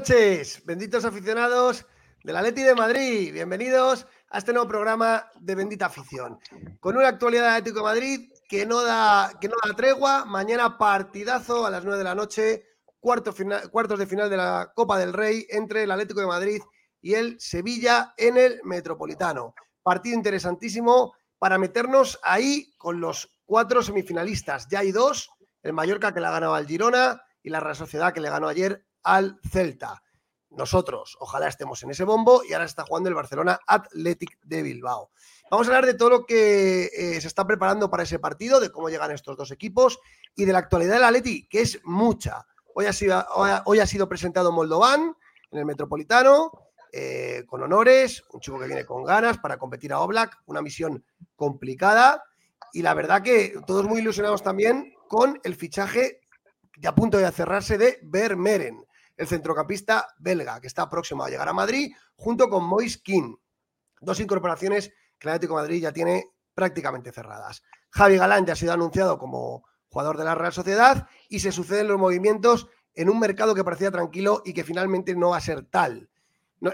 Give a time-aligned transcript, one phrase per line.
[0.00, 1.84] Noches, benditos aficionados
[2.24, 3.34] de la Leti de Madrid.
[3.34, 6.38] Bienvenidos a este nuevo programa de Bendita Afición.
[6.80, 10.24] Con una actualidad de Atlético de Madrid que no, da, que no da tregua.
[10.24, 12.64] Mañana partidazo a las 9 de la noche,
[12.98, 16.62] cuartos de final de la Copa del Rey entre el Atlético de Madrid
[17.02, 19.54] y el Sevilla en el Metropolitano.
[19.82, 24.66] Partido interesantísimo para meternos ahí con los cuatro semifinalistas.
[24.70, 25.28] Ya hay dos,
[25.62, 28.48] el Mallorca que le ha ganado al Girona y la Real Sociedad que le ganó
[28.48, 30.02] ayer al Celta.
[30.50, 35.10] Nosotros, ojalá estemos en ese bombo y ahora está jugando el Barcelona Athletic de Bilbao.
[35.48, 38.70] Vamos a hablar de todo lo que eh, se está preparando para ese partido, de
[38.70, 40.00] cómo llegan estos dos equipos
[40.34, 42.46] y de la actualidad del Atleti, que es mucha.
[42.74, 42.92] Hoy ha
[43.86, 45.14] sido, presentado Moldovan
[45.50, 46.52] en el Metropolitano,
[46.92, 51.04] eh, con honores, un chico que viene con ganas para competir a Oblak, una misión
[51.36, 52.24] complicada
[52.72, 56.20] y la verdad que todos muy ilusionados también con el fichaje
[56.78, 58.84] ya a punto de cerrarse de Vermeeren,
[59.20, 63.36] el centrocampista belga, que está próximo a llegar a Madrid, junto con Mois King.
[64.00, 67.62] Dos incorporaciones que el Atlético Madrid ya tiene prácticamente cerradas.
[67.90, 71.88] Javi Galán ya ha sido anunciado como jugador de la Real Sociedad y se suceden
[71.88, 75.66] los movimientos en un mercado que parecía tranquilo y que finalmente no va a ser
[75.66, 76.08] tal.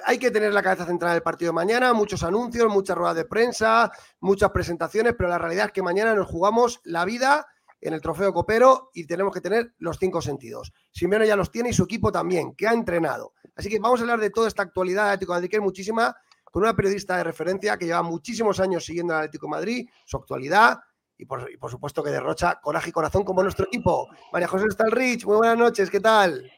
[0.05, 3.17] hay que tener la cabeza centrada en el partido de mañana, muchos anuncios, muchas ruedas
[3.17, 3.91] de prensa,
[4.21, 7.49] muchas presentaciones, pero la realidad es que mañana nos jugamos la vida
[7.81, 10.73] en el trofeo copero y tenemos que tener los cinco sentidos.
[10.93, 13.35] Simeone ya los tiene y su equipo también, que ha entrenado.
[13.55, 15.63] Así que vamos a hablar de toda esta actualidad de Atlético de Madrid, que es
[15.63, 19.89] muchísima, con una periodista de referencia que lleva muchísimos años siguiendo al Atlético de Madrid,
[20.05, 20.79] su actualidad
[21.19, 24.09] y por, supuesto que derrocha coraje y corazón como nuestro equipo.
[24.33, 26.51] María José Stalrich, muy buenas noches, ¿qué tal?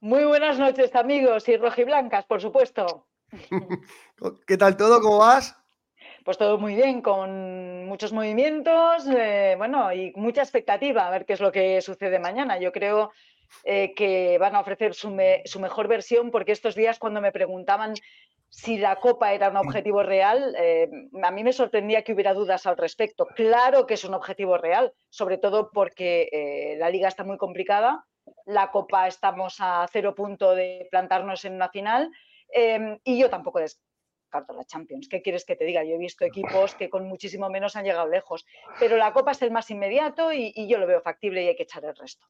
[0.00, 3.06] Muy buenas noches, amigos, y rojiblancas, por supuesto.
[4.46, 5.00] ¿Qué tal todo?
[5.00, 5.56] ¿Cómo vas?
[6.26, 11.34] Pues todo muy bien, con muchos movimientos, eh, bueno, y mucha expectativa a ver qué
[11.34, 12.58] es lo que sucede mañana.
[12.58, 13.12] Yo creo
[13.62, 17.94] eh, que van a ofrecer su, mejor versión porque estos días cuando me preguntaban
[18.48, 20.90] si la Copa era un objetivo real, eh,
[21.22, 23.26] a mí me sorprendía que hubiera dudas al respecto.
[23.36, 28.04] Claro que es un objetivo real, sobre todo porque la liga está muy complicada,
[28.46, 32.10] la Copa estamos a cero punto de plantarnos en una final
[33.04, 33.60] y yo tampoco
[34.48, 35.08] la Champions.
[35.08, 35.84] ¿Qué quieres que te diga?
[35.84, 38.46] Yo he visto equipos que con muchísimo menos han llegado lejos,
[38.78, 41.62] pero la Copa es el más inmediato y, yo lo veo factible y hay que
[41.62, 42.26] echar el resto.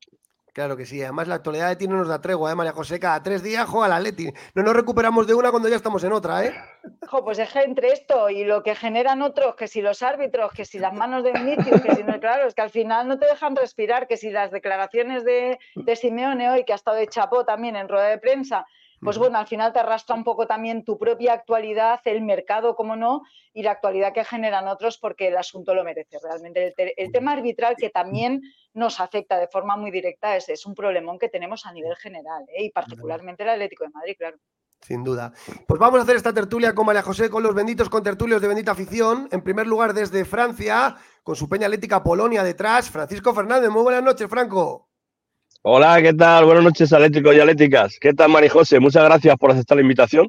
[0.53, 2.99] Claro que sí, además la actualidad de ti no nos da tregua, ¿eh, María José?
[2.99, 4.33] Cada tres días juega la Leti.
[4.55, 6.55] No nos recuperamos de una cuando ya estamos en otra, ¿eh?
[7.25, 10.79] pues dejé entre esto y lo que generan otros, que si los árbitros, que si
[10.79, 13.55] las manos de Vinicius, que si no, claro, es que al final no te dejan
[13.55, 17.77] respirar, que si las declaraciones de, de Simeone hoy, que ha estado de chapó también
[17.77, 18.65] en rueda de prensa,
[19.01, 22.97] pues bueno, al final te arrastra un poco también tu propia actualidad, el mercado, como
[22.97, 23.23] no,
[23.53, 26.75] y la actualidad que generan otros porque el asunto lo merece realmente.
[26.97, 28.43] El, tema arbitral que también
[28.75, 32.45] nos afecta de forma muy directa es, es un problemón que tenemos a nivel general
[32.49, 32.65] ¿eh?
[32.65, 34.39] y particularmente el Atlético de Madrid, claro.
[34.81, 35.33] Sin duda.
[35.67, 38.73] Pues vamos a hacer esta tertulia con María José, con los benditos contertulios de Bendita
[38.73, 39.29] Afición.
[39.33, 43.71] En primer lugar, desde Francia, con su peña atlética Polonia detrás, Francisco Fernández.
[43.71, 44.86] Muy buenas noches, Franco.
[45.63, 46.45] Hola, ¿qué tal?
[46.45, 47.99] Buenas noches, atléticos y atléticas.
[48.01, 48.81] ¿Qué tal, Mari José?
[48.81, 50.29] Muchas gracias por aceptar la invitación.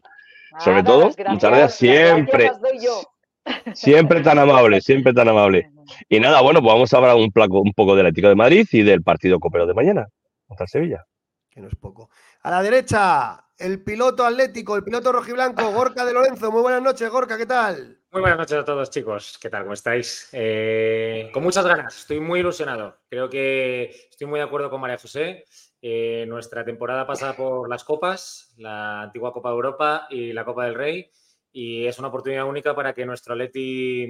[0.59, 2.51] Sobre todo, muchas gracias siempre.
[3.73, 5.71] Siempre tan amable, siempre tan amable.
[6.09, 8.81] Y nada, bueno, pues vamos a hablar un, un poco del Atlético de Madrid y
[8.81, 10.05] del partido copero de mañana
[10.45, 11.05] contra Sevilla.
[11.49, 12.09] Que no es poco.
[12.43, 16.51] A la derecha, el piloto atlético, el piloto rojiblanco, Gorka de Lorenzo.
[16.51, 17.99] Muy buenas noches, Gorka, ¿qué tal?
[18.11, 19.37] Muy buenas noches a todos, chicos.
[19.41, 19.63] ¿Qué tal?
[19.63, 20.29] ¿Cómo estáis?
[20.31, 22.97] Eh, con muchas ganas, estoy muy ilusionado.
[23.09, 25.45] Creo que estoy muy de acuerdo con María José.
[25.81, 30.65] Eh, nuestra temporada pasa por las copas, la antigua Copa de Europa y la Copa
[30.65, 31.09] del Rey.
[31.51, 34.07] Y es una oportunidad única para que nuestro Atleti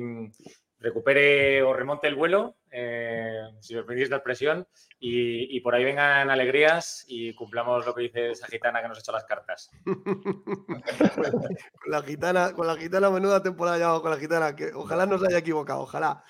[0.79, 4.67] recupere o remonte el vuelo, eh, si os permitís la expresión,
[4.99, 9.01] y, por ahí vengan alegrías y cumplamos lo que dice esa gitana que nos ha
[9.01, 9.69] hecho las cartas.
[9.85, 15.19] con la gitana, con la gitana, menuda temporada llevamos con la gitana, que ojalá no
[15.19, 16.23] se haya equivocado, ojalá.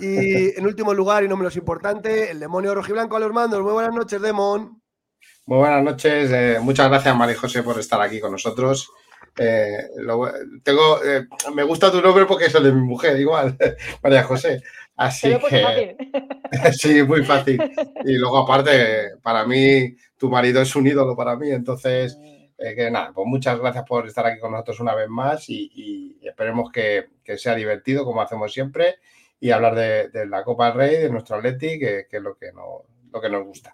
[0.00, 0.06] Y
[0.58, 3.62] en último lugar, y no menos importante, el demonio rojiblanco a los mandos.
[3.62, 4.80] Muy buenas noches, Demon.
[5.46, 8.90] Muy buenas noches, eh, muchas gracias María José por estar aquí con nosotros.
[9.36, 9.88] Eh,
[10.62, 13.56] tengo, eh, me gusta tu nombre porque es el de mi mujer, igual,
[14.02, 14.62] María José.
[14.96, 15.96] Así que.
[16.72, 17.60] sí, muy fácil.
[18.04, 21.50] Y luego, aparte, para mí, tu marido es un ídolo para mí.
[21.50, 22.16] Entonces,
[22.56, 26.18] eh, que nada, pues muchas gracias por estar aquí con nosotros una vez más y,
[26.22, 28.96] esperemos que, sea divertido, como hacemos siempre,
[29.40, 32.84] y hablar de, la Copa del Rey, de nuestro Atleti, que, es lo que, no,
[33.12, 33.72] lo que nos gusta.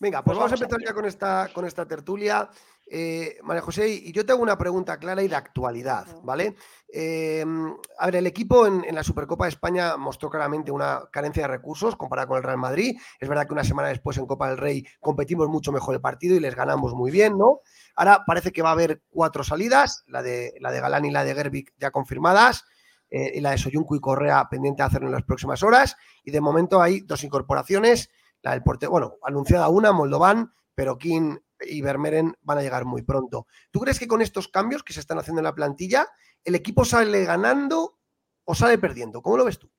[0.00, 2.48] Venga, pues, pues vamos, a empezar ya con esta, con esta tertulia.
[2.90, 6.56] Eh, María José, y yo te hago una pregunta clara y de actualidad, ¿vale?
[6.88, 11.48] Em, a ver, el equipo en, la Supercopa de España mostró claramente una carencia de
[11.48, 12.98] recursos comparada con el Real Madrid.
[13.20, 16.34] Es verdad que una semana después en Copa del Rey competimos mucho mejor el partido
[16.34, 17.60] y les ganamos muy bien, ¿no?
[17.94, 21.24] Ahora parece que va a haber cuatro salidas, la de, la de Galán y la
[21.24, 22.64] de Gerbic ya confirmadas.
[23.10, 25.96] Eh, y la de Soyuncu y Correa pendiente de hacerlo en las próximas horas.
[26.24, 28.10] Y de momento hay dos incorporaciones,
[28.42, 33.02] la del portero, bueno, anunciada una, Moldovan, pero King y Vermeeren van a llegar muy
[33.02, 33.46] pronto.
[33.70, 36.06] ¿Tú crees que con estos cambios que se están haciendo en la plantilla,
[36.44, 37.98] el equipo sale ganando
[38.44, 39.22] o sale perdiendo?
[39.22, 39.70] ¿Cómo lo ves tú?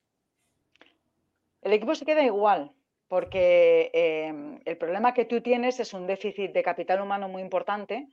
[1.62, 2.72] El equipo se queda igual,
[3.08, 8.10] porque eh, el problema que tú tienes es un déficit de capital humano muy importante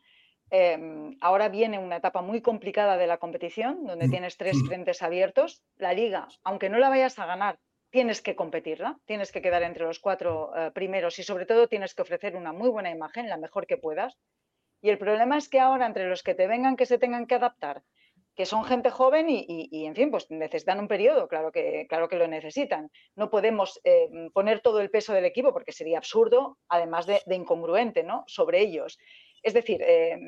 [0.50, 4.66] Em, ahora viene una etapa muy complicada de la competición, donde mm, tienes tres mm.
[4.66, 5.62] frentes abiertos.
[5.76, 7.58] La liga, aunque no la vayas a ganar,
[7.96, 11.94] tienes que competirla, tienes que quedar entre los cuatro eh, primeros y sobre todo tienes
[11.94, 14.18] que ofrecer una muy buena imagen, la mejor que puedas.
[14.82, 17.36] Y el problema es que ahora entre los que te vengan que se tengan que
[17.36, 17.82] adaptar,
[18.34, 22.16] que son gente joven y, en fin, pues necesitan un periodo, claro que, claro que
[22.16, 22.90] lo necesitan.
[23.14, 27.34] No podemos eh, poner todo el peso del equipo porque sería absurdo, además de, de
[27.34, 28.24] incongruente, ¿no?
[28.26, 28.98] Sobre ellos.
[29.46, 30.18] Es decir, eh,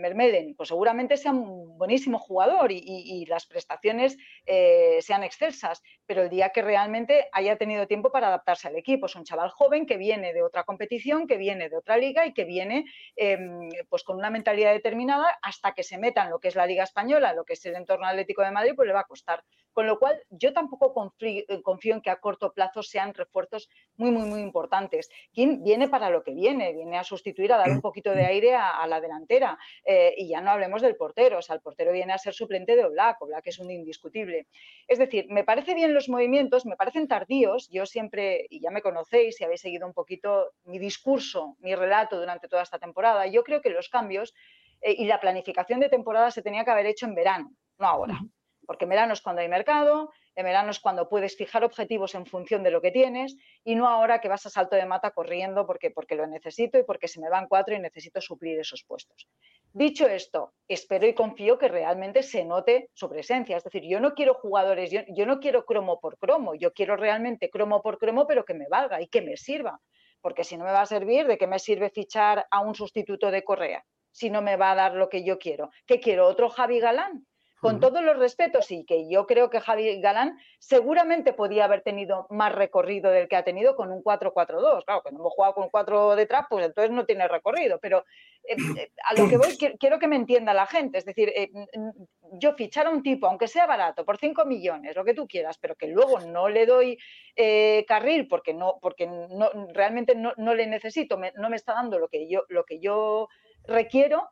[0.57, 4.17] pues seguramente sea un buenísimo jugador y, las prestaciones
[4.47, 9.07] eh, sean excelsas, pero el día que realmente haya tenido tiempo para adaptarse al equipo.
[9.07, 12.33] Es un chaval joven que viene de otra competición, que viene de otra liga y
[12.33, 12.85] que viene
[13.17, 16.67] em, pues con una mentalidad determinada hasta que se meta en lo que es la
[16.67, 19.43] Liga Española, lo que es el entorno atlético de Madrid, pues le va a costar.
[19.79, 24.11] Con lo cual, yo tampoco eh, confío en que a corto plazo sean refuerzos muy,
[24.11, 25.09] muy, muy importantes.
[25.33, 26.73] ¿Quién viene para lo que viene?
[26.73, 29.57] Viene a sustituir, a dar un poquito de aire a, la delantera.
[29.85, 31.39] Eh, y ya no hablemos del portero.
[31.39, 33.23] O sea, el portero viene a ser suplente de Oblak.
[33.23, 34.49] Oblak es un indiscutible.
[34.89, 37.69] Es decir, me parece bien los movimientos, me parecen tardíos.
[37.71, 42.19] Yo siempre, y ya me conocéis y habéis seguido un poquito mi discurso, mi relato
[42.19, 44.35] durante toda esta temporada, yo creo que los cambios
[44.81, 48.19] eh, y la planificación de temporada se tenía que haber hecho en verano, no ahora
[48.69, 52.27] porque en verano es cuando hay mercado, en verano es cuando puedes fijar objetivos en
[52.27, 53.35] función de lo que tienes
[53.65, 56.83] y no ahora que vas a salto de mata corriendo porque, porque lo necesito y
[56.83, 59.27] porque se me van cuatro y necesito suplir esos puestos.
[59.73, 63.57] Dicho esto, espero y confío que realmente se note su presencia.
[63.57, 66.95] Es decir, yo no quiero jugadores, yo, yo no quiero cromo por cromo, yo quiero
[66.95, 69.81] realmente cromo por cromo, pero que me valga y que me sirva.
[70.21, 73.31] Porque si no me va a servir, ¿de qué me sirve fichar a un sustituto
[73.31, 73.83] de Correa?
[74.13, 75.71] Si no me va a dar lo que yo quiero.
[75.87, 76.27] ¿Qué quiero?
[76.27, 77.27] ¿Otro Javi Galán?
[77.61, 82.27] Con todos los respetos y que yo creo que Javi Galán seguramente podía haber tenido
[82.31, 84.85] más recorrido del que ha tenido con un 4-4-2.
[84.85, 87.79] Claro, que no hemos jugado con un 4 detrás, pues entonces no tiene recorrido.
[87.81, 88.05] Pero
[88.45, 90.99] eh, eh, a lo que voy, quiero que me entienda la gente.
[90.99, 91.51] Es decir, eh,
[92.33, 95.59] yo fichar a un tipo, aunque sea barato, por 5 millones, lo que tú quieras,
[95.59, 96.99] pero que luego no le doy
[97.87, 102.29] carril porque no, porque no, realmente no, le necesito, no me está dando lo que
[102.29, 103.29] yo, lo que yo
[103.65, 104.29] requiero,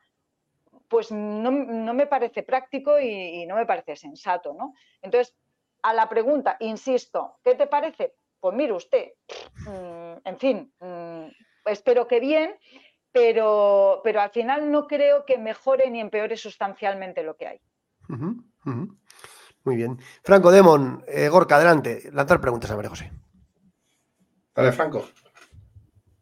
[0.88, 4.74] pues no, me parece práctico y, no me parece sensato, ¿no?
[5.02, 5.34] Entonces,
[5.82, 8.14] a la pregunta, insisto, ¿qué te parece?
[8.40, 9.12] Pues mire usted,
[9.66, 11.26] mm, en fin, mm,
[11.66, 12.54] espero que bien,
[13.12, 17.60] pero, pero al final no creo que mejore ni empeore sustancialmente lo que hay.
[19.64, 19.98] Muy bien.
[20.22, 22.10] Franco Demon, eh, Gorka, adelante.
[22.12, 23.10] Lanzar preguntas a María José.
[24.54, 25.08] Dale, Franco.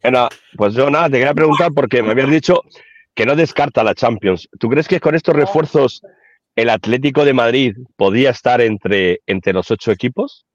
[0.02, 2.62] Bueno, pues yo nada, te quería preguntar porque me habías dicho
[3.14, 4.48] que no descarta la Champions.
[4.58, 6.02] ¿Tú crees que con estos refuerzos
[6.56, 10.46] el Atlético de Madrid podía estar entre, entre los ocho equipos?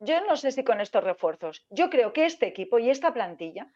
[0.00, 1.64] Yo no sé si con estos refuerzos.
[1.70, 3.68] Yo creo que este equipo y esta plantilla,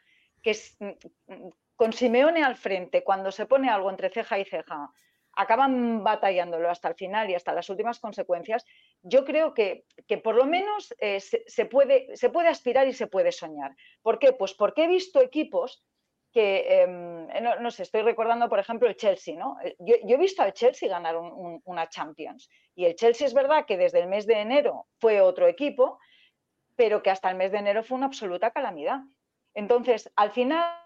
[0.43, 4.45] que es, mm, mm, con Simeone al frente, cuando se pone algo entre ceja y
[4.45, 4.91] ceja,
[5.33, 8.65] acaban batallándolo hasta el final y hasta las últimas consecuencias,
[9.03, 9.85] yo creo que,
[10.25, 13.77] por lo menos eh, se, puede, se puede aspirar y se puede soñar.
[14.03, 14.33] ¿Por qué?
[14.33, 15.85] Pues porque he visto equipos
[16.33, 19.57] que, em, eh, no, sé, estoy recordando, por ejemplo, el Chelsea, ¿no?
[19.63, 23.77] Eh, yo, he visto al Chelsea ganar una Champions y el Chelsea es verdad que
[23.77, 25.99] desde el mes de enero fue otro equipo,
[26.77, 29.01] pero que hasta el mes de enero fue una absoluta calamidad.
[29.55, 30.85] Entonces, al final...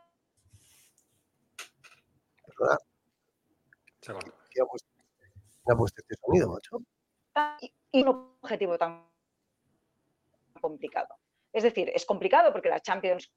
[5.86, 6.78] este sonido, macho?
[7.92, 8.08] Y un
[8.42, 9.06] objetivo tan
[10.60, 11.16] complicado.
[11.52, 13.30] Es decir, es complicado porque la Champions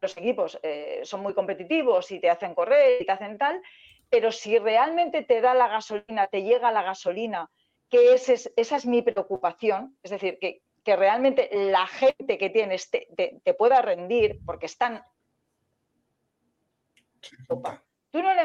[0.00, 3.60] los equipos eh, son muy competitivos y te hacen correr y te hacen tal,
[4.08, 7.50] pero si realmente te da la gasolina, te llega la gasolina,
[7.88, 13.80] que esa es mi preocupación, es decir, que, realmente la gente que tienes te, pueda
[13.80, 15.04] rendir porque están...
[18.10, 18.42] Tú no le...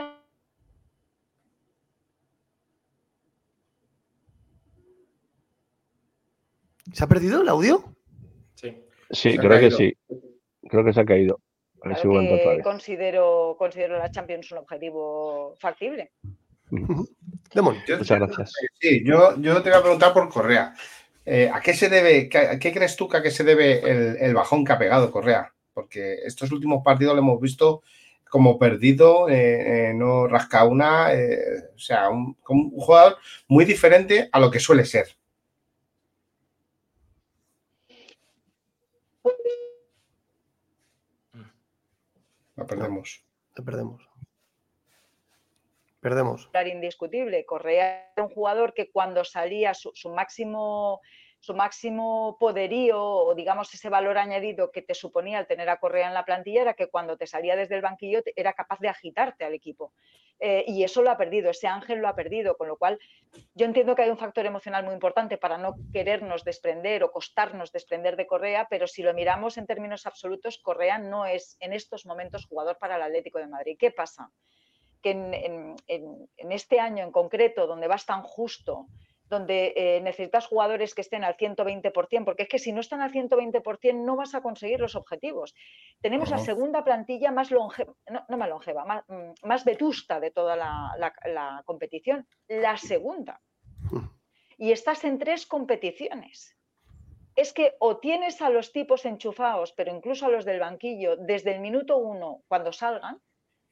[6.94, 7.84] ¿Se ha perdido el audio?
[8.54, 8.86] Sí.
[9.10, 9.98] Sí, creo que sí.
[10.70, 11.40] Creo que se ha caído.
[12.64, 16.12] Considero, considero la Champions un objetivo factible.
[16.70, 18.54] Muchas gracias.
[18.80, 20.74] Sí, yo, yo te voy a preguntar por Correa.
[21.26, 24.64] Eh, ¿A qué se debe, qué, crees tú que a qué se debe el, bajón
[24.64, 25.54] que ha pegado Correa?
[25.74, 27.82] Porque estos últimos partidos lo hemos visto
[28.30, 31.10] como perdido, eh, eh, no rasca una,
[31.74, 35.08] o sea, un, un, jugador muy diferente a lo que suele ser.
[42.56, 43.24] La perdemos.
[43.56, 44.10] La perdemos.
[46.02, 46.50] Perdemos.
[46.66, 47.46] Indiscutible.
[47.46, 51.02] Correa era un jugador que cuando salía su, máximo
[51.46, 56.08] su máximo poderío o digamos ese valor añadido que te suponía el tener a Correa
[56.08, 59.46] en la plantilla era que cuando te salía desde el banquillo era capaz de agitarte
[59.46, 59.94] al equipo.
[60.40, 63.00] Eh, y eso lo ha perdido, ese ángel lo ha perdido, con lo cual
[63.54, 67.72] yo entiendo que hay un factor emocional muy importante para no querernos desprender o costarnos
[67.72, 72.08] desprender de Correa, pero si lo miramos en términos absolutos, Correa no es en estos
[72.08, 73.78] momentos jugador para el Atlético de Madrid.
[73.80, 74.32] ¿Qué pasa?
[75.06, 78.88] que en, este año en concreto, donde vas tan justo,
[79.36, 83.12] donde eh, necesitas jugadores que estén al 120%, porque es que si no están al
[83.12, 85.54] 120% no vas a conseguir los objetivos.
[86.02, 91.64] Tenemos la segunda plantilla más longeva, no, más longeva, mm, más, vetusta de toda la,
[91.66, 93.42] competición, la segunda.
[94.58, 96.56] Y estás en tres competiciones.
[97.36, 101.54] Es que o tienes a los tipos enchufados, pero incluso a los del banquillo, desde
[101.54, 103.22] el minuto uno, cuando salgan,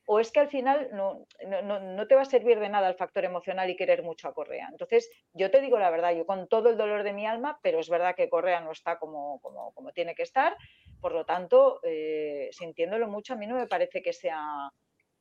[0.05, 1.25] o es que al final no,
[1.63, 4.67] no, te va a servir de nada el factor emocional y querer mucho a Correa.
[4.69, 7.79] Entonces, yo te digo la verdad, yo con todo el dolor de mi alma, pero
[7.79, 10.57] es verdad que Correa no está como, como, tiene que estar,
[10.99, 14.71] por lo tanto, eh, sintiéndolo mucho, a mí no me parece que sea...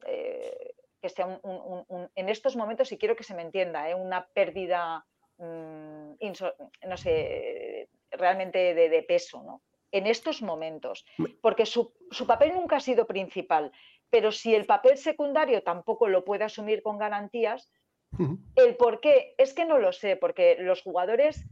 [0.06, 3.94] Eh, que sea un, en estos momentos, y quiero que se me entienda, ¿eh?
[3.94, 5.04] una pérdida,
[5.38, 6.12] mm,
[6.86, 9.62] no sé, realmente de, de peso, ¿no?
[9.92, 11.04] en estos momentos,
[11.42, 13.70] porque su, su, papel nunca ha sido principal
[14.12, 17.72] pero si el papel secundario tampoco lo puede asumir con garantías,
[18.56, 21.46] el por qué es que no lo sé, porque los jugadores,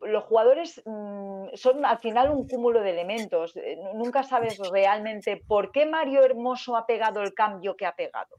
[0.00, 3.54] los jugadores mm, son al final un cúmulo de elementos.
[3.58, 8.36] Eh, nunca sabes realmente por qué Mario Hermoso ha pegado el cambio que ha pegado.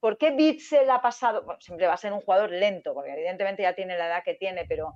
[0.00, 1.44] ¿Por qué Bitzel ha pasado?
[1.60, 4.64] siempre va a ser un jugador lento, porque evidentemente ya tiene la edad que tiene,
[4.66, 4.94] pero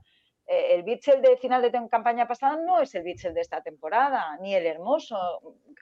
[0.53, 4.37] eh, el Bitzel de final de campaña pasada no es el Bitzel de esta temporada,
[4.41, 5.17] ni el hermoso,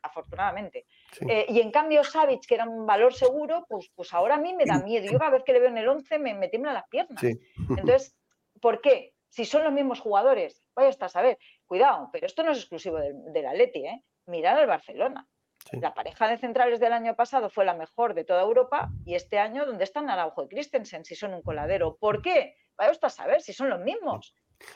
[0.02, 0.84] afortunadamente.
[1.26, 4.52] Eh, y en cambio, Savic, que era un valor seguro, pues, pues ahora a mí
[4.52, 5.10] me da miedo.
[5.10, 7.22] Yo cada vez que le veo en el 11 me, me tiemblan las piernas.
[7.24, 8.14] Entonces,
[8.60, 9.14] ¿por qué?
[9.30, 11.38] Si son los mismos jugadores, vaya hasta a saber.
[11.66, 14.04] Cuidado, pero esto no es exclusivo del, del Atleti, ¿eh?
[14.26, 15.26] Mirar al Barcelona.
[15.72, 19.38] La pareja de centrales del año pasado fue la mejor de toda Europa y este
[19.38, 21.96] año, ¿dónde están Araujo y Christensen si son un coladero?
[21.96, 22.54] ¿Por qué?
[22.76, 24.34] Vaya hasta a saber si son los mismos.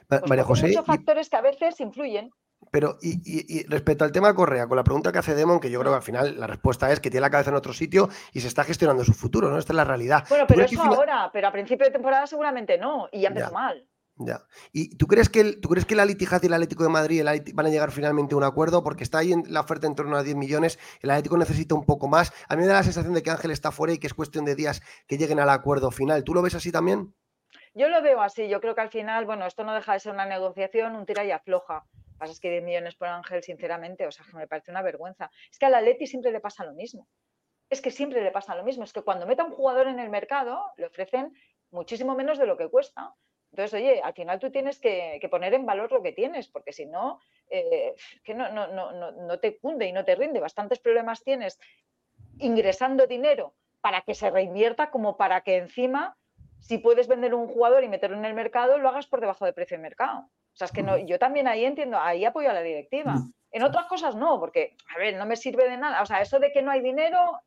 [0.08, 0.66] Pues María José.
[0.66, 2.30] Hay muchos factores que a veces influyen.
[2.70, 5.92] Pero, y, respecto al tema Correa, con la pregunta que hace Demon, que yo creo
[5.92, 8.48] que al final la respuesta es que tiene la cabeza en otro sitio y se
[8.48, 9.58] está gestionando su futuro, ¿no?
[9.58, 10.24] Esta es la realidad.
[10.28, 13.86] Bueno, pero eso ahora, pero a principio de temporada seguramente no, y ya empezó mal.
[14.16, 14.44] Ya.
[14.72, 17.24] ¿Y tú crees que el, tú crees que la Litijaz y el Atlético de Madrid
[17.54, 18.82] van a llegar finalmente a un acuerdo?
[18.82, 21.84] Porque está ahí en la oferta en torno a 10 millones, el Atlético necesita un
[21.84, 22.32] poco más.
[22.48, 24.44] A mí me da la sensación de que Ángel está fuera y que es cuestión
[24.44, 26.24] de días que lleguen al acuerdo final.
[26.24, 27.14] ¿Tú lo ves así también?
[27.74, 30.12] Yo lo veo así, yo creo que al final, bueno, esto no deja de ser
[30.12, 31.86] una negociación, un tira y afloja.
[31.94, 34.70] Lo que pasa es que 10 millones por Ángel, sinceramente, o sea, que me parece
[34.70, 35.30] una vergüenza.
[35.50, 37.08] Es que a la Leti siempre le pasa lo mismo.
[37.70, 38.84] Es que siempre le pasa lo mismo.
[38.84, 41.32] Es que cuando meta un jugador en el mercado, le ofrecen
[41.70, 43.14] muchísimo menos de lo que cuesta.
[43.52, 46.84] Entonces, oye, al final tú tienes que, poner en valor lo que tienes, porque si
[46.84, 50.40] no, eh, que no, no, no, no te cunde y no te rinde.
[50.40, 51.58] Bastantes problemas tienes
[52.38, 56.16] ingresando dinero para que se reinvierta como para que encima
[56.62, 59.52] si puedes vender un jugador y meterlo en el mercado, lo hagas por debajo del
[59.52, 60.20] precio de mercado.
[60.20, 63.16] O sea, es que no, yo también ahí entiendo, ahí apoyo a la directiva.
[63.50, 66.02] En otras cosas no, porque, a ver, no me sirve de nada.
[66.02, 67.40] O sea, eso de que no hay dinero,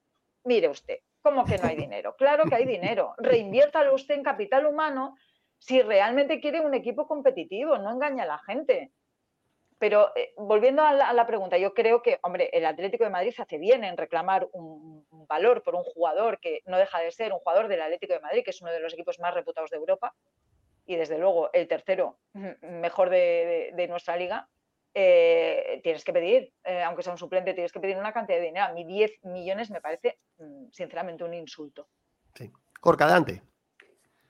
[0.43, 2.15] mire usted, ¿cómo que no hay dinero?
[2.17, 3.13] Claro que hay dinero.
[3.17, 5.15] Reinviértalo usted en capital humano
[5.57, 8.91] si realmente quiere un equipo competitivo, no engaña a la gente.
[9.77, 13.57] Pero eh, volviendo a la, pregunta, yo creo que, hombre, el Atlético de Madrid hace
[13.57, 17.67] bien en reclamar un, valor por un jugador que no deja de ser un jugador
[17.67, 20.13] del Atlético de Madrid, que es uno de los equipos más reputados de Europa
[20.85, 22.19] y desde luego el tercero
[22.61, 24.47] mejor de, nuestra liga.
[24.93, 28.45] Eh, tienes que pedir, eh, aunque sea un suplente, tienes que pedir una cantidad de
[28.45, 28.67] dinero.
[28.67, 31.87] A mí 10 millones me parece, mm, sinceramente, un insulto.
[32.33, 32.49] Sí.
[32.79, 33.41] Corca, adelante.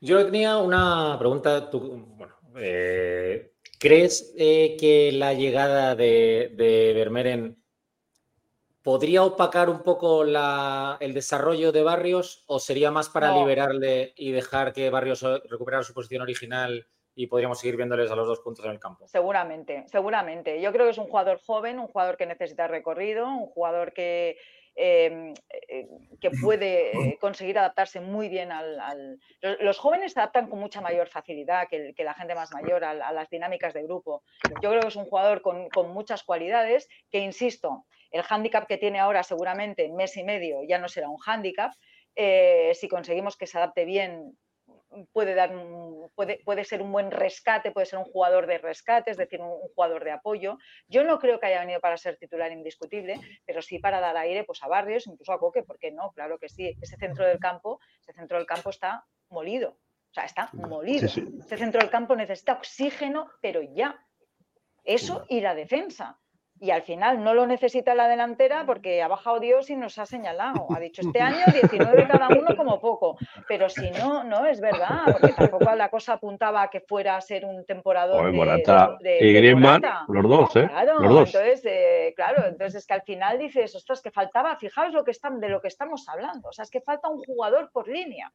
[0.01, 2.35] Yo tenía una pregunta, bueno,
[3.79, 7.57] ¿Crees eh, que la llegada de, de Vermeeren
[8.85, 14.73] podría opacar un poco el desarrollo de Barrios o sería más para liberarle y dejar
[14.73, 18.71] que Barrios recuperara su posición original y podríamos seguir viéndoles a los dos puntos en
[18.71, 19.07] el campo.
[19.07, 20.61] Seguramente, seguramente.
[20.61, 24.37] Yo creo que es un jugador joven, un jugador que necesita recorrido, un jugador que,
[24.77, 25.33] eh,
[26.19, 31.67] que puede conseguir adaptarse muy bien al, Los jóvenes se adaptan con mucha mayor facilidad
[31.69, 34.23] que, la gente más mayor a, las dinámicas de grupo.
[34.61, 38.99] Yo creo que es un jugador con, muchas cualidades que, insisto, el hándicap que tiene
[38.99, 41.71] ahora seguramente en mes y medio ya no será un hándicap.
[42.15, 44.37] Eh, si conseguimos que se adapte bien
[45.11, 45.51] puede, dar
[46.15, 49.51] puede, puede, ser un buen rescate, puede ser un jugador de rescate, es decir, un,
[49.75, 50.57] jugador de apoyo.
[50.87, 54.43] Yo no creo que haya venido para ser titular indiscutible, pero sí para dar aire
[54.43, 56.75] pues, a Barrios, incluso a Coque, porque no, claro que sí.
[56.81, 59.69] Ese centro del campo, ese centro del campo está molido.
[59.69, 61.07] O sea, está molido.
[61.07, 63.99] Ese centro del campo necesita oxígeno, pero ya.
[64.83, 66.19] Eso y la defensa
[66.65, 70.07] y al final no lo necesita la delantera porque ha bajado Dios y nos ha
[70.07, 70.65] señalado.
[70.75, 73.19] Ha dicho este año 19 cada uno como poco.
[73.47, 77.21] Pero si no, no es verdad, porque tampoco la cosa apuntaba a que fuera a
[77.21, 78.31] ser un temporador
[78.99, 80.67] de, y Griezmann, los dos, ¿eh?
[80.67, 81.35] Claro, los dos.
[81.35, 85.11] entonces, eh, claro, entonces es que al final dices, ostras, que faltaba, fijaos lo que
[85.11, 88.33] están, de lo que estamos hablando, o sea, es que falta un jugador por línea.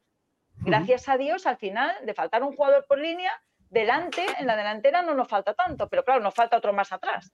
[0.59, 3.33] Gracias a Dios, al final, de faltar un jugador por línea,
[3.71, 7.33] delante, en la delantera no nos falta tanto, pero claro, nos falta otro más atrás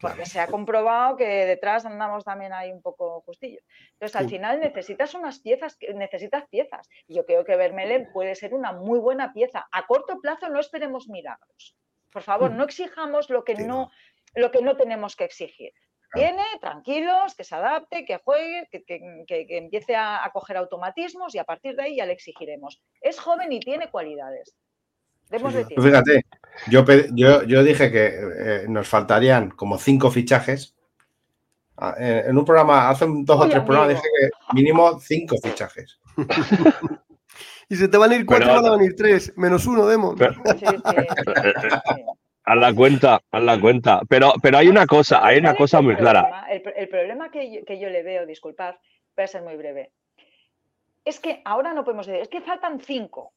[0.00, 3.64] porque se ha comprobado que detrás andamos también ahí un poco justillos.
[3.92, 6.88] Entonces, al final necesitas unas piezas, necesitas piezas.
[7.06, 9.66] Y yo creo que Vermelen puede ser una muy buena pieza.
[9.72, 11.76] A corto plazo no esperemos milagros.
[12.12, 13.90] Por favor, no exijamos lo que no,
[14.34, 15.72] lo que no tenemos que exigir.
[16.14, 21.44] Viene, tranquilos, que se adapte, que juegue, que, empiece a, a, coger automatismos y a
[21.44, 22.80] partir de ahí ya le exigiremos.
[23.02, 24.56] Es joven y tiene cualidades.
[25.30, 26.24] Fíjate,
[26.68, 26.84] yo,
[27.44, 30.74] yo, dije que eh, nos faltarían como cinco fichajes.
[31.76, 36.00] Ah, en un programa, hace dos o tres programas, dije que mínimo cinco fichajes.
[37.68, 40.14] y se te van a ir cuatro, van a venir tres, menos uno, Demo.
[42.44, 44.00] Haz la cuenta, haz la cuenta.
[44.08, 46.46] Pero, pero hay una cosa, hay una cosa muy clara.
[46.50, 48.74] El, problema que yo, que yo, le veo, disculpad,
[49.14, 49.92] voy a ser muy breve,
[51.04, 53.34] es que ahora no podemos decir, es que faltan cinco.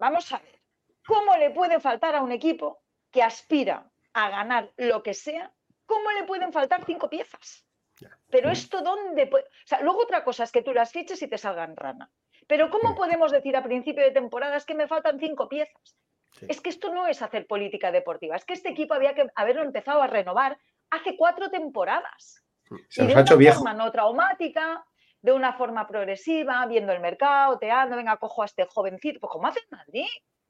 [0.00, 0.60] Vamos a ver,
[1.06, 5.52] ¿cómo le puede faltar a un equipo que aspira a ganar lo que sea?
[5.84, 7.66] ¿Cómo le pueden faltar cinco piezas?
[8.30, 9.44] Pero esto dónde puede...
[9.44, 12.10] O sea, luego otra cosa es que tú las fiches y te salgan rana.
[12.46, 15.98] Pero ¿cómo podemos decir a principio de temporada es que me faltan cinco piezas?
[16.48, 19.62] Es que esto no es hacer política deportiva, es que este equipo había que haberlo
[19.62, 20.58] empezado a renovar
[20.88, 22.42] hace cuatro temporadas.
[22.88, 23.64] Se nos ha hecho viejo.
[23.74, 24.86] no traumática,
[25.22, 29.48] de una forma progresiva, viendo el mercado, teando, venga, cojo a este jovencito, pues como
[29.48, 30.06] hace Madrid,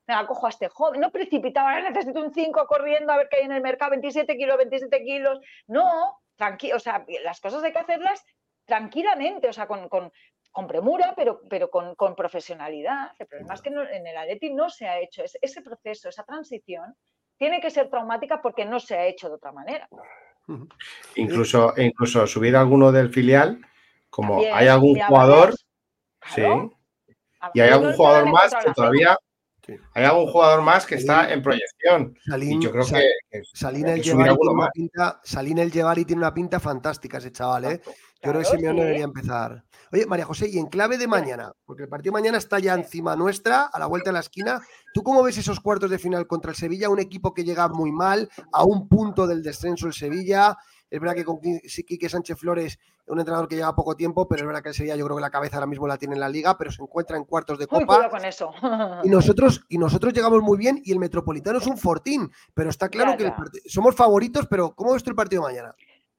[0.07, 3.45] venga, cojo a este joven, no precipitaba, necesito un 5 corriendo a ver qué hay
[3.45, 7.79] en el mercado, 27 kilos, 27 kilos, no, tranquilo, o sea, las cosas hay que
[7.79, 8.25] hacerlas
[8.65, 9.89] tranquilamente, o sea, con,
[10.69, 13.11] premura, pero, pero con, profesionalidad.
[13.19, 16.95] El problema es que en el Atleti no se ha hecho ese, proceso, esa transición,
[17.37, 19.89] tiene que ser traumática porque no se ha hecho de otra manera.
[21.17, 23.61] Incluso, incluso subir alguno del filial
[24.11, 25.55] como hay algún jugador,
[26.35, 26.43] sí,
[27.55, 29.17] y hay algún jugador más que todavía
[29.95, 32.17] hay algún jugador más que está en proyección.
[32.41, 37.19] y yo creo que, Salina, el tiene una pinta, Salina el tiene una pinta fantástica
[37.19, 37.81] ese chaval, ¿eh?
[38.23, 39.65] Yo creo que Simeone debería empezar.
[39.93, 42.75] Oye, María José, y en clave de mañana, porque el partido de mañana está ya
[42.75, 44.61] encima nuestra, a la vuelta de la esquina.
[44.93, 46.91] ¿Tú cómo ves esos cuartos de final contra el Sevilla?
[46.91, 50.57] Un equipo que llega muy mal, a un punto del descenso el Sevilla.
[50.91, 54.47] Es verdad que con Quique Sánchez Flores, un entrenador que lleva poco tiempo, pero es
[54.47, 56.29] verdad que el Sevilla yo creo que la cabeza ahora mismo la tiene en la
[56.29, 58.09] liga, pero se encuentra en cuartos de copa.
[58.09, 58.53] con eso.
[59.05, 62.89] y nosotros, y nosotros llegamos muy bien y el Metropolitano es un fortín, pero está
[62.89, 63.33] claro que
[63.67, 65.75] somos favoritos, pero ¿cómo ves tú el partido mañana?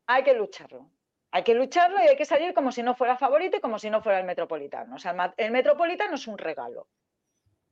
[0.07, 0.89] Hay que lucharlo.
[1.31, 3.89] Hay que lucharlo y hay que salir como si no fuera favorito y como si
[3.89, 4.95] no fuera el Metropolitano.
[4.95, 6.88] O sea, el Metropolitano es un regalo.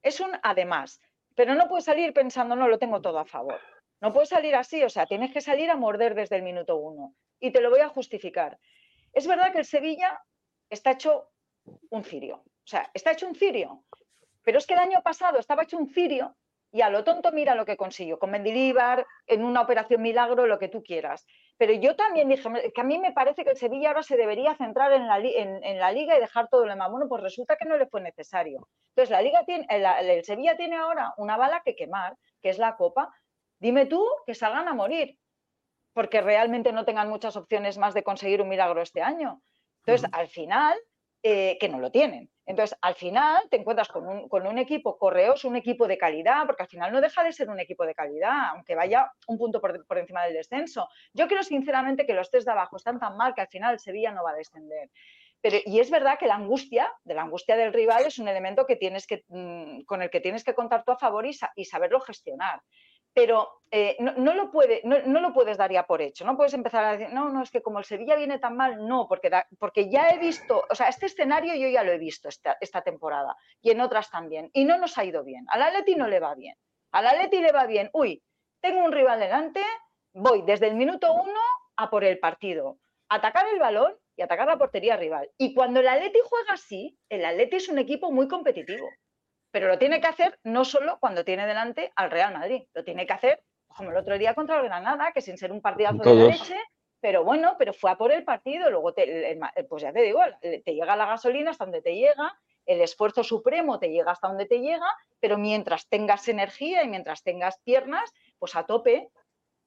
[0.02, 1.02] Es un además.
[1.36, 3.60] Pero no puedes salir pensando, no, lo tengo todo a favor.
[4.02, 7.16] No puedes salir así, o sea, tienes que salir a morder desde el minuto uno.
[7.40, 8.58] Y te lo voy a justificar.
[9.14, 10.22] Es verdad que el Sevilla
[10.70, 11.30] está hecho
[11.90, 12.38] un cirio.
[12.38, 13.84] O sea, está hecho un cirio.
[14.44, 16.36] Pero es que el año pasado estaba hecho un cirio
[16.72, 20.60] y a lo tonto mira lo que consiguió con Mendilibar, en una operación milagro, lo
[20.60, 21.26] que tú quieras.
[21.58, 24.56] Pero yo también dije que a mí me parece que el Sevilla ahora se debería
[24.56, 26.92] centrar en la, en, la liga y dejar todo lo demás.
[26.92, 28.68] Bueno, pues resulta que no le fue necesario.
[28.96, 32.76] Entonces, la liga tiene, el Sevilla tiene ahora una bala que quemar, que es la
[32.76, 33.10] Copa,
[33.60, 35.18] Dime tú que salgan a morir,
[35.94, 39.42] porque realmente no tengan muchas opciones más de conseguir un milagro este año.
[39.86, 40.78] Entonces, al final,
[41.22, 42.30] eh, que no lo tienen.
[42.46, 46.70] Entonces, al final te encuentras con un, equipo correos, un equipo de calidad, porque al
[46.70, 49.98] final no deja de ser un equipo de calidad, aunque vaya un punto por, por
[49.98, 50.88] encima del descenso.
[51.14, 54.12] Yo creo sinceramente que los tres de abajo están tan mal que al final Sevilla
[54.12, 54.90] no va a descender.
[55.42, 58.66] Pero, y es verdad que la angustia, de la angustia del rival, es un elemento
[58.66, 61.66] que tienes que, mm, con el que tienes que contar tú a favor y, y
[61.66, 62.62] saberlo gestionar
[63.20, 64.50] pero eh, no, lo
[65.34, 66.24] puedes dar ya por hecho.
[66.24, 68.88] No puedes empezar a decir, no, no, es que como el Sevilla viene tan mal,
[68.88, 69.30] no, porque,
[69.60, 72.82] porque ya he visto, o sea, este escenario yo ya lo he visto esta, esta,
[72.82, 75.46] temporada y en otras también, y no nos ha ido bien.
[75.50, 76.56] Al Atleti no le va bien.
[76.94, 78.24] Al Atleti le va bien, uy,
[78.62, 79.62] tengo un rival delante,
[80.14, 81.42] voy desde el minuto uno
[81.76, 82.78] a por el partido,
[83.10, 85.30] atacar el balón y atacar la portería rival.
[85.38, 88.88] Y cuando el Atleti juega así, el Atleti es un equipo muy competitivo
[89.52, 93.06] pero lo tiene que hacer no solo cuando tiene delante al Real Madrid, lo tiene
[93.06, 96.16] que hacer como el otro día contra el Granada, que sin ser un partidazo de
[96.16, 96.58] leche,
[97.00, 100.74] pero bueno, pero fue a por el partido, luego te, pues ya te digo, te
[100.74, 104.60] llega la gasolina hasta donde te llega, el esfuerzo supremo te llega hasta donde te
[104.60, 104.86] llega,
[105.20, 109.10] pero mientras tengas energía y mientras tengas piernas, pues a tope.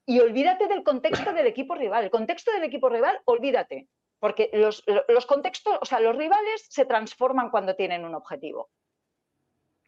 [0.04, 2.04] Y olvídate del contexto del equipo rival.
[2.04, 3.88] El contexto del equipo rival, olvídate.
[4.18, 8.68] Porque los, los contextos, o sea, los rivales se transforman cuando tienen un objetivo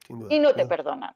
[0.08, 1.14] y no te perdonan.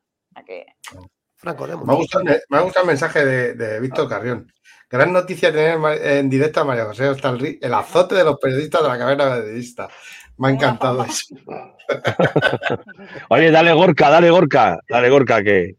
[1.37, 4.09] Franco, me, gusta, me gusta el mensaje de, Víctor ah.
[4.09, 4.53] Carrión.
[4.91, 8.89] Gran noticia tener en directo a María José el, el azote de los periodistas de
[8.89, 9.89] la cadena periodista.
[10.39, 11.35] Me ha encantado eso.
[13.29, 15.77] Oye, dale Gorka, dale Gorka, dale Gorka, que.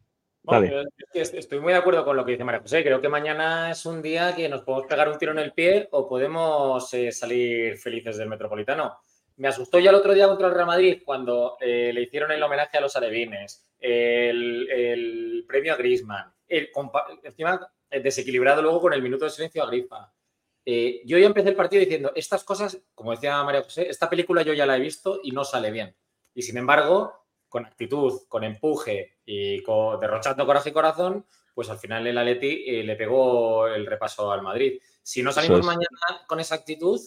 [1.13, 2.83] estoy muy de acuerdo con lo que dice María José.
[2.83, 5.87] Creo que mañana es un día que nos podemos pegar un tiro en el pie
[5.91, 8.99] o podemos eh, salir felices del Metropolitano.
[9.39, 12.43] Me asustó ya el otro día contra el Real Madrid cuando eh, le hicieron el
[12.43, 19.23] homenaje a los alevines, el, premio a Grisman, encima eh, desequilibrado luego con el minuto
[19.23, 20.11] de silencio a Grifa.
[20.65, 24.41] Eh, yo ya empecé el partido diciendo, estas cosas, como decía María José, esta película
[24.41, 25.95] yo ya la he visto y no sale bien.
[26.33, 31.77] Y sin embargo, con actitud, con empuje y con, derrochando coraje y corazón, pues al
[31.77, 34.81] final el Atleti le pegó el repaso al Madrid.
[35.01, 36.99] Si no salimos mañana con esa actitud,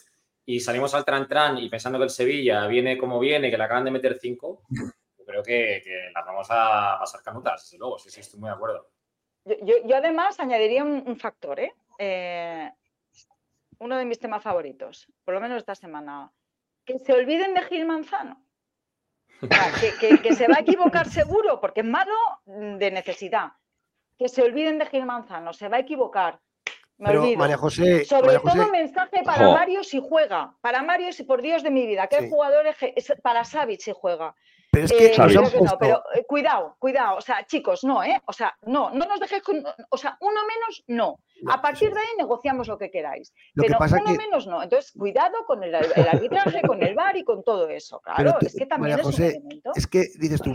[0.44, 3.64] y salimos al tran tran y pensando que el Sevilla viene como viene, que le
[3.64, 4.62] acaban de meter cinco,
[5.24, 8.88] creo que, que las vamos a pasar canutas, desde luego, sí, estoy muy de acuerdo.
[9.44, 11.74] Yo, además añadiría un, factor, ¿eh?
[11.98, 12.70] ¿eh?
[13.78, 16.30] uno de mis temas favoritos, por lo menos esta semana,
[16.84, 18.44] que se olviden de Gil Manzano.
[19.40, 22.14] que, que, se va a equivocar seguro, porque es malo
[22.46, 23.52] de necesidad.
[24.16, 26.40] Que se olviden de Gil Manzano, se va a equivocar,
[27.04, 28.04] pero María José.
[28.04, 30.54] Sobre todo mensaje para Mario si juega.
[30.60, 34.34] Para Mario, si por Dios de mi vida, que jugador es para Savic si juega.
[34.72, 38.18] Pero es que, eh, no, pero eh, cuidado, cuidado, o sea, chicos, no, ¿eh?
[38.24, 41.20] O sea, no, no nos dejéis con, o sea, uno menos, no.
[41.48, 43.32] A partir de ahí negociamos lo que queráis.
[43.54, 44.62] pero uno menos no.
[44.62, 48.00] Entonces, cuidado con el, arbitraje, con el VAR y con todo eso.
[48.00, 49.72] Claro, es que también es un elemento.
[49.74, 50.54] Es que dices tú,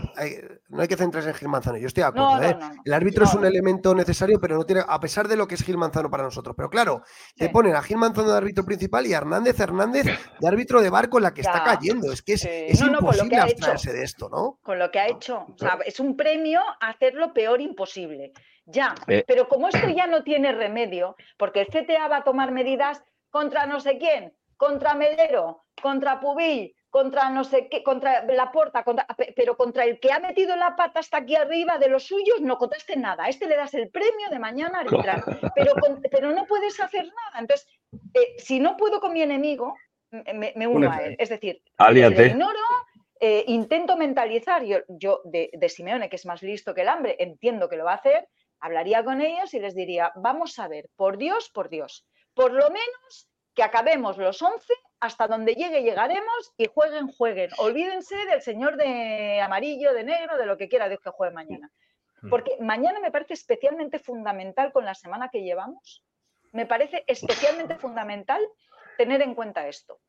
[0.68, 1.78] no hay que centrarse en Gil Manzano.
[1.78, 2.56] Yo estoy de acuerdo, ¿eh?
[2.84, 5.62] El árbitro es un elemento necesario, pero no tiene, a pesar de lo que es
[5.62, 6.54] Gil Manzano para nosotros.
[6.56, 7.02] Pero claro,
[7.36, 10.06] te ponen a Gil Manzano de árbitro principal y a Hernández Hernández
[10.40, 12.12] de árbitro de barco en la que está cayendo.
[12.12, 14.58] Es que es, imposible abstraerse de esto, ¿no?
[14.62, 15.46] Con lo que ha hecho.
[15.48, 18.32] O sea, es un premio a hacer lo peor imposible.
[18.70, 18.94] Ya.
[19.06, 19.24] Eh.
[19.26, 23.66] Pero como esto ya no tiene remedio, porque el CTA va a tomar medidas contra
[23.66, 28.84] no sé quién, contra Medero, contra Pubil, contra no sé qué, contra la porta,
[29.36, 32.58] pero contra el que ha metido la pata hasta aquí arriba de los suyos, no
[32.58, 33.24] contaste nada.
[33.24, 35.22] A este le das el premio de mañana arbitral,
[35.54, 35.72] pero,
[36.10, 37.40] pero no puedes hacer nada.
[37.40, 37.66] Entonces,
[38.14, 39.74] eh, si no puedo con mi enemigo,
[40.10, 41.16] me, uno a él.
[41.18, 42.60] Es decir, le ignoro,
[43.20, 47.68] eh, intento mentalizar, yo, yo de, Simeone, que es más listo que el hambre, entiendo
[47.68, 48.28] que lo va a hacer,
[48.60, 52.70] hablaría con ellos y les diría, vamos a ver, por Dios, por Dios, por lo
[52.70, 57.50] menos que acabemos los 11, hasta donde llegue llegaremos y jueguen, jueguen.
[57.58, 61.70] Olvídense del señor de amarillo, de negro, de lo que quiera Dios que juegue mañana.
[62.22, 62.30] Mm.
[62.30, 66.04] Porque mañana me parece especialmente fundamental con la semana que llevamos,
[66.52, 68.40] me parece especialmente fundamental
[68.96, 70.00] tener en cuenta esto.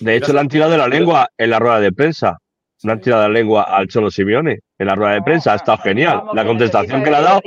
[0.00, 2.38] De hecho, le han tirado de la lengua en la rueda de prensa.
[2.82, 5.52] Le han tirado de la lengua al Cholo Simeone en la rueda de prensa.
[5.52, 6.22] Ha estado genial.
[6.34, 7.40] La contestación que le ha dado.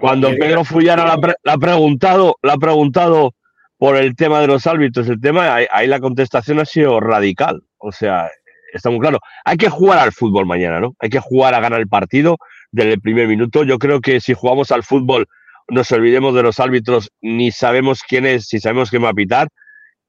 [0.00, 3.34] Cuando Pedro Fullana la, ha preguntado, ha preguntado
[3.78, 7.62] por el tema de los árbitros, el tema, ahí, la contestación ha sido radical.
[7.78, 8.30] O sea,
[8.72, 9.18] está muy claro.
[9.44, 10.94] Hay que jugar al fútbol mañana, ¿no?
[10.98, 12.36] Hay que jugar a ganar el partido
[12.70, 13.64] desde el primer minuto.
[13.64, 15.26] Yo creo que si jugamos al fútbol,
[15.68, 19.48] nos olvidemos de los árbitros, ni sabemos quién es, si sabemos quién va a pitar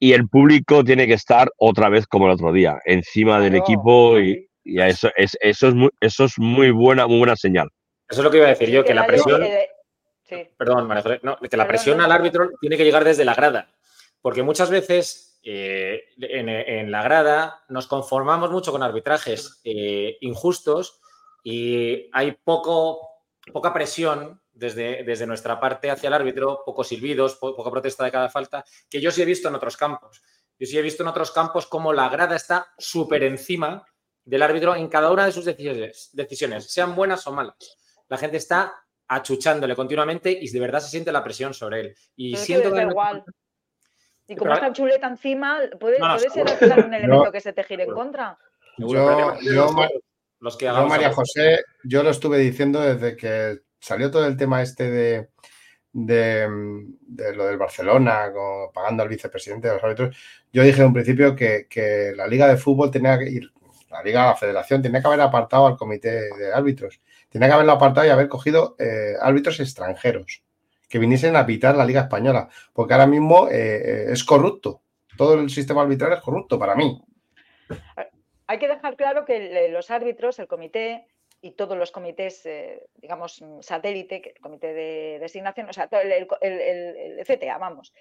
[0.04, 4.20] y el público tiene que estar otra vez como el otro día, encima del equipo
[4.20, 7.70] y, eso, es, eso, es muy, eso es muy buena, muy buena señal.
[8.10, 9.44] Eso es lo que iba a decir yo, que la presión...
[10.58, 10.90] Perdón,
[11.50, 13.70] que la presión al árbitro tiene que llegar desde la grada,
[14.22, 21.00] porque muchas veces eh, en, la grada nos conformamos mucho con arbitrajes eh, injustos
[21.44, 23.08] y hay poco,
[23.52, 28.64] poca presión desde, nuestra parte hacia el árbitro, pocos silbidos, poca protesta de cada falta,
[28.90, 30.22] que yo sí he visto en otros campos.
[30.60, 33.84] Yo sí he visto en otros campos cómo la grada está súper encima
[34.24, 37.78] del árbitro en cada una de sus decisiones, decisiones, sean buenas o malas.
[38.08, 38.74] La gente está
[39.08, 41.96] achuchándole continuamente y de verdad se siente la presión sobre él.
[42.16, 43.24] Y siento que igual.
[44.28, 45.98] Y como está chuleta encima, puede,
[46.30, 48.38] ser un elemento que se te gire en contra.
[48.78, 49.36] Yo,
[50.40, 54.90] los que María José, yo lo estuve diciendo desde que salió todo el tema este
[54.90, 56.48] de,
[57.36, 58.32] lo del Barcelona,
[58.74, 60.16] pagando al vicepresidente de los árbitros.
[60.54, 63.52] Yo dije en un principio que, la Liga de Fútbol tenía que ir,
[63.90, 67.02] la Liga, la Federación, tenía que haber apartado al comité de árbitros.
[67.30, 70.44] Tenía que haberlo apartado y haber cogido eh, árbitros extranjeros
[70.88, 74.82] que viniesen a pitar la Liga Española, porque ahora mismo eh, eh, es corrupto.
[75.18, 77.02] Todo el sistema arbitral es corrupto para mí.
[78.48, 81.08] Hay que dejar claro que los árbitros, el comité
[81.42, 82.48] y todos los comités,
[82.96, 87.94] digamos, satélite, el comité de designación, o sea, el, el, CTA, vamos,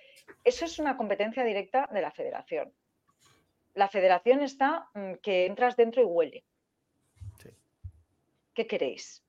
[0.44, 2.72] eso es una competencia directa de la federación.
[3.74, 6.44] La federación está mm, que entras dentro y huele.
[8.52, 9.24] ¿Qué queréis?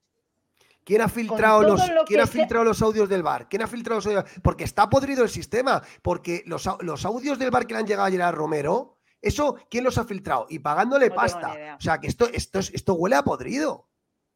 [0.83, 3.47] ¿Quién ha filtrado, los, ha filtrado los audios del bar?
[3.47, 4.25] ¿Quién ha filtrado los audios?
[4.41, 5.81] Porque está podrido el sistema.
[6.01, 6.65] Porque los,
[7.05, 10.47] audios del bar que le han llegado ayer a Romero, eso, ¿quién los ha filtrado?
[10.49, 11.77] Y pagándole pasta.
[11.77, 13.90] O sea, que esto, esto, esto huele a podrido.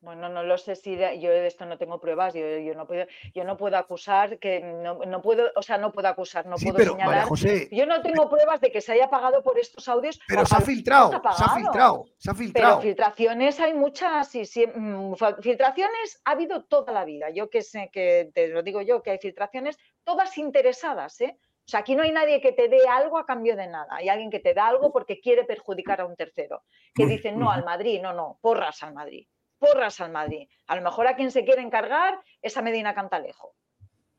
[0.05, 3.43] Bueno, no lo sé si yo de esto no tengo pruebas, yo, no puedo, yo
[3.43, 7.27] no puedo acusar que no, puedo, o sea, no puedo acusar, no puedo señalar.
[7.71, 10.19] yo no tengo pruebas de que se haya pagado por estos audios.
[10.27, 12.75] Pero se ha filtrado, se ha filtrado, se ha filtrado.
[12.75, 17.31] Pero filtraciones hay muchas y mm, filtraciones ha habido toda la vida.
[17.31, 21.35] Yo que sé que te lo digo yo que hay filtraciones todas interesadas, ¿eh?
[21.41, 23.95] O sea, aquí no hay nadie que te dé algo a cambio de nada.
[23.95, 26.61] Hay alguien que te da algo porque quiere perjudicar a un tercero.
[26.93, 29.25] Que dicen, no, al Madrid, no, no, porras al Madrid
[29.65, 30.47] porras al Madrid.
[30.67, 33.55] A lo mejor a quien se quiere encargar es a Medina Cantalejo,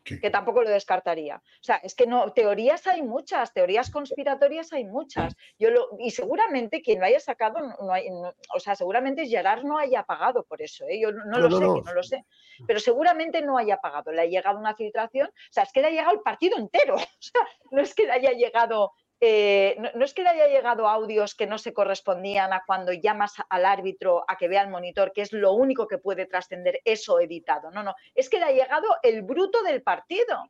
[0.05, 1.37] que tampoco lo descartaría.
[1.37, 5.35] O sea, es que no, teorías hay muchas, teorías conspiratorias hay muchas.
[5.59, 9.79] Yo lo, y seguramente quien lo haya sacado, no hay, o sea, seguramente Gerard no
[9.79, 10.85] haya pagado por eso.
[10.89, 11.01] ¿eh?
[11.01, 12.25] Yo no, lo sé, no lo sé.
[12.67, 14.13] Pero seguramente no haya pagado.
[14.13, 16.97] Le ha llegado una filtración, o sea, es que le ha llegado el partido entero.
[17.17, 20.89] O sea, no es que le haya llegado eh, no, es que le haya llegado
[20.89, 25.13] audios que no se correspondían a cuando llamas al árbitro a que vea el monitor,
[25.13, 27.71] que es lo único que puede trascender eso editado.
[27.71, 30.45] No, no, es que le ha llegado el bruto del partido.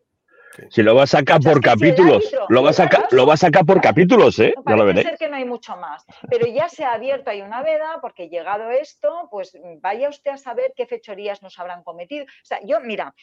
[0.70, 3.64] Si lo va a sacar por capítulos, lo va a sacar, lo va a sacar
[3.66, 4.54] por capítulos, ¿eh?
[4.66, 6.04] Ya lo ser que no hay mucho más.
[6.30, 10.36] Pero ya se ha abierto, hay una veda, porque llegado esto, pues vaya usted a
[10.38, 12.24] saber qué fechorías nos habrán cometido.
[12.24, 13.14] O sea, yo, mira,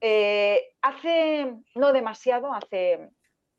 [0.00, 3.08] eh, hace no demasiado, hace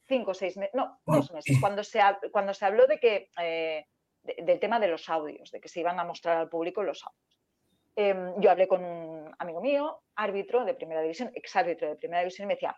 [0.10, 3.86] cinco o seis meses, no, dos meses, cuando se, cuando se habló de que, eh,
[4.24, 7.40] del tema de los audios, de que se iban a mostrar al público los audios.
[7.96, 12.46] Em, yo hablé con un amigo mío, árbitro de primera división, exárbitro de primera división,
[12.46, 12.76] y me decía,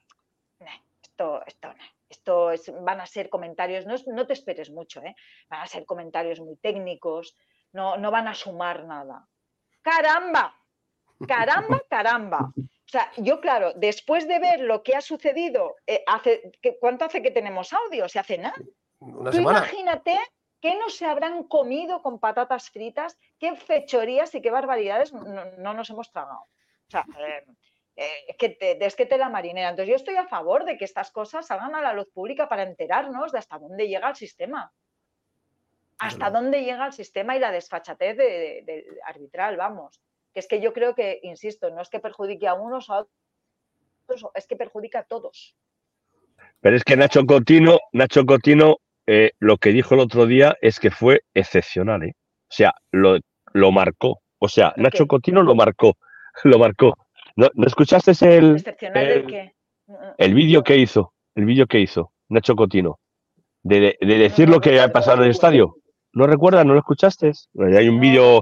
[1.02, 1.74] esto, esto,
[2.10, 5.16] esto es, van a ser comentarios, no, no, te esperes mucho, ¿eh?
[5.50, 7.36] van a ser comentarios muy técnicos,
[7.72, 9.28] no, no van a sumar nada.
[9.82, 10.54] ¡Caramba!
[11.28, 12.52] ¡Caramba, caramba!
[12.92, 16.52] O sea, yo, claro, después de ver lo que ha sucedido, eh, hace,
[16.82, 18.10] ¿cuánto hace que tenemos audio?
[18.10, 18.58] ¿Se hace nada?
[19.00, 20.20] Una imagínate
[20.60, 25.90] qué no se habrán comido con patatas fritas, qué fechorías y qué barbaridades no, nos
[25.90, 26.42] hemos tragado.
[26.42, 27.46] O sea, eh,
[27.96, 29.70] eh, es, que te, es que te la marinera.
[29.70, 32.64] Entonces, yo estoy a favor de que estas cosas salgan a la luz pública para
[32.64, 34.70] enterarnos de hasta dónde llega el sistema.
[35.98, 40.02] Hasta dónde llega el sistema y la desfachatez de arbitral, vamos
[40.34, 43.08] que es que yo creo que, insisto, no es que perjudique a unos o a
[44.08, 45.56] otros, es que perjudica a todos.
[46.60, 50.80] Pero es que Nacho Cotino, Nacho Cotino, eh, lo que dijo el otro día es
[50.80, 52.14] que fue excepcional, ¿eh?
[52.16, 53.18] O sea, lo,
[53.54, 54.22] lo marcó.
[54.40, 55.98] O sea, Nacho Cotino lo marcó,
[56.44, 56.96] lo marcó.
[57.36, 59.26] ¿No, escuchaste el, ¿Excepcional
[60.18, 61.14] el, vídeo que hizo?
[61.36, 63.00] El vídeo que hizo Nacho Cotino.
[63.64, 65.76] De, decir lo que ha pasado en el estadio.
[66.14, 66.66] ¿No recuerdas?
[66.66, 67.32] ¿No lo escuchaste?
[67.78, 68.42] Hay un vídeo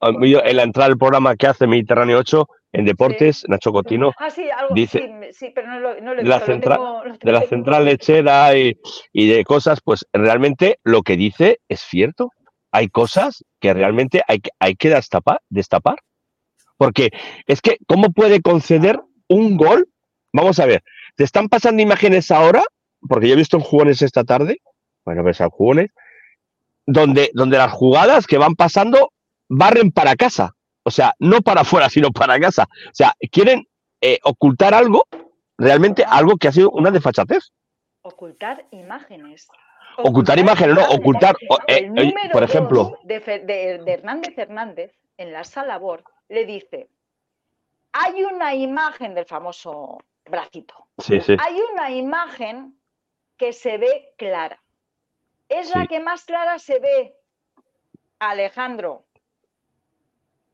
[0.00, 4.48] en la entrada del programa que hace Mediterráneo 8 en deportes, Nacho Cotino ah, sí,
[4.48, 8.78] algo, dice sí, pero no lo, no de, la central, de la central lechera y,
[9.12, 12.30] y, de cosas, pues realmente lo que dice es cierto.
[12.72, 15.96] Hay cosas que realmente hay, hay que destapar, destapar.
[16.76, 17.10] Porque
[17.46, 19.88] es que, ¿cómo puede conceder un gol?
[20.32, 20.82] Vamos a ver,
[21.16, 22.62] te están pasando imágenes ahora,
[23.08, 24.60] porque yo he visto en jugones esta tarde,
[25.04, 25.90] bueno, ves a jugones,
[26.86, 29.12] donde, donde las jugadas que van pasando
[29.50, 30.54] barren para casa.
[30.82, 32.66] O sea, no para afuera, sino para casa.
[32.86, 33.68] O sea, quieren
[34.00, 35.06] eh, ocultar algo,
[35.58, 37.52] realmente algo que ha sido una desfachatez.
[38.02, 39.46] Ocultar imágenes.
[39.98, 41.36] Ocultar, imágenes, no, ocultar,
[41.66, 41.90] eh,
[42.32, 42.98] por ejemplo.
[43.02, 46.88] De, de, Hernández Hernández, en la sala BOR, le dice,
[47.92, 50.86] hay una imagen del famoso bracito.
[50.98, 51.36] Sí, sí.
[51.38, 52.80] Hay una imagen
[53.36, 54.62] que se ve clara.
[55.48, 57.16] es la que más clara se ve.
[58.20, 59.06] Alejandro,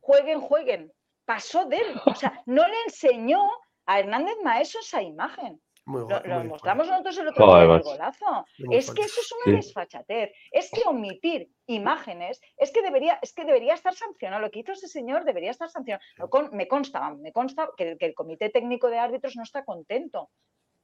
[0.06, 0.92] jueguen, jueguen.
[1.24, 2.00] Pasó de él.
[2.06, 3.48] O sea, no le enseñó
[3.86, 8.44] a Hernández Maeso esa imagen lo, mostramos nosotros el otro día el golazo.
[8.70, 10.32] Es que eso es una desfachatez.
[10.50, 14.42] Es que omitir imágenes es que debería, es que debería estar sancionado.
[14.42, 16.04] Lo que hizo ese señor debería estar sancionado.
[16.52, 20.30] me consta, me consta que, el Comité Técnico de Árbitros no está contento.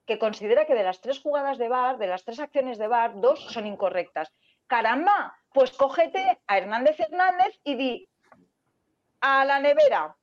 [0.06, 3.20] Que considera que de las tres jugadas de VAR, de las tres acciones de VAR,
[3.20, 4.32] dos son incorrectas.
[4.66, 8.08] Caramba, pues cógete a Hernández Hernández y di
[9.22, 10.14] a la nevera,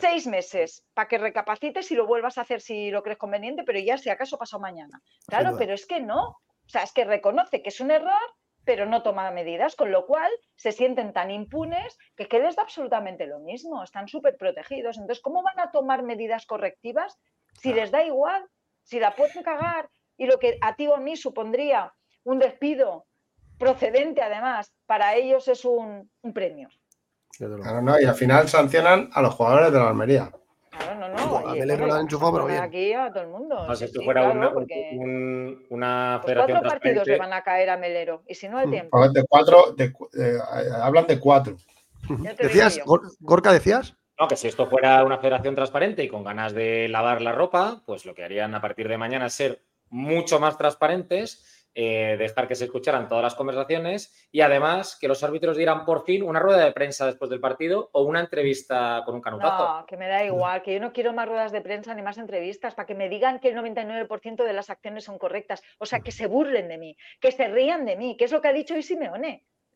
[0.00, 3.78] Seis meses para que recapacites y lo vuelvas a hacer si lo crees conveniente, pero
[3.78, 5.00] ya si acaso pasó mañana.
[5.26, 6.28] Claro, pero es que no.
[6.28, 8.20] O sea, es que reconoce que es un error,
[8.64, 12.62] pero no toma medidas, con lo cual se sienten tan impunes que, que les da
[12.62, 14.96] absolutamente lo mismo, están súper protegidos.
[14.96, 17.18] Entonces, ¿cómo van a tomar medidas correctivas
[17.60, 18.44] si les da igual,
[18.82, 21.92] si la pueden cagar y lo que a ti o a mí supondría
[22.24, 23.06] un despido
[23.58, 26.68] procedente además, para ellos es un premio?
[27.36, 30.30] Claro, no, y al final sancionan a los jugadores de la Almería.
[30.70, 31.48] Claro, no, no.
[31.48, 32.60] A han enchufado, pero bien.
[32.60, 33.66] Aquí a todo el mundo.
[33.66, 37.76] No, si esto fuera una, un, una pues cuatro partidos le van a caer a
[37.76, 38.70] Melero, y si no, el mm.
[38.70, 39.08] tiempo.
[39.08, 40.38] De cuatro, de, eh,
[40.80, 41.56] hablan de cuatro.
[42.38, 42.80] ¿Decías,
[43.20, 43.96] Gorka, decías?
[44.18, 47.82] No, que si esto fuera una federación transparente y con ganas de lavar la ropa,
[47.86, 52.48] pues lo que harían a partir de mañana es ser mucho más transparentes eh, dejar
[52.48, 56.40] que se escucharan todas las conversaciones y además que los árbitros dieran por fin una
[56.40, 59.86] rueda de prensa después del partido o una entrevista con un canutazo.
[59.86, 62.74] Que me da igual, que yo no quiero más ruedas de prensa ni más entrevistas
[62.74, 65.62] para que me digan que el 99% de las acciones son correctas.
[65.78, 68.40] O sea, que se burlen de mí, que se rían de mí, que es lo
[68.40, 68.82] que ha dicho hoy.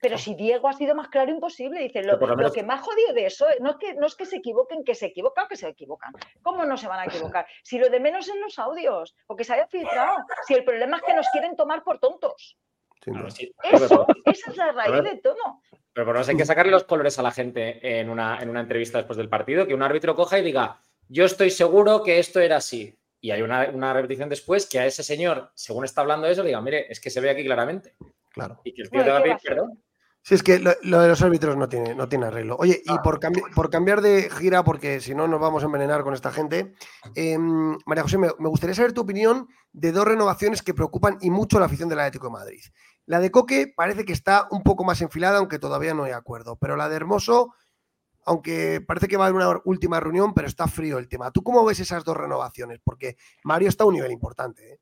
[0.05, 2.19] Pero si Diego ha sido más claro imposible, dice, lo,
[2.53, 5.07] que más jodido de eso no es, que, no es que se equivoquen, que se
[5.07, 6.13] equivocan, que se equivocan.
[6.43, 7.47] ¿Cómo no se van a equivocar?
[7.63, 10.99] Si lo de menos en los audios, o que se haya filtrado, si el problema
[10.99, 12.59] es que nos quieren tomar por tontos.
[13.07, 15.63] Eso, esa es la raíz de todo.
[15.95, 18.61] Pero por lo hay que sacarle los colores a la gente en una, en una
[18.61, 22.41] entrevista después del partido, que un árbitro coja y diga, yo estoy seguro que esto
[22.41, 22.95] era así.
[23.23, 26.43] Y hay una, una repetición después que a ese señor, según está hablando de eso,
[26.43, 27.95] le diga, mire, es que se ve aquí claramente.
[28.35, 28.61] Claro.
[28.65, 29.81] Y que el tío te va a pedir perdón.
[30.27, 32.57] Sí, es que lo, de los árbitros no tiene, no tiene arreglo.
[32.59, 33.21] Oye, y por,
[33.55, 36.73] por cambiar de gira, porque si no nos vamos a envenenar con esta gente,
[37.15, 41.59] em, María José, me, gustaría saber tu opinión de dos renovaciones que preocupan y mucho
[41.59, 42.63] a la afición del Atlético de Madrid.
[43.05, 46.57] La de Coque parece que está un poco más enfilada, aunque todavía no hay acuerdo.
[46.57, 47.55] Pero la de Hermoso,
[48.25, 51.33] aunque parece que va a haber una última reunión, pero está frío el tema.
[51.33, 52.81] ¿Tú cómo ves esas dos renovaciones?
[52.83, 54.73] Porque Mario está a un nivel importante.
[54.73, 54.81] ¿eh?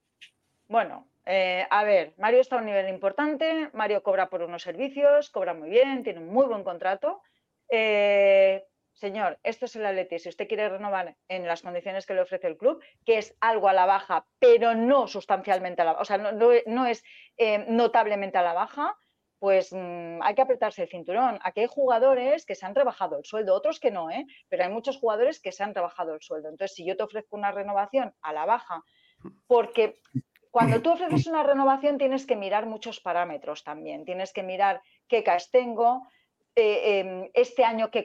[0.68, 5.30] Bueno, eh, a ver, Mario está a un nivel importante, Mario cobra por unos servicios,
[5.30, 7.22] cobra muy bien, tiene un muy buen contrato.
[7.68, 12.22] Eh, señor, esto es el Atleti, si usted quiere renovar en las condiciones que le
[12.22, 16.02] ofrece el club, que es algo a la baja, pero no sustancialmente a la baja,
[16.02, 17.04] o sea, no, es
[17.36, 18.96] eh, notablemente a la baja,
[19.38, 21.38] pues mm, hay que apretarse el cinturón.
[21.42, 24.24] Aquí hay jugadores que se han rebajado el sueldo, otros que no, ¿eh?
[24.48, 26.48] pero hay muchos jugadores que se han rebajado el sueldo.
[26.48, 28.84] Entonces, si yo te ofrezco una renovación a la baja,
[29.46, 30.00] porque
[30.52, 34.04] cuando tú ofreces una renovación tienes que mirar muchos parámetros también.
[34.04, 36.06] Tienes que mirar qué CAS tengo,
[36.54, 38.04] eh, em, este año qué,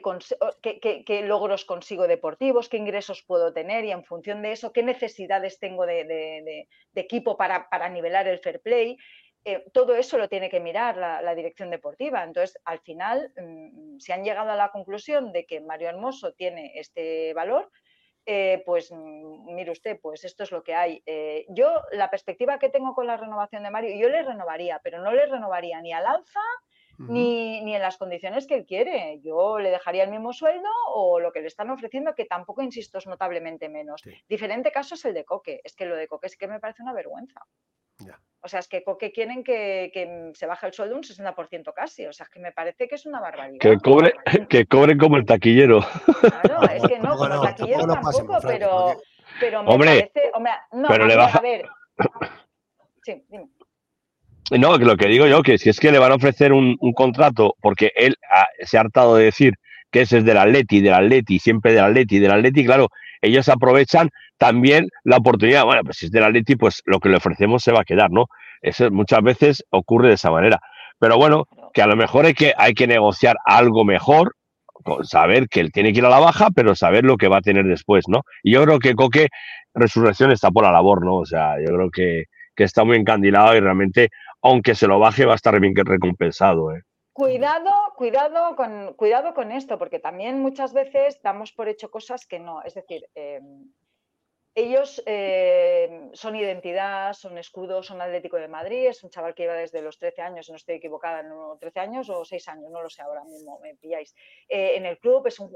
[1.22, 5.84] logros consigo deportivos, qué ingresos puedo tener y en función de eso, qué necesidades tengo
[5.84, 8.96] de, equipo para, nivelar el fair play.
[9.44, 12.24] Eh, todo eso lo tiene que mirar la, dirección deportiva.
[12.24, 16.72] Entonces, al final, mm, se han llegado a la conclusión de que Mario Hermoso tiene
[16.76, 17.70] este valor,
[18.30, 21.02] eh, pues mm, mire usted, pues esto es lo que hay.
[21.06, 25.00] Eh, yo, la perspectiva que tengo con la renovación de Mario, yo le renovaría, pero
[25.00, 26.40] no le renovaría ni al alza
[26.98, 29.20] ni, ni, en las condiciones que él quiere.
[29.22, 32.98] Yo le dejaría el mismo sueldo o lo que le están ofreciendo, que tampoco, insisto,
[32.98, 34.02] es notablemente menos.
[34.28, 35.60] Diferente caso es el de Coque.
[35.64, 37.40] Es que lo de Coque sí que me parece una vergüenza.
[38.40, 42.06] O sea, es que Coque quieren que, se baje el sueldo un 60% casi.
[42.06, 43.60] O sea, es que me parece que es una barbaridad.
[43.60, 44.14] Que cobre,
[44.48, 45.80] que cobre como el taquillero.
[46.20, 48.96] Claro, es que no, como el taquillero tampoco, pero,
[49.40, 50.30] pero me hombre, parece.
[50.34, 51.38] Hombre, no, pero le baja...
[51.38, 51.68] a ver.
[53.04, 53.48] Sí, dime.
[54.50, 56.76] No, que lo que digo yo, que si es que le van a ofrecer un,
[56.94, 58.16] contrato, porque él
[58.62, 59.54] se ha hartado de decir
[59.90, 62.88] que ese es del Atleti, del Atleti, siempre del Atleti, del Atleti, claro,
[63.20, 65.64] ellos aprovechan también la oportunidad.
[65.64, 68.10] Bueno, pues si es del Atleti, pues lo que le ofrecemos se va a quedar,
[68.10, 68.26] ¿no?
[68.62, 70.60] Eso muchas veces ocurre de esa manera.
[70.98, 74.34] Pero bueno, que a lo mejor hay que, hay que negociar algo mejor,
[75.02, 77.42] saber que él tiene que ir a la baja, pero saber lo que va a
[77.42, 78.22] tener después, ¿no?
[78.42, 79.28] Y yo creo que Coque
[79.74, 81.16] Resurrección está por la labor, ¿no?
[81.16, 82.24] O sea, yo creo que,
[82.56, 84.08] que está muy encandilado y realmente,
[84.42, 86.82] aunque se lo baje, va a estar bien recompensado, ¿eh?
[87.12, 92.38] Cuidado, cuidado con, cuidado con esto, porque también muchas veces damos por hecho cosas que
[92.38, 92.62] no.
[92.62, 93.72] Es decir, em,
[94.54, 99.54] ellos eh, son identidad, son escudo, son Atlético de Madrid, es un chaval que lleva
[99.54, 102.90] desde los 13 años, no estoy equivocada, no, 13 años o 6 años, no lo
[102.90, 104.14] sé ahora mismo, me pilláis.
[104.48, 105.50] Eh, en el club es un,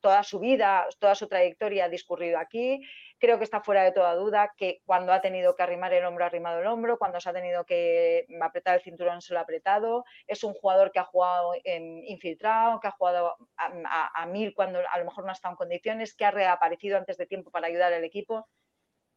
[0.00, 2.80] toda su vida, toda su trayectoria ha discurrido aquí,
[3.20, 6.24] creo que está fuera de toda duda que cuando ha tenido que arrimar el hombro,
[6.24, 9.42] ha arrimado el hombro, cuando se ha tenido que apretar el cinturón, se lo ha
[9.42, 14.98] apretado, es un jugador que ha jugado infiltrado, que ha jugado a mil cuando a
[14.98, 17.92] lo mejor no ha estado en condiciones, que ha reaparecido antes de tiempo para ayudar
[17.92, 18.48] al equipo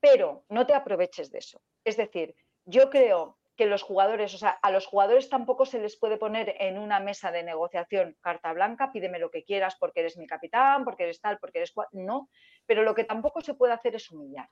[0.03, 1.61] pero no te aproveches de eso.
[1.85, 2.35] Es decir,
[2.65, 6.55] yo creo que los jugadores, o sea, a los jugadores tampoco se les puede poner
[6.59, 10.83] en una mesa de negociación carta blanca, pídeme lo que quieras porque eres mi capitán,
[10.83, 12.29] porque eres tal, porque eres no,
[12.65, 14.49] pero lo que tampoco se puede hacer es humillar.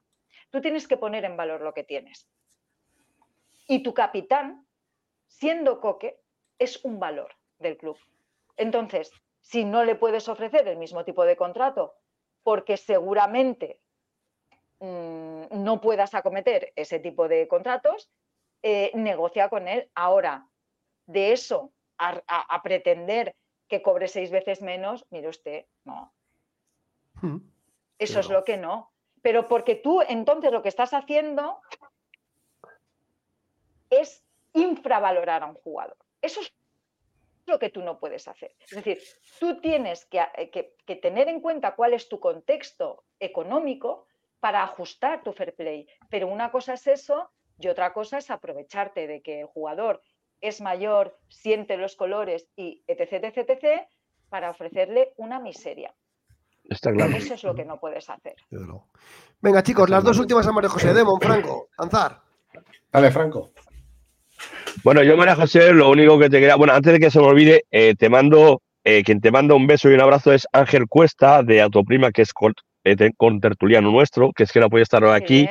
[0.50, 2.30] Tú tienes que poner en valor lo que tienes.
[3.68, 4.68] Y tu capitán,
[5.28, 6.20] siendo coque,
[6.60, 7.98] es un valor del club.
[8.58, 11.96] Entonces, si no le puedes ofrecer el mismo tipo de contrato,
[12.44, 13.80] porque seguramente
[14.82, 18.10] Mm, no puedas acometer ese tipo de contratos,
[18.64, 19.90] eh, negocia con él.
[19.96, 20.48] Ahora,
[21.06, 23.36] de eso a, pretender
[23.68, 26.14] que cobre seis veces menos, mire usted, no.
[27.22, 27.38] Hmm,
[28.00, 28.92] eso es lo que no.
[29.22, 31.62] Pero porque tú entonces lo que estás haciendo
[33.90, 35.98] es infravalorar a un jugador.
[36.22, 36.54] Eso es
[37.46, 38.56] lo que tú no puedes hacer.
[38.60, 39.02] Es decir,
[39.40, 44.08] tú tienes que tener en cuenta cuál es tu contexto económico
[44.40, 45.88] para ajustar tu fair play.
[46.10, 47.32] Pero una cosa es eso
[47.62, 50.02] y otra cosa es aprovecharte de que el jugador
[50.42, 53.82] es mayor, siente los colores y etc, etc, etc,
[54.30, 55.94] para ofrecerle una miseria.
[56.70, 57.16] Está claro.
[57.16, 58.36] Eso es lo que no puedes hacer.
[59.42, 60.94] Venga, chicos, las dos últimas a María José.
[60.94, 62.22] Demon, Franco, lanzar.
[62.92, 63.52] Dale, Franco.
[64.84, 66.56] Bueno, yo, María José, lo único que te quería.
[66.56, 68.62] Bueno, antes de que se me olvide, eh, te mando.
[68.84, 72.24] Eh, quien te manda un beso y un abrazo es Ángel Cuesta de Autoprima, que
[72.24, 72.32] es
[72.84, 75.48] eh, con tertuliano nuestro, que es que no puede estar aquí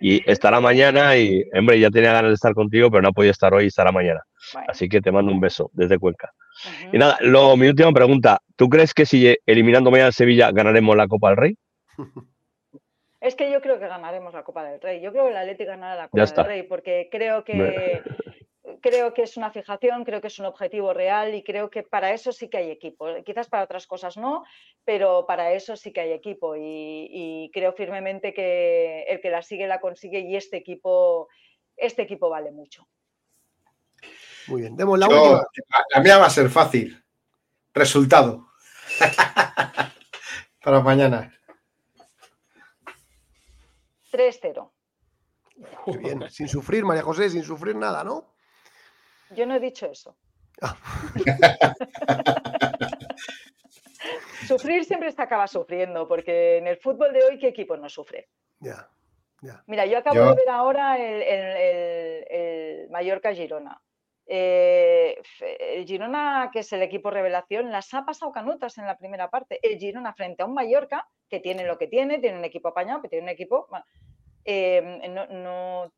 [0.00, 3.52] y estará mañana y, hombre, ya tenía ganas de estar contigo, pero no podía estar
[3.52, 4.22] hoy y estará mañana.
[4.66, 6.32] Así que te mando un beso desde Cuenca.
[6.92, 11.06] Y nada, lo, mi última pregunta, ¿tú crees que si eliminando mañana Sevilla ganaremos la
[11.08, 11.56] Copa del Rey?
[13.20, 15.02] Es que yo creo que ganaremos la Copa del Rey.
[15.02, 18.02] Yo creo que el Atleti ganará la Copa del Rey porque creo que
[18.80, 22.12] creo que es una fijación, creo que es un objetivo real y creo que para
[22.12, 23.06] eso sí que hay equipo.
[23.24, 24.44] Quizás para otras cosas no,
[24.84, 29.66] pero para eso sí que hay equipo y, creo firmemente que el que la sigue
[29.66, 31.28] la consigue y este equipo,
[31.76, 32.86] este equipo vale mucho.
[34.48, 35.44] Muy bien, demos la última.
[35.94, 37.02] La mía va a ser fácil.
[37.72, 38.48] Resultado.
[40.62, 41.32] para mañana.
[44.10, 44.70] 3-0.
[46.00, 48.34] bien, sin sufrir, María José, sin sufrir nada, ¿no?
[49.30, 50.16] Yo no he dicho eso.
[50.62, 50.76] Ah.
[54.46, 58.28] Sufrir siempre se acaba sufriendo, porque en el fútbol de hoy, ¿qué equipo no sufre?
[58.58, 58.88] Ya,
[59.66, 63.80] Mira, yo acabo de ver ahora el, Mallorca-Girona.
[64.26, 69.30] Eh, el Girona, que es el equipo revelación, las ha pasado canutas en la primera
[69.30, 69.58] parte.
[69.62, 73.00] El Girona frente a un Mallorca que tiene lo que tiene, tiene un equipo apañado,
[73.02, 73.66] que tiene un equipo.
[74.44, 75.08] Eh,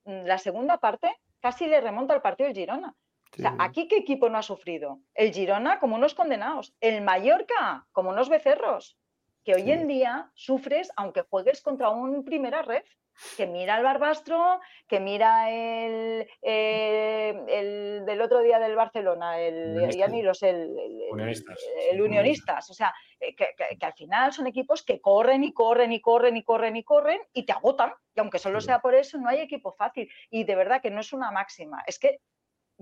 [0.04, 2.94] la segunda parte casi le remonta al partido el Girona.
[3.58, 5.00] ¿Aquí qué equipo no ha sufrido?
[5.14, 8.98] El Girona como unos condenados, el Mallorca como unos becerros,
[9.44, 12.84] que hoy en día sufres aunque juegues contra un primera red,
[13.36, 20.22] que mira el Barbastro, que mira el, del otro día del Barcelona, el, ya ni
[20.22, 20.74] los, el,
[21.90, 22.70] el, Unionistas.
[22.70, 26.36] O sea, eh, que, que, al final son equipos que corren y corren y corren
[26.36, 27.92] y corren y corren y te agotan.
[28.14, 30.10] Y aunque solo sea por eso, no hay equipo fácil.
[30.30, 31.82] Y de verdad que no es una máxima.
[31.86, 32.20] Es que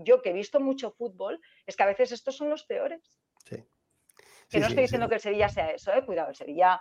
[0.05, 3.19] yo que he visto mucho fútbol, es que a veces estos son los peores.
[3.45, 3.57] Sí.
[4.49, 6.05] que no estoy diciendo que el Sevilla sea eso, ¿eh?
[6.05, 6.81] cuidado, el Sevilla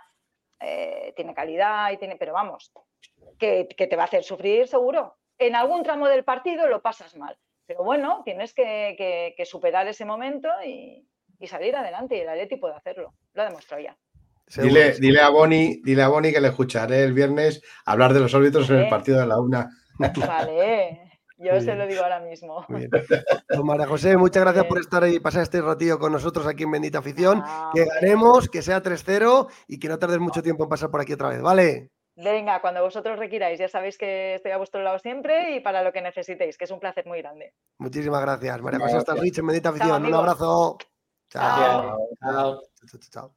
[0.60, 2.72] eh, tiene calidad y tiene, pero vamos,
[3.38, 5.16] que, te va a hacer sufrir seguro.
[5.38, 10.48] En algún tramo del partido lo pasas mal, pero bueno, tienes que, superar ese momento
[10.64, 11.06] y,
[11.46, 13.96] salir adelante y el Atleti puede hacerlo, lo ha demostrado ya.
[14.60, 18.34] Dile, dile, a Boni, dile a Boni que le escucharé el viernes hablar de los
[18.34, 19.70] árbitros en el partido de la una.
[19.98, 21.09] Vale.
[21.42, 22.66] Yo se lo digo ahora mismo.
[22.68, 26.64] Pues María José, muchas gracias por estar ahí y pasar este ratillo con nosotros aquí
[26.64, 27.42] en Bendita Afición.
[27.42, 31.00] Ah, que ganemos, que sea 3-0 y que no tardes mucho tiempo en pasar por
[31.00, 31.90] aquí otra vez, ¿vale?
[32.14, 35.92] Venga, cuando vosotros requiráis, ya sabéis que estoy a vuestro lado siempre y para lo
[35.92, 37.54] que necesitéis, que es un placer muy grande.
[37.78, 38.60] Muchísimas gracias.
[38.60, 40.04] María José hasta Rich en Bendita Afición.
[40.04, 40.76] un abrazo.
[41.30, 41.98] Chao.
[42.20, 42.62] Chao.
[43.10, 43.34] Chao.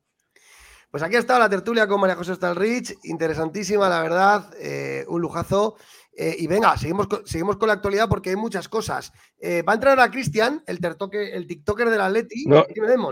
[0.93, 5.21] Pues aquí ha estado la tertulia con María José Stalrich, interesantísima, la verdad, eh, un
[5.21, 5.75] lujazo.
[6.16, 9.11] Eh, y venga, seguimos con, seguimos con la actualidad porque hay muchas cosas.
[9.39, 10.80] Eh, va a entrar a Cristian, el,
[11.14, 12.45] el TikToker del Atleti.
[12.45, 12.66] No.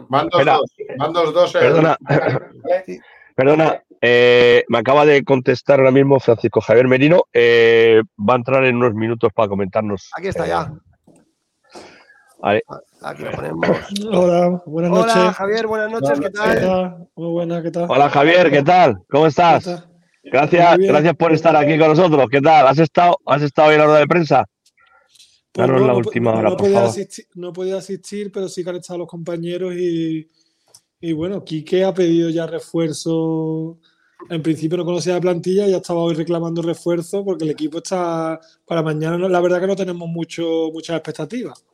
[0.07, 1.97] Van dos, dos, Perdona.
[3.35, 3.81] Perdona.
[4.01, 7.23] Eh, me acaba de contestar ahora mismo Francisco Javier Merino.
[7.33, 10.09] Eh, va a entrar en unos minutos para comentarnos.
[10.17, 10.71] Aquí está ya.
[12.39, 12.63] Vale.
[13.03, 13.67] Aquí lo ponemos.
[14.11, 15.15] Hola, buenas noches.
[15.15, 17.07] Hola, Javier, buenas noches, ¿qué tal?
[17.15, 17.85] Muy buenas, ¿qué tal?
[17.87, 18.97] Hola, Javier, ¿qué tal?
[19.09, 19.87] ¿Cómo estás?
[20.23, 22.27] Gracias, gracias por estar aquí con nosotros.
[22.29, 22.67] ¿Qué tal?
[22.67, 24.45] ¿Has estado, has estado en la hora de prensa?
[25.51, 28.77] Pues no, la última hora, no, podía Asistir, no podía asistir, pero sí que han
[28.77, 30.25] estado los compañeros y,
[31.01, 33.77] y bueno, Quique ha pedido ya refuerzo.
[34.29, 38.39] En principio no conocía la plantilla, ya estaba hoy reclamando refuerzo porque el equipo está
[38.65, 39.27] para mañana.
[39.27, 41.65] La verdad que no tenemos mucho, muchas expectativas.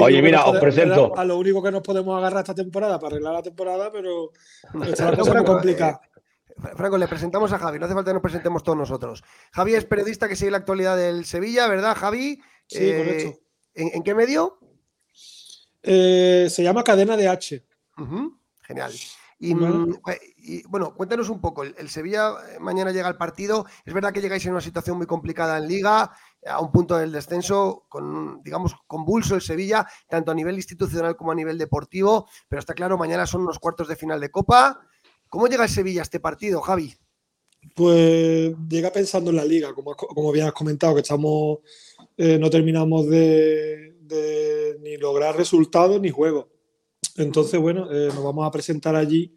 [0.00, 1.16] Oye, mira, os presento.
[1.16, 4.32] A lo único que nos podemos agarrar esta temporada para arreglar la temporada, pero
[4.84, 6.00] está la cosa muy complicada.
[6.58, 9.22] Franco, le presentamos a Javi, no hace falta que nos presentemos todos nosotros.
[9.52, 12.40] Javi es periodista que sigue la actualidad del Sevilla, ¿verdad, Javi?
[12.66, 13.40] Sí, eh, correcto.
[13.74, 14.58] ¿en, qué medio?
[15.82, 17.64] Eh, se llama Cadena de H.
[18.62, 18.92] Genial.
[19.38, 19.92] Mm,
[20.38, 21.62] y, bueno, cuéntanos un poco.
[21.62, 23.66] El, Sevilla eh, mañana llega al partido.
[23.84, 26.10] Es verdad que llegáis en una situación muy complicada en Liga,
[26.46, 31.32] a un punto del descenso, con, digamos, convulso el Sevilla, tanto a nivel institucional como
[31.32, 32.28] a nivel deportivo.
[32.48, 34.80] Pero está claro, mañana son unos cuartos de final de Copa.
[35.28, 36.94] ¿Cómo llega el Sevilla a este partido, Javi?
[37.74, 41.58] Pues llega pensando en la Liga, como, como bien has comentado, que estamos,
[42.16, 43.94] eh, no terminamos de,
[44.80, 46.46] ni lograr resultados ni juegos.
[47.16, 49.34] Entonces, bueno, eh, nos vamos a presentar allí,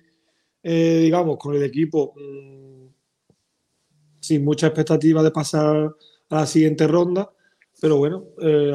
[0.62, 2.88] eh, digamos, con el equipo mm,
[4.20, 5.96] sin mucha expectativa de pasar
[6.30, 7.32] a la siguiente ronda.
[7.82, 8.26] Pero bueno,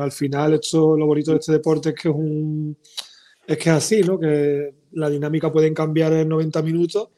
[0.01, 2.75] al final esto, lo bonito de este deporte es que es un
[3.47, 4.19] es que es así, ¿no?
[4.19, 7.09] Que la dinámica puede cambiar en 90 minutos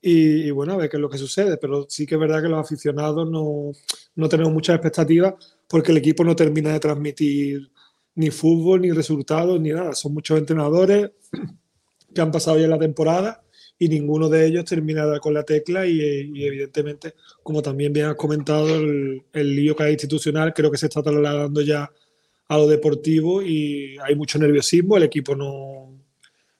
[0.00, 1.56] y, bueno, a ver qué es lo que sucede.
[1.56, 3.72] Pero sí que es verdad que los aficionados no,
[4.14, 5.34] no tenemos muchas expectativas
[5.68, 7.70] porque el equipo no termina de transmitir
[8.14, 9.94] ni fútbol, ni resultados, ni nada.
[9.94, 11.10] Son muchos entrenadores
[12.14, 13.44] que han pasado ya la temporada
[13.78, 16.00] y ninguno de ellos termina con la tecla y,
[16.44, 21.02] evidentemente, como también bien has comentado, el, lío que hay institucional creo que se está
[21.02, 21.90] trasladando ya
[22.48, 25.92] a lo deportivo y hay mucho nerviosismo, el equipo no,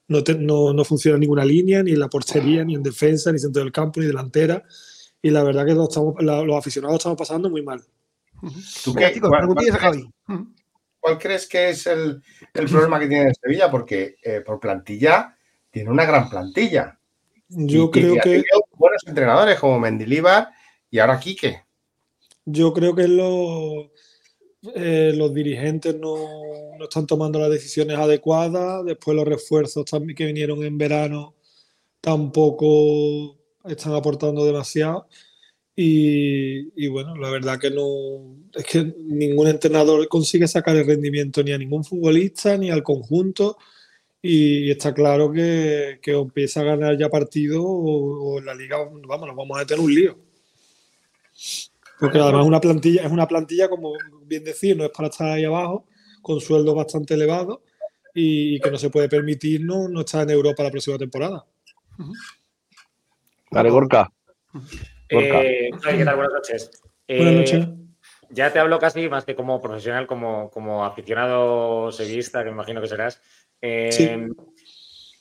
[0.08, 3.62] no, no, funciona en ninguna línea, ni en la portería, ni en defensa, ni centro
[3.62, 4.62] del campo, ni delantera.
[5.22, 7.82] Y la verdad que los, estamos, los aficionados estamos pasando muy mal.
[8.84, 9.18] ¿Tú qué?
[9.72, 10.10] Javi.
[11.00, 13.70] ¿Cuál crees que es el, problema que tiene Sevilla?
[13.70, 15.36] Porque eh, por plantilla
[15.70, 16.98] tiene una gran plantilla.
[17.48, 18.42] Yo creo que.
[18.72, 20.48] Buenos entrenadores como Mendilibar
[20.90, 21.62] y ahora Quique.
[22.44, 23.08] Yo creo que
[24.74, 26.16] eh, los dirigentes no,
[26.82, 28.84] están tomando las decisiones adecuadas.
[28.84, 31.34] Después, los refuerzos también que vinieron en verano
[32.00, 35.08] tampoco están aportando demasiado.
[35.76, 41.52] Y, bueno, la verdad que no es que ningún entrenador consigue sacar el rendimiento ni
[41.52, 43.58] a ningún futbolista ni al conjunto.
[44.22, 49.36] Y, está claro que, que, empieza a ganar ya partido o, la liga, vamos, nos
[49.36, 50.18] vamos a tener un lío.
[51.98, 53.92] Porque además una plantilla, es una plantilla, como
[54.26, 55.86] bien decir, no es para estar ahí abajo,
[56.22, 57.60] con sueldos bastante elevados
[58.14, 61.44] y, que no se puede permitir no, no estar en Europa la próxima temporada.
[63.50, 64.10] Dale, Gorka.
[65.08, 66.16] Eh, ¿Qué tal?
[66.16, 66.70] Buenas noches.
[67.06, 67.64] Buenas noches.
[67.64, 67.74] Eh,
[68.30, 72.80] ya te hablo casi más que como profesional, como, como aficionado sevillista, que me imagino
[72.80, 73.20] que serás.
[73.60, 74.28] Eh,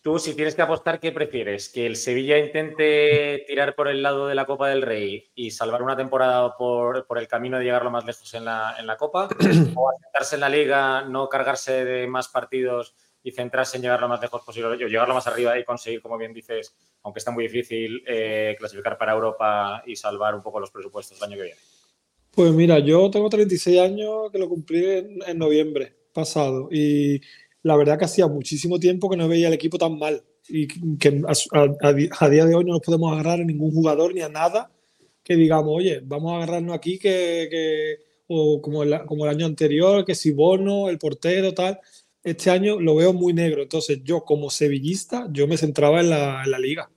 [0.04, 1.70] tú, si tienes que apostar, ¿qué prefieres?
[1.70, 5.82] ¿Que el Sevilla intente tirar por el lado de la Copa del Rey y salvar
[5.82, 9.30] una temporada por, el camino de llegar lo más lejos en la, en la Copa?
[9.76, 12.94] ¿O asentarse en la Liga, no cargarse de más partidos
[13.24, 16.18] y centrarse en llegar lo más lejos posible, llegar lo más arriba y conseguir, como
[16.18, 20.70] bien dices, aunque está muy difícil, eh, clasificar para Europa y salvar un poco los
[20.70, 21.60] presupuestos el año que viene?
[22.32, 24.86] Pues mira, yo tengo 36 años que lo cumplí
[25.26, 27.22] en, noviembre pasado y
[27.64, 31.22] la verdad que hacía muchísimo tiempo que no veía el equipo tan mal y que
[31.28, 34.72] a, día de hoy no nos podemos agarrar a ningún jugador ni a nada
[35.24, 37.98] que digamos, oye, vamos a agarrarnos aquí que,
[38.28, 41.80] o como el, como el año anterior, que si Bono, el portero, tal
[42.24, 43.62] este año lo veo muy negro.
[43.62, 46.90] Entonces, yo como sevillista, yo me centraba en la, liga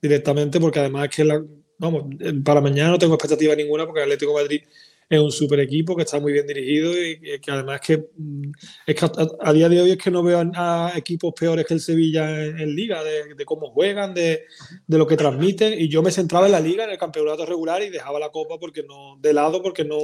[0.00, 1.44] directamente, porque además es que,
[1.78, 2.04] vamos,
[2.44, 4.62] para mañana no tengo expectativa ninguna, porque el Atlético de Madrid
[5.08, 8.50] es un super equipo que está muy bien dirigido y que además que, mm,
[8.86, 9.06] es que
[9.40, 12.74] a, día de hoy es que no veo a, equipos peores que el Sevilla en,
[12.74, 14.44] liga, de, cómo juegan, de,
[14.88, 15.74] lo que transmiten.
[15.78, 18.58] Y yo me centraba en la liga, en el campeonato regular y dejaba la copa
[18.58, 19.98] porque no, de lado porque no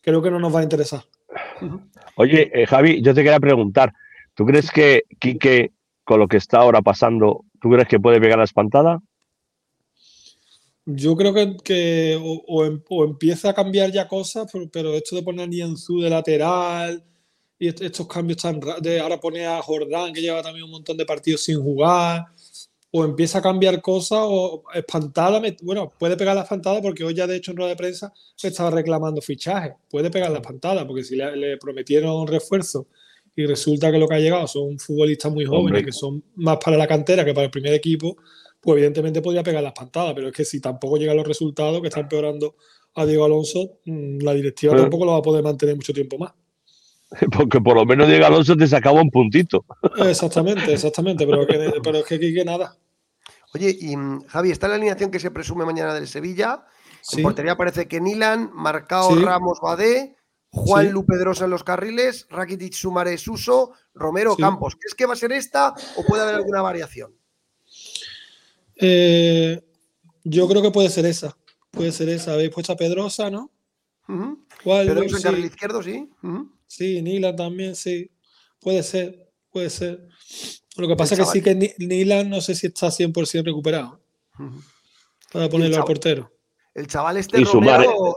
[0.00, 1.02] creo que no nos va a interesar.
[2.16, 3.92] Oye, eh, Javi, yo te quería preguntar,
[4.34, 5.72] ¿tú crees que Quique,
[6.04, 9.00] con lo que está ahora pasando, ¿tú crees que puede pegar la espantada?
[10.86, 15.46] Yo creo que, em, o, empieza a cambiar ya cosas, pero, esto de poner a
[15.48, 17.04] Nianzú de lateral
[17.58, 21.04] y estos cambios tan de ahora pone a Jordán, que lleva también un montón de
[21.04, 22.26] partidos sin jugar,
[22.92, 27.26] o empieza a cambiar cosas o espantada, bueno, puede pegar la espantada porque hoy ya
[27.26, 28.12] de hecho en rueda de prensa
[28.42, 32.86] estaba reclamando fichaje, puede pegar la espantada porque si le, prometieron refuerzo
[33.34, 36.76] y resulta que lo que ha llegado son futbolistas muy jóvenes que son más para
[36.76, 38.16] la cantera que para el primer equipo,
[38.66, 41.86] pues evidentemente podría pegar la espantada, pero es que si tampoco llegan los resultados que
[41.86, 42.56] está empeorando
[42.96, 46.32] a Diego Alonso, mm, la directiva tampoco lo va a poder mantener mucho tiempo más.
[47.30, 49.64] Porque por lo menos Diego Alonso te sacaba un puntito.
[50.04, 51.46] Exactamente, exactamente, pero,
[51.80, 52.76] pero es que aquí que nada.
[53.54, 56.66] Oye, y mm, Javi, está la alineación que se presume mañana del Sevilla.
[57.16, 60.16] En portería parece que Nilan, Marcao Ramos Badé,
[60.50, 64.74] Juan Lupedrosa en los carriles, Rakitic Sumare Suso, Romero Campos.
[64.74, 67.14] ¿Crees que va a ser esta o puede haber alguna variación?
[68.76, 69.62] Eh,
[70.24, 71.36] yo creo que puede ser esa.
[71.70, 72.34] Puede ser esa.
[72.34, 73.50] Habéis puesto a Pedrosa, ¿no?
[74.64, 76.08] Pedrosa en carril izquierdo, sí.
[76.66, 78.10] Sí, Nilan también, sí.
[78.60, 80.08] Puede ser, puede ser.
[80.76, 84.00] Lo que pasa es que sí que Nilan no sé si está 100% recuperado.
[85.32, 86.32] Para ponerlo al portero.
[86.74, 88.16] El chaval este Romero.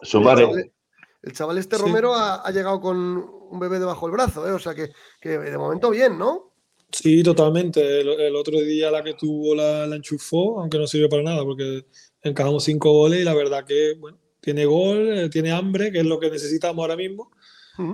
[1.21, 4.51] El, chaval este Romero ha, llegado con un bebé debajo del brazo, ¿eh?
[4.51, 4.91] o sea que,
[5.21, 6.48] de momento bien, ¿no?
[6.91, 8.01] Sí, totalmente.
[8.01, 11.85] El, otro día la que tuvo la, enchufó, aunque no sirvió para nada, porque
[12.23, 16.05] encajamos cinco goles y la verdad que bueno, tiene gol, eh, tiene hambre, que es
[16.05, 17.31] lo que necesitamos ahora mismo.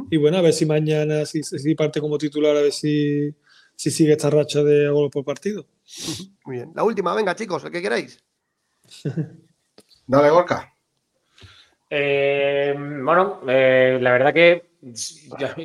[0.09, 3.35] Y bueno, a ver si mañana, si, si parte como titular, a ver si,
[3.75, 5.67] si sigue esta racha de goles por partido.
[6.43, 6.71] Muy bien.
[6.73, 8.17] La última, venga, chicos, el que queráis.
[10.07, 10.73] Dale, Gorka.
[11.89, 14.71] Eh, bueno, eh, la verdad que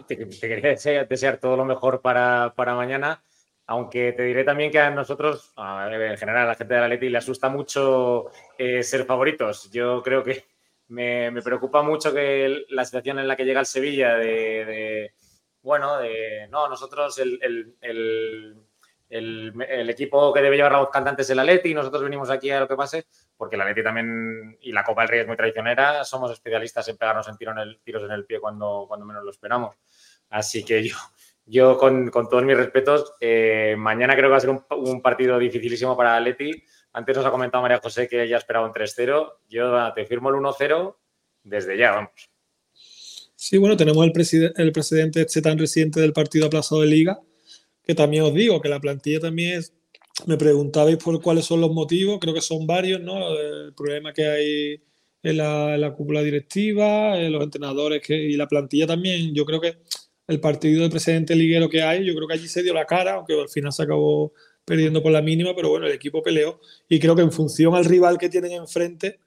[0.07, 0.77] te, quería
[1.09, 3.23] desear, todo lo mejor para, mañana,
[3.67, 7.09] aunque te diré también que a nosotros, en general a la gente de la Leti
[7.09, 9.71] le asusta mucho eh, ser favoritos.
[9.71, 10.45] Yo creo que
[10.89, 15.13] me, preocupa mucho que la situación en la que llega el Sevilla de
[15.63, 17.75] bueno, de, no, nosotros el,
[19.11, 22.61] equipo que debe llevar a los cantantes es el Atleti y nosotros venimos aquí a
[22.61, 23.07] lo que pase,
[23.37, 26.97] porque el Atleti también y la Copa del Rey es muy traicionera, somos especialistas en
[26.97, 29.77] pegarnos en, tiro en el, tiros en el pie cuando, cuando menos lo esperamos.
[30.29, 30.97] Así que yo,
[31.51, 35.97] yo con, todos mis respetos, eh, mañana creo que va a ser un, partido dificilísimo
[35.97, 36.63] para el Atleti.
[36.93, 39.33] Antes nos ha comentado María José que ella esperaba un 3-0.
[39.49, 40.97] Yo te firmo el 1-0
[41.43, 42.31] desde ya, vamos.
[43.35, 47.19] Sí, bueno, tenemos el, el presidente este tan reciente del partido aplazado de liga,
[47.91, 49.75] que también os digo que la plantilla también es,
[50.25, 53.37] me preguntabais por cuáles son los motivos, creo que son varios, ¿no?
[53.37, 54.83] El problema que hay
[55.25, 59.79] en la, cúpula directiva, en los entrenadores que, y la plantilla también, yo creo que
[60.29, 63.15] el partido del presidente liguero que hay, yo creo que allí se dio la cara,
[63.15, 64.33] aunque al final se acabó
[64.65, 67.87] perdiendo por la mínima, pero bueno, el equipo peleó y creo que en función al
[67.87, 69.19] rival que tienen enfrente,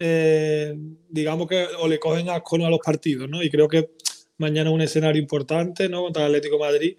[0.00, 0.74] eh,
[1.08, 3.40] digamos que o le cogen asco a los partidos, ¿no?
[3.40, 3.92] Y creo que
[4.36, 6.02] mañana es un escenario importante, ¿no?
[6.02, 6.96] Contra el Atlético Madrid.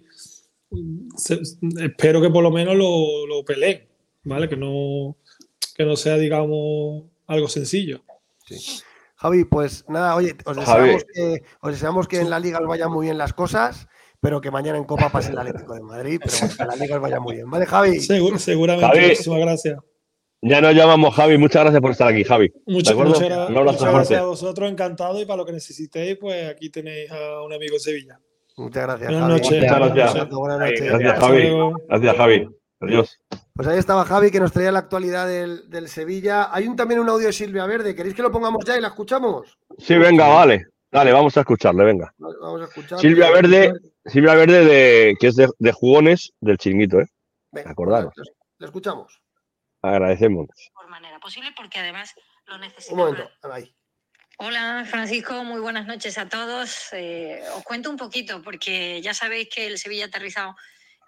[1.80, 3.88] Espero que por lo menos lo, lo peleen,
[4.24, 4.48] ¿vale?
[4.48, 5.16] Que no,
[5.74, 8.02] que no sea, digamos, algo sencillo.
[9.16, 12.90] Javi, pues nada, oye, os deseamos, que, os deseamos que en la liga os vayan
[12.90, 13.88] muy bien las cosas,
[14.20, 16.96] pero que mañana en Copa pase el Atlético de Madrid, pero que en la liga
[16.96, 17.50] os vaya muy bien.
[17.50, 18.00] ¿Vale, Javi?
[18.00, 19.78] seguramente, muchísimas gracias.
[20.44, 21.38] Ya nos llamamos Javi.
[21.38, 22.52] Muchas gracias por estar aquí, Javi.
[22.66, 25.20] Muchas, gracias a vosotros, encantado.
[25.22, 28.20] Y para lo que necesitéis, pues aquí tenéis a un amigo en Sevilla.
[28.56, 29.10] Muchas gracias.
[29.10, 29.60] Buenas noches.
[29.60, 30.28] gracias.
[30.30, 30.84] Buenas noches.
[30.84, 31.50] Gracias, Javi.
[31.88, 32.48] Gracias, Javi.
[32.80, 33.20] Adiós.
[33.54, 36.52] Pues ahí estaba Javi que nos traía la actualidad del, Sevilla.
[36.52, 37.94] Hay un, también un audio de Silvia Verde.
[37.94, 39.58] ¿Queréis que lo pongamos ya y la escuchamos?
[39.78, 40.66] Sí, venga, vale.
[40.90, 42.12] Dale, vamos a escucharle, venga.
[42.18, 42.98] Vamos a escuchar.
[42.98, 43.72] Silvia Verde,
[44.04, 47.06] Silvia Verde de, que es de, jugones del chinguito, ¿eh?
[47.50, 48.12] Venga, Acordaros.
[48.58, 49.22] Le escuchamos.
[49.80, 50.48] Agradecemos.
[50.74, 52.14] Por manera posible, porque además
[52.46, 53.10] lo necesitamos.
[53.10, 53.74] Un momento, ahí.
[54.44, 56.88] Hola Francisco, muy buenas noches a todos.
[56.94, 60.56] Eh, os cuento un poquito porque ya sabéis que el Sevilla ha aterrizado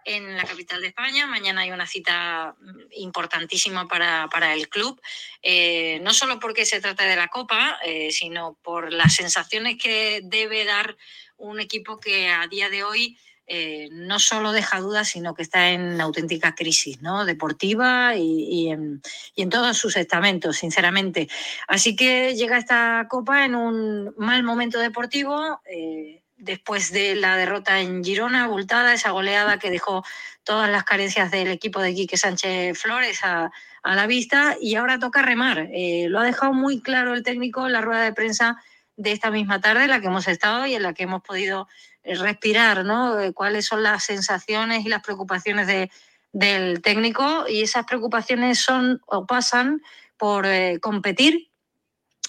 [0.05, 1.27] en la capital de España.
[1.27, 2.55] Mañana hay una cita
[2.93, 5.03] importantísima para, el club,
[5.43, 10.21] eh, no solo porque se trata de la Copa, eh, sino por las sensaciones que
[10.23, 10.97] debe dar
[11.37, 15.71] un equipo que a día de hoy eh, no solo deja dudas, sino que está
[15.71, 17.25] en auténtica crisis ¿no?
[17.27, 19.03] deportiva y, en,
[19.51, 21.29] todos sus estamentos, sinceramente.
[21.69, 25.61] Así que llega esta copa en un mal momento deportivo.
[25.67, 30.05] Eh, después de la derrota en Girona, abultada, esa goleada que dejó
[30.43, 33.51] todas las carencias del equipo de Quique Sánchez Flores a,
[33.85, 35.69] la vista, y ahora toca remar.
[35.73, 38.57] Eh, lo ha dejado muy claro el técnico en la rueda de prensa
[38.97, 41.69] de esta misma tarde, en la que hemos estado y en la que hemos podido
[42.05, 43.19] respirar, ¿no?
[43.19, 45.91] Eh, cuáles son las sensaciones y las preocupaciones de,
[46.33, 49.81] del técnico y esas preocupaciones son o pasan
[50.17, 51.51] por eh, competir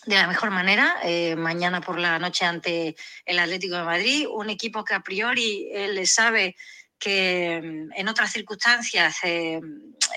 [0.05, 2.95] de la mejor manera eh, mañana por la noche ante
[3.25, 6.55] el Atlético de Madrid, un equipo que a priori él sabe
[6.99, 9.59] que mm, en otras circunstancias eh,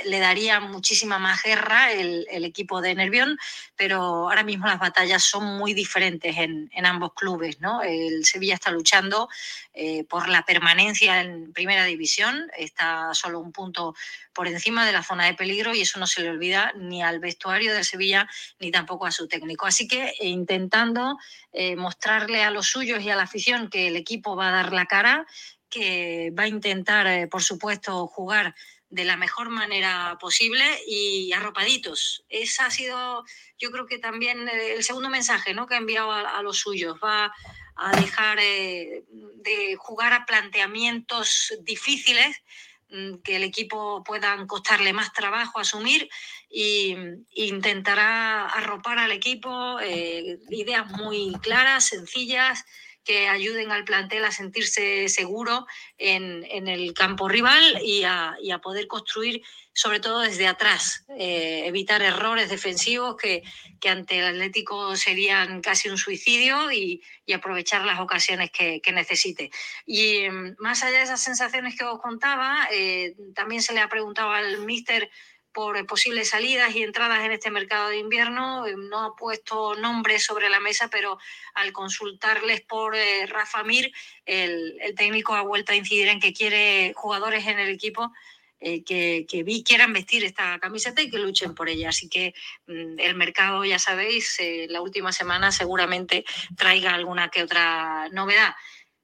[0.05, 3.37] le daría muchísima más guerra el, equipo de Nervión,
[3.77, 7.61] pero ahora mismo las batallas son muy diferentes en, ambos clubes.
[7.61, 7.83] ¿no?
[7.83, 9.29] El Sevilla está luchando
[9.75, 13.95] eh, por la permanencia en primera división, está solo un punto
[14.33, 17.19] por encima de la zona de peligro y eso no se le olvida ni al
[17.19, 18.29] vestuario del Sevilla
[18.61, 19.67] ni tampoco a su técnico.
[19.67, 21.19] Así que eh, intentando
[21.77, 24.87] mostrarle a los suyos y a la afición que el equipo va a dar la
[24.87, 25.27] cara
[25.69, 28.55] que va a intentar, eh, por supuesto, jugar
[28.91, 32.25] de la mejor manera posible y arropaditos.
[32.29, 33.25] Ese ha sido,
[33.59, 35.67] yo creo que también eh, el segundo mensaje ¿no?
[35.67, 36.99] que ha enviado a, los suyos.
[37.05, 37.33] Va
[37.77, 42.43] a dejar eh, de jugar a planteamientos difíciles
[42.91, 46.09] mm, que el equipo puedan costarle más trabajo asumir
[46.51, 46.97] y,
[47.35, 52.65] intentará arropar al equipo ideas muy claras, sencillas,
[53.09, 59.43] que ayuden al plantel a sentirse seguro en, el campo rival y a, poder construir
[59.73, 63.43] sobre todo desde atrás, eh, evitar errores defensivos que,
[63.89, 67.01] ante el Atlético serían casi un suicidio y,
[67.33, 69.51] aprovechar las ocasiones que, necesite.
[69.87, 73.89] Y mm, más allá de esas sensaciones que os contaba, eh, también se le ha
[73.89, 75.09] preguntado al míster
[75.59, 78.65] por posibles salidas y entradas en este mercado de invierno.
[78.65, 81.19] Eh, no ha puesto nombres sobre la mesa, pero
[81.55, 83.91] al consultarles por eh, Rafa Mir,
[84.25, 88.13] el, técnico ha vuelto a incidir en que quiere jugadores en el equipo
[88.61, 91.89] eh, que, que quieran vestir esta camiseta y que luchen por ella.
[91.89, 92.35] Así que
[92.69, 94.39] mm, el mercado, ya sabéis,
[94.69, 96.25] la última semana seguramente
[96.57, 98.55] traiga alguna que otra novedad.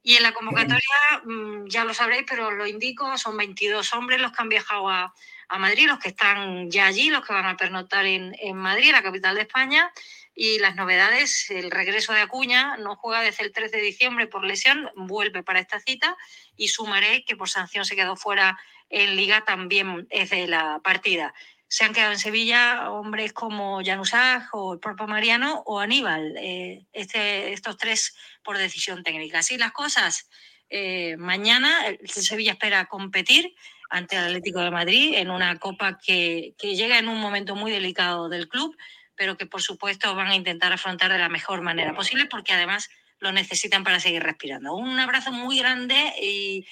[0.05, 0.79] Y en la convocatoria,
[1.25, 5.13] mm, ya lo sabréis, pero lo indico, son 22 hombres los que han viajado a,
[5.49, 8.93] a Madrid, los que están ya allí, los que van a pernoctar en, en Madrid,
[8.93, 9.93] la capital de España.
[10.37, 14.45] Y las novedades, el regreso de Acuña, no juega desde el 3 de diciembre por
[14.45, 16.17] lesión, vuelve para esta cita
[16.57, 18.59] y sumaré que por sanción se quedó fuera
[18.91, 21.35] en Liga también es de la partida.
[21.67, 26.87] Se han quedado en Sevilla hombres como Januzaj o el propio Mariano o Aníbal, eh,
[26.93, 29.41] este, estos tres por decisión técnica.
[29.41, 30.29] Así las cosas,
[30.71, 33.55] eh, mañana el Sevilla espera competir,
[33.91, 38.29] ante el Atlético de Madrid en una copa que, llega en un momento muy delicado
[38.29, 38.77] del club,
[39.15, 42.89] pero que por supuesto van a intentar afrontar de la mejor manera posible porque además
[43.21, 44.75] lo necesitan para seguir respirando.
[44.75, 46.67] Un abrazo muy grande y,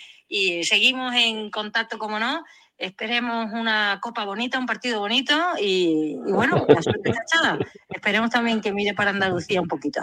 [0.64, 2.44] seguimos en contacto, como no.
[2.78, 7.58] Esperemos una copa bonita, un partido bonito y, bueno, la suerte echada.
[7.88, 10.00] Esperemos también que mire para Andalucía un poquito.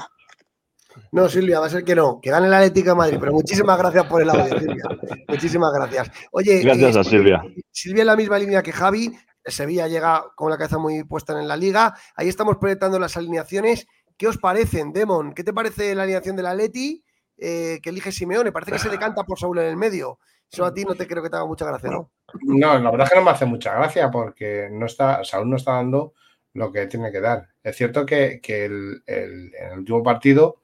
[1.12, 3.78] No, Silvia, va a ser que no, que gane la Atlético de Madrid, pero muchísimas
[3.78, 4.84] gracias por el audio, Silvia.
[5.28, 6.12] Muchísimas gracias.
[6.32, 7.44] Oye, gracias a eh, Silvia.
[7.72, 11.48] Silvia en la misma línea que Javi, Sevilla llega con la cabeza muy puesta en
[11.48, 11.96] la liga.
[12.16, 13.88] Ahí estamos proyectando las alineaciones.
[14.18, 15.34] ¿Qué os parecen, Demon?
[15.34, 17.04] ¿Qué te parece la alineación del Atleti
[17.38, 18.52] eh, que elige Simeone?
[18.52, 20.20] Parece que se decanta por Saúl en el medio.
[20.52, 22.12] Eso a ti no te creo que te haga mucha gracia, ¿no?
[22.42, 25.56] No, la verdad es que no me hace mucha gracia porque no está, Saúl no
[25.56, 26.14] está dando
[26.54, 27.48] lo que tiene que dar.
[27.64, 30.62] Es cierto que, el, en el último partido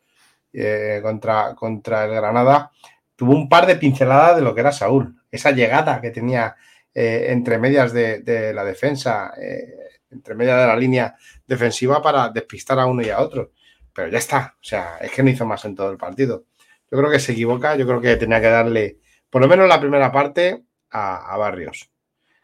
[0.58, 2.72] eh, contra, contra el Granada,
[3.14, 5.22] tuvo un par de pinceladas de lo que era Saúl.
[5.30, 6.56] Esa llegada que tenía
[6.94, 12.80] eh, entre medias de, la defensa, eh, entre medias de la línea defensiva para despistar
[12.80, 13.52] a uno y a otro.
[13.92, 16.46] Pero ya está, o sea, es que no hizo más en todo el partido.
[16.90, 19.00] Yo creo que se equivoca, yo creo que tenía que darle,
[19.30, 21.92] por lo menos la primera parte, a, Barrios.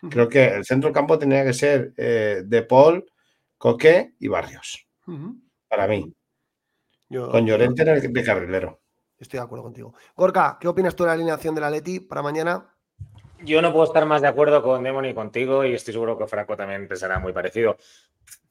[0.09, 3.05] Creo que el centro del campo tenía que ser De Paul,
[3.57, 4.86] Coque y Barrios.
[5.70, 6.14] Para mí.
[7.12, 8.80] Con Llorente de carrilero.
[9.20, 9.93] Estoy de acuerdo contigo.
[10.16, 12.74] Gorka, ¿qué opinas tú de la alineación de la Leti para mañana?
[13.43, 16.28] Yo no puedo estar más de acuerdo con Demon y contigo y estoy seguro que
[16.28, 17.78] Franco también pensará muy parecido.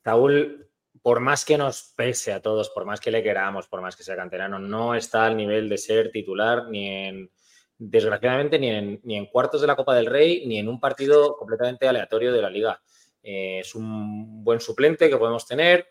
[0.04, 0.68] Saúl,
[1.02, 4.02] por más que nos pese a todos, por más que le queramos, por más que
[4.02, 7.30] sea canterano, no está al nivel de ser titular ni en,
[7.78, 11.36] desgraciadamente, ni en, ni en cuartos de la Copa del Rey, ni en un partido
[11.36, 12.80] completamente aleatorio de la liga.
[13.22, 15.86] Eh, es un buen suplente que podemos tener,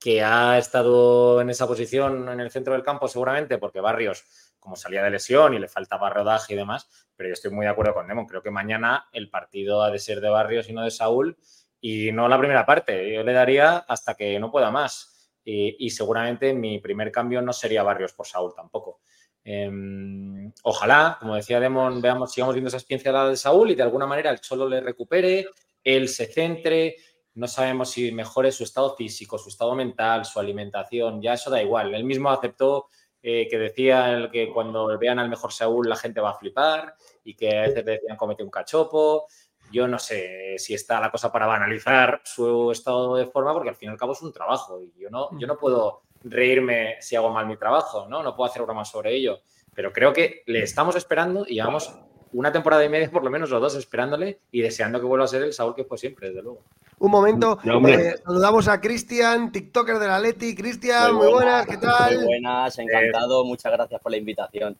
[0.00, 4.24] que ha estado en esa posición en el centro del campo seguramente porque Barrios,
[4.58, 7.72] como salía de lesión y le faltaba rodaje y demás, pero yo estoy muy de
[7.72, 8.26] acuerdo con Demon.
[8.26, 11.36] Creo que mañana el partido ha de ser de Barrios y no de Saúl
[11.82, 13.12] y no la primera parte.
[13.12, 15.34] Yo le daría hasta que no pueda más.
[15.44, 19.00] Y, seguramente mi primer cambio no sería Barrios por Saúl tampoco.
[19.44, 24.06] Em, ojalá, como decía Demon, veamos, sigamos viendo esa experiencia de Saúl y de alguna
[24.06, 25.46] manera el Cholo le recupere,
[25.82, 26.96] él se centre,
[27.34, 31.62] no sabemos si mejore su estado físico, su estado mental, su alimentación, ya eso da
[31.62, 31.94] igual.
[31.94, 32.88] Él mismo aceptó
[33.22, 37.34] eh, que decía que cuando vean al mejor Saúl la gente va a flipar y
[37.34, 39.26] que a veces decían comete un cachopo.
[39.70, 43.76] Yo no sé si está la cosa para banalizar su estado de forma porque al
[43.76, 47.14] fin y al cabo es un trabajo y yo no, yo no puedo reírme si
[47.14, 48.22] hago mal mi trabajo, ¿no?
[48.22, 49.40] No puedo hacer bromas sobre ello,
[49.74, 51.94] pero creo que le estamos esperando y llevamos
[52.32, 55.28] una temporada y media por lo menos los dos esperándole y deseando que vuelva a
[55.28, 56.62] ser el Saúl que fue siempre, desde luego.
[56.98, 60.54] Un momento, eh, saludamos a Cristian, TikToker de la Leti.
[60.54, 62.16] Cristian, muy, buenas, ¿qué tal?
[62.16, 64.76] Muy buenas, encantado, muchas gracias por la invitación.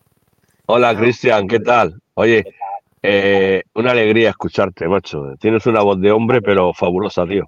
[0.67, 2.01] Hola Cristian, ¿qué tal?
[2.15, 2.45] Oye,
[3.03, 5.35] eh, una alegría escucharte, macho.
[5.41, 7.45] Tienes una voz de hombre, pero fabulosa, tío.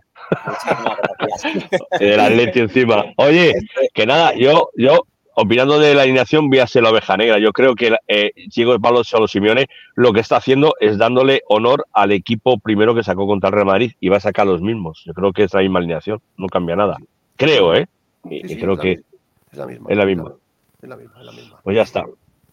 [0.46, 1.80] Muchísimas gracias.
[2.00, 3.04] El Atleti encima.
[3.16, 3.54] Oye,
[3.92, 7.38] que nada, yo, yo opinando de la alineación, voy a ser la oveja negra.
[7.38, 11.86] Yo creo que eh, Diego Pablo Solo Simeone lo que está haciendo es dándole honor
[11.92, 15.02] al equipo primero que sacó contra el Real Madrid y va a sacar los mismos.
[15.06, 16.96] Yo creo que es la misma alineación, no cambia nada.
[17.36, 17.88] Creo, ¿eh?
[18.24, 19.00] Y, creo que
[19.50, 19.86] es la misma.
[19.90, 20.34] Es la misma.
[20.80, 21.60] Es la misma, es la misma.
[21.62, 22.04] Pues ya está.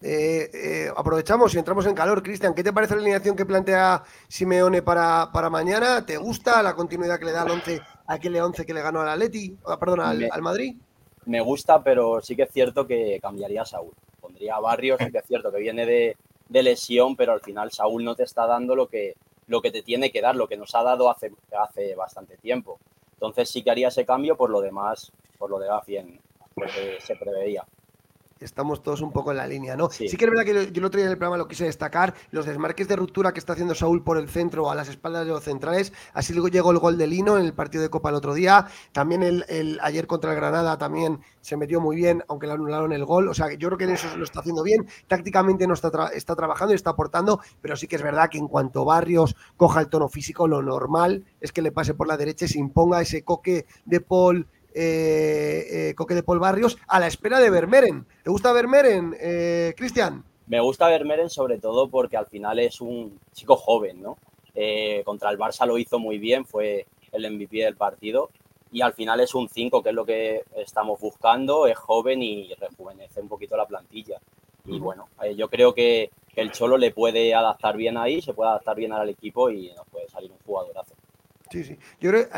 [0.02, 2.24] Eh, eh, aprovechamos y entramos en calor.
[2.24, 6.06] Cristian, ¿qué te parece la alineación que plantea Simeone para, para mañana?
[6.06, 9.10] ¿Te gusta la continuidad que le da al 11, aquel 11 que le ganó al
[9.10, 10.76] Atleti, ah, perdón, al, al Madrid?
[11.30, 13.94] Me gusta, pero sí que es cierto que cambiaría Saúl.
[14.20, 16.18] Pondría a Barrios, sí que es cierto que viene de,
[16.50, 19.16] lesión, pero al final Saúl no te está dando lo que,
[19.48, 22.80] lo que te tiene que dar, lo que nos ha dado hace, hace bastante tiempo.
[23.14, 26.20] Entonces sí que haría ese cambio, por lo demás, por lo demás bien,
[26.56, 27.66] lo se preveía
[28.40, 29.90] estamos todos un poco en la línea, ¿no?
[29.90, 32.14] Sí, que es verdad que yo el otro día en el programa lo quise destacar,
[32.32, 35.32] los desmarques de ruptura que está haciendo Saúl por el centro a las espaldas de
[35.32, 38.16] los centrales, así luego llegó el gol de Lino en el partido de Copa el
[38.16, 42.54] otro día, también el, ayer contra el Granada también se metió muy bien, aunque le
[42.54, 45.68] anularon el gol, o sea, yo creo que en eso lo está haciendo bien, tácticamente
[45.68, 48.86] no está, está trabajando y está aportando, pero sí que es verdad que en cuanto
[48.86, 52.50] Barrios coja el tono físico, lo normal es que le pase por la derecha y
[52.50, 54.48] se imponga ese coque de Paul
[54.82, 58.06] eh, eh, Coque de Paul Barrios a la espera de Vermeeren.
[58.24, 60.24] ¿Te gusta Vermeeren, eh, Cristian?
[60.48, 64.18] Me gusta Vermeeren sobre todo porque al final es un chico joven, ¿no?
[65.06, 68.30] contra el Barça lo hizo muy bien, fue el MVP del partido
[68.74, 72.54] y al final es un 5, que es lo que estamos buscando, es joven y
[72.56, 74.20] rejuvenece un poquito la plantilla.
[74.66, 78.50] Y bueno, yo creo que, que, el Cholo le puede adaptar bien ahí, se puede
[78.50, 80.94] adaptar bien al equipo y nos puede salir un jugadorazo.
[81.52, 81.80] Sí, sí.
[82.00, 82.30] Yo eh,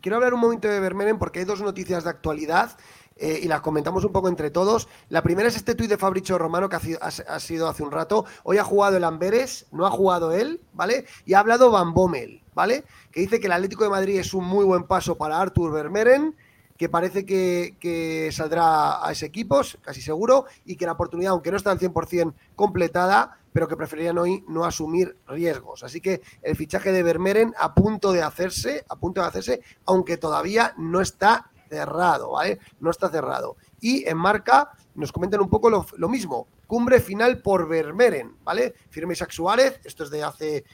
[0.00, 2.76] quiero hablar un momento de Vermeeren porque hay dos noticias de actualidad
[3.16, 4.88] eh, y las comentamos un poco entre todos.
[5.08, 8.24] La primera es este tuit de Fabricio Romano que ha, sido hace un rato.
[8.44, 11.04] Hoy ha jugado el Amberes, no ha jugado él, ¿vale?
[11.26, 12.84] Y ha hablado Van Bommel, ¿vale?
[13.10, 16.36] Que dice que el Atlético de Madrid es un muy buen paso para Artur Vermeeren
[16.80, 21.58] que parece que, saldrá a ese equipo, casi seguro, y que la oportunidad, aunque no
[21.58, 25.82] está al 100% completada, pero que preferirían hoy no asumir riesgos.
[25.82, 30.16] Así que el fichaje de Vermeeren a punto de hacerse, a punto de hacerse, aunque
[30.16, 32.58] todavía no está cerrado, ¿vale?
[32.80, 33.56] No está cerrado.
[33.80, 36.48] Y en marca nos comentan un poco lo, mismo.
[36.66, 38.74] Cumbre final por Vermeeren, ¿vale?
[38.90, 40.64] Firme Isaac Suárez, esto es de hace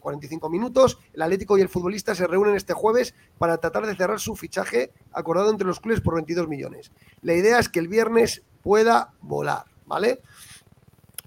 [0.00, 0.98] 45 eh, minutos.
[1.12, 4.92] El Atlético y el futbolista se reúnen este jueves para tratar de cerrar su fichaje
[5.12, 6.92] acordado entre los clubes por 22 millones.
[7.22, 10.20] La idea es que el viernes pueda volar, ¿vale?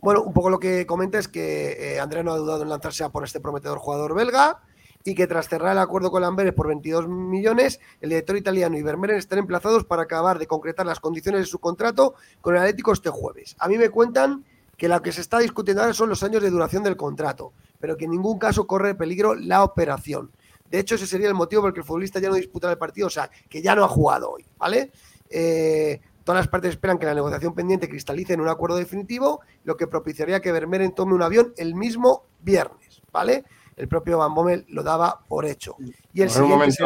[0.03, 3.05] Bueno, un poco lo que comenta es que eh, Andrea no ha dudado en lanzarse
[3.05, 4.59] a por este prometedor jugador belga
[5.05, 8.81] y que tras cerrar el acuerdo con Lamberes por 22 millones, el director italiano y
[8.81, 12.91] Vermeeren están emplazados para acabar de concretar las condiciones de su contrato con el Atlético
[12.91, 13.55] este jueves.
[13.59, 14.43] A mí me cuentan
[14.75, 17.95] que lo que se está discutiendo ahora son los años de duración del contrato, pero
[17.95, 20.31] que en ningún caso corre peligro la operación.
[20.69, 22.77] De hecho, ese sería el motivo por el que el futbolista ya no disputará el
[22.77, 24.91] partido, o sea, que ya no ha jugado hoy, ¿vale?
[25.29, 29.76] Eh, Todas las partes esperan que la negociación pendiente cristalice en un acuerdo definitivo, lo
[29.76, 33.43] que propiciaría que Vermeeren tome un avión el mismo viernes, ¿vale?
[33.76, 35.76] El propio Van Bommel lo daba por hecho.
[36.13, 36.86] Y el un momento,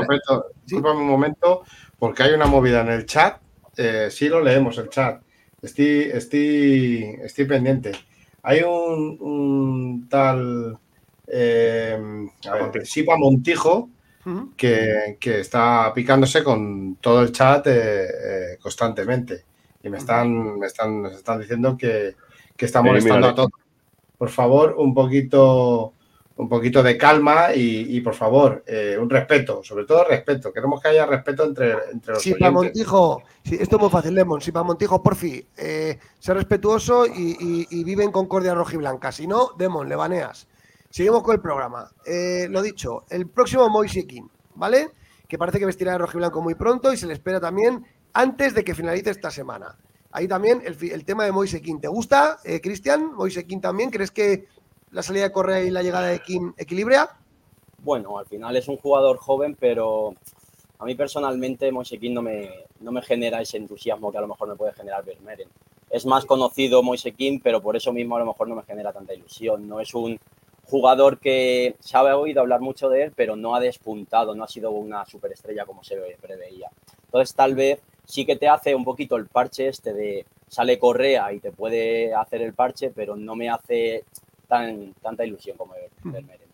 [0.72, 1.64] un momento,
[2.00, 3.42] porque hay una movida en el chat.
[3.76, 5.22] Eh, sí lo leemos el chat.
[5.62, 7.92] Estoy, estoy, estoy pendiente.
[8.44, 10.78] Hay un, tal
[11.28, 12.00] eh,
[12.84, 13.90] Sipa Montijo
[14.56, 19.46] que, está picándose con todo el chat eh, eh, constantemente.
[19.84, 22.16] Y me están, me están, están diciendo que,
[22.56, 23.52] que está molestando a todos.
[24.18, 25.94] Por favor, un poquito,
[26.38, 30.52] un poquito de calma y, por favor, eh, un respeto, sobre todo respeto.
[30.52, 34.42] Queremos que haya respeto entre, entre los Sí, para Montijo, esto es muy fácil, Lemon.
[34.42, 39.12] Si para Montijo, por fin, eh, sé respetuoso y, y, vive en concordia rojiblanca.
[39.12, 40.48] Si no, Demon, le baneas.
[40.98, 41.91] Seguimos con el programa.
[42.08, 44.08] Eh, lo dicho, el próximo Moise
[44.56, 44.89] ¿vale?
[45.28, 47.86] Que parece que vestirá de rojo y blanco muy pronto y se le espera también
[48.14, 49.78] antes de que finalice esta semana.
[50.12, 53.14] Ahí también el, tema de Moise ¿Te gusta, eh, Cristian?
[53.14, 53.91] Moise también.
[53.91, 54.48] ¿Crees que
[54.89, 57.20] la salida de Correa y la llegada de King equilibra?
[57.84, 60.16] Bueno, al final es un jugador joven, pero
[60.80, 64.48] a mí personalmente Moise no me, no me genera ese entusiasmo que a lo mejor
[64.48, 65.50] me puede generar Vermeeren.
[65.91, 69.14] Es más conocido Moise pero por eso mismo a lo mejor no me genera tanta
[69.14, 69.68] ilusión.
[69.68, 70.20] No es un
[70.70, 74.47] jugador que se ha oído hablar mucho de él, pero no ha despuntado, no ha
[74.47, 76.70] sido una superestrella como se preveía.
[77.05, 81.34] Entonces, tal vez sí que te hace un poquito el parche este de sale Correa
[81.34, 84.05] y te puede hacer el parche, pero no me hace
[84.47, 86.47] tan, tanta ilusión como Vermeeren.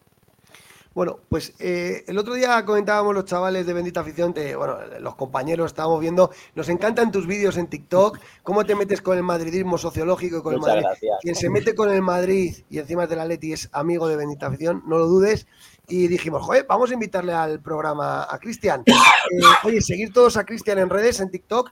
[0.94, 5.72] Bueno, pues eh, el otro día comentábamos los chavales de Bendita Afición, bueno, los compañeros
[5.72, 10.38] estábamos viendo, nos encantan tus vídeos en TikTok, cómo te metes con el madridismo sociológico
[10.38, 10.86] y con el Madrid.
[11.22, 14.48] Quien se mete con el Madrid y encima de la Leti es amigo de Bendita
[14.48, 15.48] Afición, no lo dudes.
[15.88, 18.84] Y dijimos, joder, vamos a invitarle al programa a Cristian.
[19.32, 21.72] Eh, oye, seguir todos a Cristian en redes, en TikTok.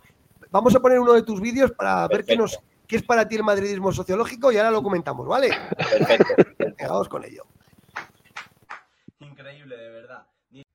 [0.52, 3.36] Vamos a poner uno de tus vídeos para ver qué, nos, qué es para ti
[3.36, 5.52] el madridismo sociológico y ahora lo comentamos, ¿vale?
[5.78, 6.34] Perfecto.
[6.88, 7.46] Vamos con ello.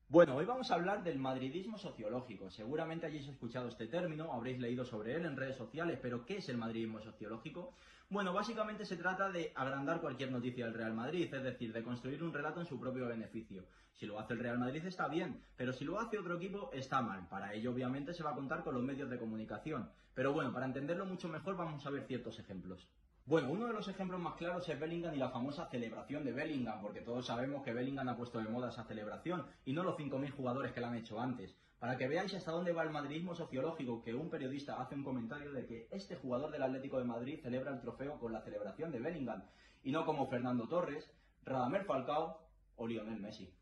[0.09, 2.49] Bueno, hoy vamos a hablar del madridismo sociológico.
[2.49, 6.47] Seguramente hayáis escuchado este término, habréis leído sobre él en redes sociales, pero ¿qué es
[6.47, 7.73] el madridismo sociológico?
[8.09, 12.23] Bueno, básicamente se trata de agrandar cualquier noticia del Real Madrid, es decir, de construir
[12.23, 13.65] un relato en su propio beneficio.
[13.91, 17.01] Si lo hace el Real Madrid está bien, pero si lo hace otro equipo está
[17.01, 17.27] mal.
[17.27, 19.89] Para ello, obviamente, se va a contar con los medios de comunicación.
[20.13, 22.87] Pero bueno, para entenderlo mucho mejor vamos a ver ciertos ejemplos.
[23.27, 26.81] Bueno, uno de los ejemplos más claros es Bellingham y la famosa celebración de Bellingham,
[26.81, 30.31] porque todos sabemos que Bellingham ha puesto de moda esa celebración y no los 5.000
[30.31, 31.53] jugadores que la han hecho antes.
[31.77, 35.51] Para que veáis hasta dónde va el madridismo sociológico, que un periodista hace un comentario
[35.51, 39.01] de que este jugador del Atlético de Madrid celebra el trofeo con la celebración de
[39.01, 39.43] Bellingham
[39.83, 41.11] y no como Fernando Torres,
[41.43, 42.47] Radamel Falcao
[42.77, 43.53] o Lionel Messi.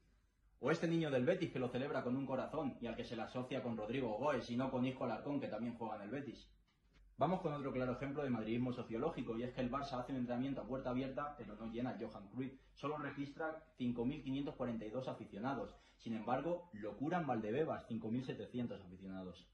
[0.59, 3.15] O este niño del Betis que lo celebra con un corazón y al que se
[3.15, 6.11] le asocia con Rodrigo Goes y no con Isco Alarcón que también juega en el
[6.11, 6.51] Betis.
[7.17, 10.17] Vamos con otro claro ejemplo de madridismo sociológico, y es que el Barça hace un
[10.17, 12.59] entrenamiento a puerta abierta, pero no llena Johan Cruyff.
[12.73, 15.73] Solo registra 5.542 aficionados.
[15.95, 19.47] Sin embargo, locura en Valdebebas, 5.700 aficionados.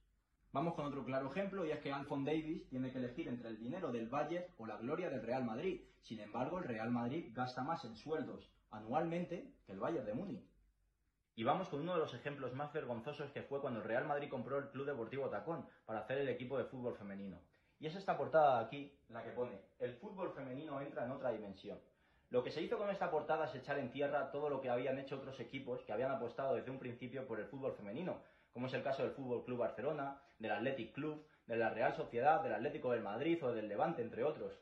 [0.52, 3.60] Vamos con otro claro ejemplo, y es que Alphon Davis tiene que elegir entre el
[3.60, 5.82] dinero del Valle o la gloria del Real Madrid.
[6.02, 10.50] Sin embargo, el Real Madrid gasta más en sueldos anualmente que el Bayern de Múnich.
[11.36, 14.30] Y vamos con uno de los ejemplos más vergonzosos que fue cuando el Real Madrid
[14.30, 17.40] compró el Club Deportivo Tacón para hacer el equipo de fútbol femenino.
[17.82, 21.32] Y es esta portada de aquí la que pone, el fútbol femenino entra en otra
[21.32, 21.80] dimensión.
[22.30, 25.00] Lo que se hizo con esta portada es echar en tierra todo lo que habían
[25.00, 28.22] hecho otros equipos que habían apostado desde un principio por el fútbol femenino,
[28.54, 32.44] como es el caso del Fútbol Club Barcelona, del Athletic Club, de la Real Sociedad,
[32.44, 34.54] del Atlético del Madrid o del Levante, entre otros.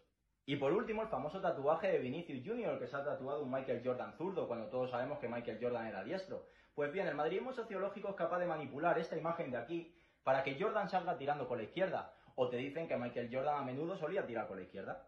[0.46, 3.82] Y por último, el famoso tatuaje de Vinicius Junior, que se ha tatuado un Michael
[3.84, 6.46] Jordan zurdo, cuando todos sabemos que Michael Jordan era diestro.
[6.74, 9.94] Pues bien, el madridismo sociológico es capaz de manipular esta imagen de aquí
[10.24, 13.66] para que Jordan salga tirando con la izquierda, o te dicen que Michael Jordan a
[13.66, 15.06] menudo solía tirar con la izquierda.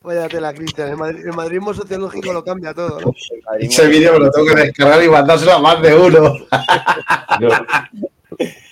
[0.00, 0.88] Vaya tela, Cristian.
[0.88, 3.12] El, madridismo sociológico lo cambia todo, ¿no?
[3.58, 6.36] Ese vídeo me lo tengo que descargar y mandárselo a más de uno.
[7.40, 7.48] yo,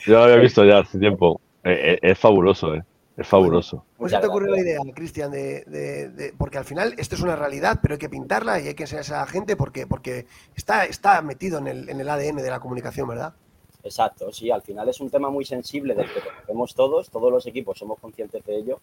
[0.06, 1.38] lo había visto ya hace tiempo.
[1.64, 2.82] Eh, eh, es fabuloso, ¿eh?
[3.18, 3.84] Es fabuloso.
[3.98, 5.30] ¿Cómo se te ocurre la idea, Cristian?
[5.30, 8.84] De, porque al final esto es una realidad, pero hay que pintarla y hay que
[8.84, 10.24] enseñar a la gente porque, porque
[10.56, 13.34] está, está metido en el, en el ADN de la comunicación, ¿verdad?
[13.84, 17.46] Exacto, sí, al final es un tema muy sensible del que conocemos todos, todos los
[17.46, 18.78] equipos somos conscientes de ello,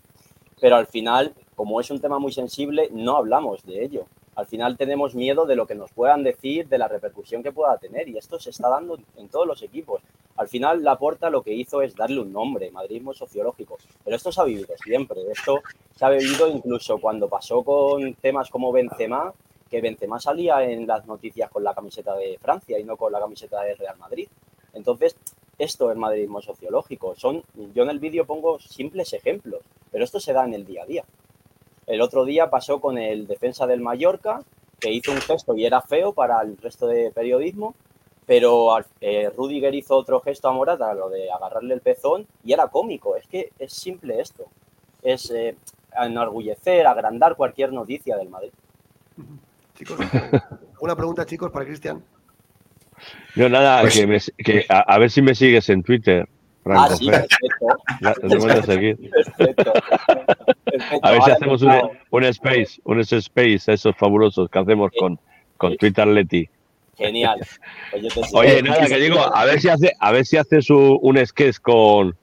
[0.60, 4.06] pero al final, como es un tema muy sensible, no hablamos de ello.
[4.36, 7.78] Al final tenemos miedo de lo que nos puedan decir, de la repercusión que pueda
[7.78, 10.02] tener, y esto se está dando en todos los equipos.
[10.38, 14.42] Al final, Laporta lo que hizo es darle un nombre, madridismo sociológico, pero esto se
[14.42, 15.62] ha vivido siempre, esto
[15.96, 19.34] se ha vivido incluso cuando pasó con temas como Benzema,
[19.70, 23.20] que Benzema salía en las noticias con la camiseta de Francia y no con la
[23.20, 24.28] camiseta de Real Madrid.
[24.74, 25.16] Entonces,
[25.58, 27.16] esto es madridismo sociológico.
[27.16, 27.44] Son,
[27.74, 29.62] yo en el vídeo pongo simples ejemplos,
[29.92, 31.04] pero esto se da en el día a día.
[31.86, 34.44] El otro día pasó con el defensa del Mallorca,
[34.80, 37.76] que hizo un gesto y era feo para el resto de periodismo,
[38.26, 42.68] pero eh, Rudiger hizo otro gesto a Morata, lo de agarrarle el pezón, y era
[42.68, 43.16] cómico.
[43.16, 44.46] Es que es simple esto.
[45.02, 45.58] Es eh,
[46.00, 48.52] enorgullecer, agrandar cualquier noticia del Madrid.
[49.74, 49.98] Chicos,
[50.80, 52.04] una pregunta, chicos, para Cristian.
[53.36, 56.28] Yo nada, pues que, a, ver si me sigues en Twitter.
[56.66, 58.64] ah, sí, perfecto.
[58.66, 58.98] seguir.
[61.02, 65.20] A ver si hacemos un, space, un space, esos fabulosos que hacemos con,
[65.58, 66.50] con Twitter Leti.
[66.98, 67.40] Genial.
[67.92, 71.60] Pues Oye, nada, que digo, a ver si hace, a ver si haces un, sketch
[71.60, 72.16] con,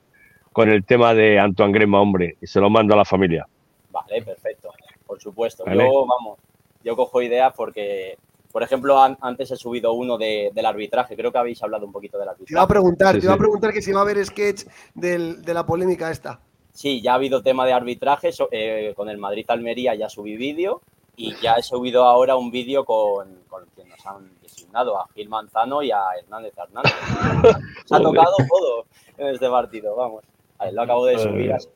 [0.52, 3.46] con el tema de Antoine Grema, hombre, y se lo mando a la familia.
[3.90, 4.70] Vale, perfecto.
[5.06, 5.64] Por supuesto.
[5.66, 6.38] Yo, vamos,
[6.84, 8.18] yo cojo ideas porque
[8.56, 11.14] por ejemplo, antes he subido uno del arbitraje.
[11.14, 12.46] Creo que habéis hablado un poquito del arbitraje.
[12.46, 15.52] Te iba a preguntar, te iba a preguntar que si va a haber sketch de
[15.52, 16.40] la polémica esta.
[16.72, 18.30] Sí, ya ha habido tema de arbitraje.
[18.50, 20.80] Eh, con el Madrid-Almería ya subí vídeo
[21.16, 25.28] y ya he subido ahora un vídeo con, con quien nos han designado, a Gil
[25.28, 26.94] Manzano y a Hernández Hernández.
[27.84, 28.86] Se ha tocado todo
[29.18, 30.24] en este partido, vamos.
[30.72, 31.68] lo acabo de subir, así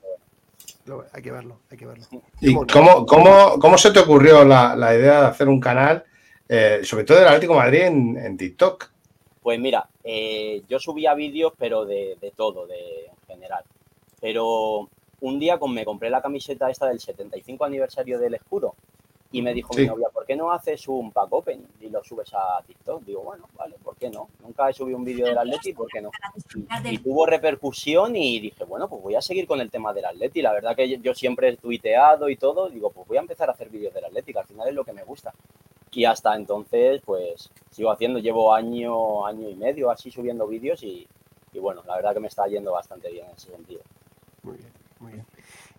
[1.13, 2.07] Hay que verlo, hay que verlo.
[2.41, 6.07] ¿Y cómo, cómo, cómo se te ocurrió la, la idea de hacer un canal
[6.53, 8.91] eh, sobre todo del Atlético Madrid en, TikTok.
[9.41, 13.63] Pues mira, eh, yo subía vídeos, pero de, todo, de, en general.
[14.21, 14.89] Pero
[15.21, 18.75] un día con, me compré la camiseta esta del 75 aniversario del escudo
[19.31, 22.35] y me dijo mi novia, ¿por qué no haces un pack open y lo subes
[22.35, 23.05] a TikTok?
[23.05, 24.29] Digo, bueno, vale, ¿por qué no?
[24.43, 26.11] Nunca he subido un vídeo del Atleti, ¿por qué no?
[26.85, 30.43] Y, tuvo repercusión y dije, bueno, pues voy a seguir con el tema del Atleti.
[30.43, 33.53] La verdad que yo siempre he tuiteado y todo, digo, pues voy a empezar a
[33.53, 35.33] hacer vídeos del Atleti, que al final es lo que me gusta.
[35.93, 41.07] Y hasta entonces, pues sigo haciendo, llevo año, año y medio así subiendo vídeos y,
[41.61, 43.83] bueno, la verdad que me está yendo bastante bien en ese sentido.
[44.43, 45.27] Muy bien, muy bien.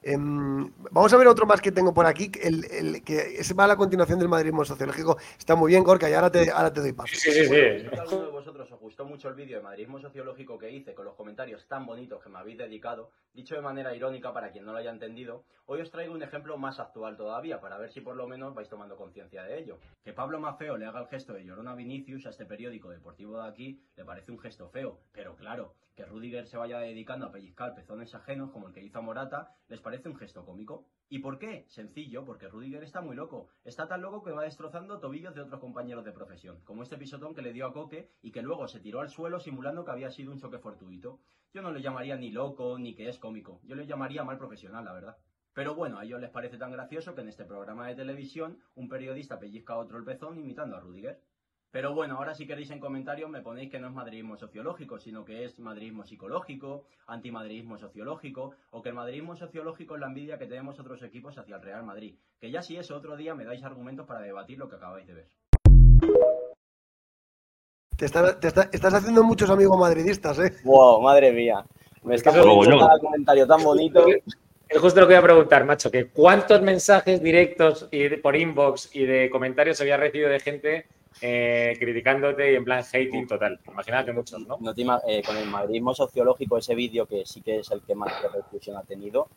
[0.03, 3.67] Em, vamos a ver otro más que tengo por aquí, el, el, que va a
[3.67, 5.17] la continuación del madridismo sociológico.
[5.37, 7.13] Está muy bien, Gorka, y ahora te, ahora te doy paso.
[7.15, 7.49] Sí, sí, sí.
[7.49, 10.95] Si a alguno de vosotros os gustó mucho el vídeo de madridismo sociológico que hice
[10.95, 14.65] con los comentarios tan bonitos que me habéis dedicado, dicho de manera irónica para quien
[14.65, 18.01] no lo haya entendido, hoy os traigo un ejemplo más actual todavía para ver si
[18.01, 19.77] por lo menos vais tomando conciencia de ello.
[20.03, 23.39] Que Pablo Mafeo le haga el gesto de llorona a Vinicius a este periódico deportivo
[23.39, 27.31] de aquí le parece un gesto feo, pero claro, que Rudiger se vaya dedicando a
[27.31, 30.85] pellizcar pezones ajenos como el que hizo a Morata les parece un gesto cómico.
[31.09, 31.65] ¿Y por qué?
[31.67, 33.49] Sencillo, porque Rudiger está muy loco.
[33.63, 37.35] Está tan loco que va destrozando tobillos de otros compañeros de profesión, como este pisotón
[37.35, 40.09] que le dio a Coque y que luego se tiró al suelo simulando que había
[40.09, 41.19] sido un choque fortuito.
[41.53, 44.85] Yo no le llamaría ni loco ni que es cómico, yo le llamaría mal profesional,
[44.85, 45.17] la verdad.
[45.53, 48.87] Pero bueno, a ellos les parece tan gracioso que en este programa de televisión un
[48.87, 51.21] periodista pellizca a otro el pezón imitando a Rudiger.
[51.71, 55.23] Pero bueno, ahora si queréis en comentarios me ponéis que no es madridismo sociológico, sino
[55.23, 60.47] que es madridismo psicológico, antimadridismo sociológico, o que el madridismo sociológico es la envidia que
[60.47, 62.15] tenemos otros equipos hacia el Real Madrid.
[62.41, 65.13] Que ya si eso otro día me dais argumentos para debatir lo que acabáis de
[65.13, 65.27] ver.
[67.95, 70.51] Te, estás haciendo muchos amigos madridistas, ¿eh?
[70.65, 71.63] Wow, madre mía.
[72.03, 74.05] Me está poniendo un comentario tan bonito.
[74.67, 78.93] Es justo lo que voy a preguntar, macho, que cuántos mensajes directos y por inbox
[78.93, 80.87] y de comentarios había recibido de gente
[81.19, 83.59] eh, criticándote y en plan hating total.
[83.67, 84.57] Imagínate muchos, ¿no?
[85.07, 88.77] Eh, con el madridismo sociológico, ese vídeo que sí que es el que más repercusión
[88.77, 89.27] ha tenido,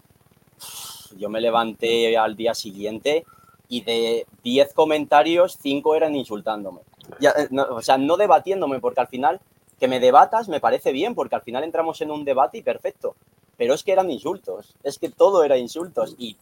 [1.16, 3.24] yo me levanté al día siguiente
[3.68, 6.80] y de 10 comentarios, 5 eran insultándome.
[7.20, 9.40] Eh, o sea, no debatiéndome, porque al final
[9.78, 13.16] que me debatas me parece bien, porque al final entramos en un debate y perfecto.
[13.56, 16.14] Pero es que eran insultos, es que todo era insultos.
[16.18, 16.36] Y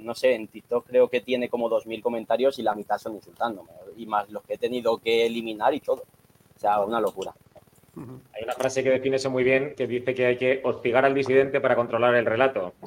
[0.00, 3.70] no sé, en TikTok creo que tiene como 2.000 comentarios y la mitad son insultándome,
[3.96, 6.02] y más los que he tenido que eliminar y todo.
[6.56, 7.32] O sea, una locura.
[7.96, 11.14] Hay una frase que define eso muy bien, que dice que hay que hostigar al
[11.14, 12.74] disidente para controlar el relato.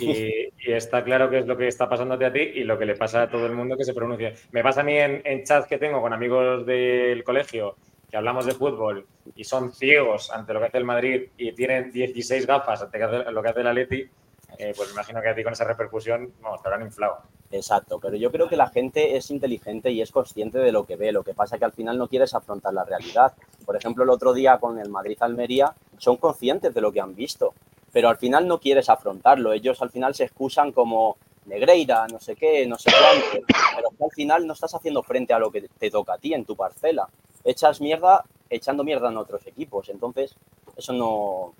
[0.00, 2.94] Y, está claro que es lo que está pasándote a ti y lo que le
[2.94, 4.34] pasa a todo el mundo que se pronuncia.
[4.52, 7.74] Me pasa a mí en, en chats que tengo con amigos del colegio
[8.10, 11.90] que hablamos de fútbol y son ciegos ante lo que hace el Madrid y tienen
[11.90, 14.08] 16 gafas ante lo que hace el Atleti
[14.56, 17.18] eh, pues imagino que a ti con esa repercusión vamos, te habrán inflado.
[17.50, 20.96] Exacto, pero yo creo que la gente es inteligente y es consciente de lo que
[20.96, 21.12] ve.
[21.12, 23.32] Lo que pasa es que al final no quieres afrontar la realidad.
[23.64, 27.54] Por ejemplo, el otro día con el Madrid-Almería son conscientes de lo que han visto,
[27.92, 29.52] pero al final no quieres afrontarlo.
[29.52, 31.16] Ellos al final se excusan como
[31.46, 35.38] Negreira, no sé qué, no sé cuánto, pero al final no estás haciendo frente a
[35.38, 37.08] lo que te toca a ti en tu parcela.
[37.44, 39.88] Echas mierda echando mierda en otros equipos.
[39.88, 40.34] Entonces,
[40.76, 41.54] eso no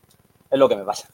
[0.50, 1.08] es lo que me pasa.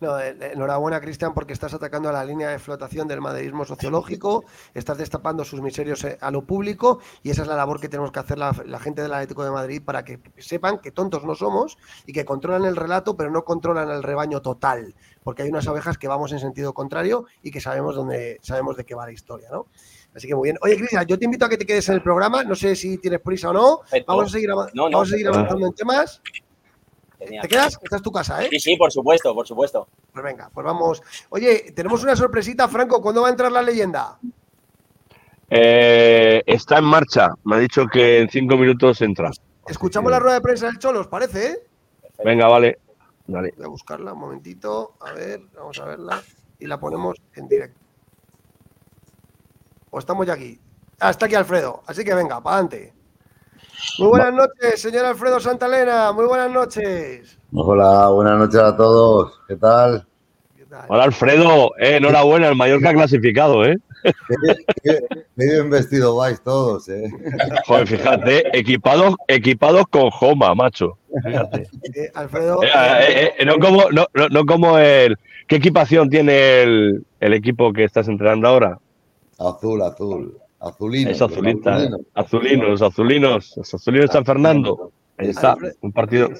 [0.00, 3.64] No, eh, eh, enhorabuena, Cristian, porque estás atacando a la línea de flotación del madridismo
[3.64, 4.44] sociológico,
[4.74, 8.12] estás destapando sus miserios eh, a lo público y esa es la labor que tenemos
[8.12, 11.78] que hacer la, gente del Atlético de Madrid para que sepan que tontos no somos
[12.06, 15.98] y que controlan el relato, pero no controlan el rebaño total, porque hay unas abejas
[15.98, 19.48] que vamos en sentido contrario y que sabemos dónde sabemos de qué va la historia,
[19.52, 19.66] ¿no?
[20.14, 20.58] Así que muy bien.
[20.60, 22.44] Oye, Cristian, yo te invito a que te quedes en el programa.
[22.44, 23.80] No sé si tienes prisa o no.
[24.06, 26.20] Vamos a seguir, vamos a seguir avanzando en temas.
[27.26, 27.78] ¿Te quedas?
[27.82, 28.48] Esta es tu casa, ¿eh?
[28.50, 29.88] Sí, sí, por supuesto, por supuesto.
[30.12, 31.02] Pues venga, pues vamos.
[31.30, 33.00] Oye, tenemos una sorpresita, Franco.
[33.00, 34.18] ¿Cuándo va a entrar la leyenda?
[35.50, 37.30] Eh, está en marcha.
[37.44, 39.30] Me ha dicho que en cinco minutos entra.
[39.66, 41.52] Escuchamos la rueda de prensa del Cholo, ¿os parece?
[41.52, 41.66] Eh?
[42.24, 42.78] Venga, vale.
[43.26, 44.94] Voy a buscarla un momentito.
[45.00, 46.22] A ver, vamos a verla.
[46.58, 47.78] Y la ponemos en directo.
[49.90, 50.58] O estamos ya aquí.
[51.00, 51.82] Ah, está aquí Alfredo.
[51.86, 52.92] Así que venga, para adelante.
[53.98, 56.12] Muy buenas noches, señor Alfredo Santalena.
[56.12, 57.38] Muy buenas noches.
[57.52, 59.40] Hola, buenas noches a todos.
[59.48, 60.06] ¿Qué tal?
[60.88, 61.72] Hola, Alfredo.
[61.78, 63.76] Eh, enhorabuena, el mayor que ha clasificado, ¿eh?
[64.82, 65.00] Qué,
[65.36, 67.04] bien vestido vais todos, ¿eh?
[67.66, 70.98] Joder, fíjate, equipados, equipados con Joma, macho.
[71.24, 71.68] Fíjate.
[71.94, 72.62] Eh, Alfredo.
[72.62, 75.16] Eh, eh, no, como, no, no, como el.
[75.46, 78.78] ¿Qué equipación tiene el, el equipo que estás entrenando ahora?
[79.38, 80.41] Azul, azul.
[80.62, 81.12] Azulinos.
[81.12, 81.88] Es azulita.
[82.14, 83.58] Azulinos, azulinos.
[83.58, 84.92] Azulinos San Fernando.
[85.18, 85.56] Ahí está.
[85.80, 86.30] Un partido.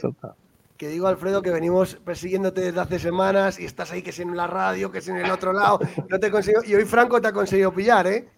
[0.76, 4.36] Que digo, Alfredo, que venimos persiguiéndote desde hace semanas y estás ahí, que es en
[4.36, 5.80] la radio, que es en el otro lado.
[6.08, 8.28] No te consigo, y hoy Franco te ha conseguido pillar, ¿eh?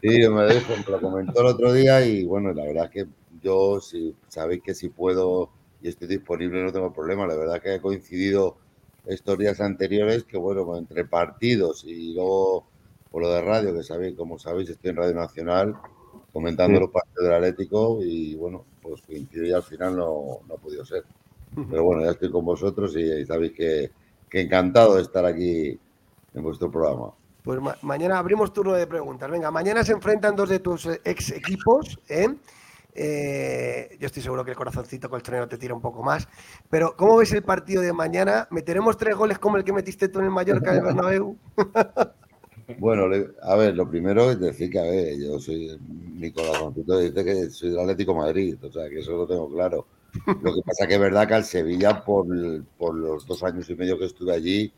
[0.00, 3.06] Sí, me dijo, me lo comentó el otro día y bueno, la verdad es que
[3.40, 5.50] yo, si sabéis que si puedo
[5.80, 7.26] y estoy disponible, no tengo problema.
[7.26, 8.56] La verdad que he coincidido
[9.06, 12.66] estos días anteriores que, bueno, entre partidos y luego
[13.12, 15.76] por lo de radio, que sabéis, como sabéis, estoy en Radio Nacional
[16.32, 20.56] comentando los partidos del Atlético y, bueno, pues coincidió y al final no, no ha
[20.56, 21.04] podido ser.
[21.70, 23.90] Pero bueno, ya estoy con vosotros y, sabéis que,
[24.32, 25.78] encantado de estar aquí
[26.34, 27.12] en vuestro programa.
[27.42, 29.30] Pues mañana abrimos turno de preguntas.
[29.30, 32.28] Venga, mañana se enfrentan dos de tus ex equipos, ¿eh?
[32.94, 36.28] Eh, yo estoy seguro que el corazoncito colchonero te tira un poco más.
[36.70, 38.48] Pero, ¿cómo ves el partido de mañana?
[38.50, 41.36] ¿Meteremos tres goles como el que metiste tú en el Mallorca del Bernabéu?
[42.78, 43.04] Bueno,
[43.42, 47.50] a ver, lo primero es decir que, a ver, yo soy, mi corazoncito dice que
[47.50, 49.86] soy del Atlético Madrid, o sea, que eso lo tengo claro.
[50.26, 52.26] Lo que pasa que es verdad que al Sevilla, por,
[52.78, 54.72] por los dos años y medio que estuve allí,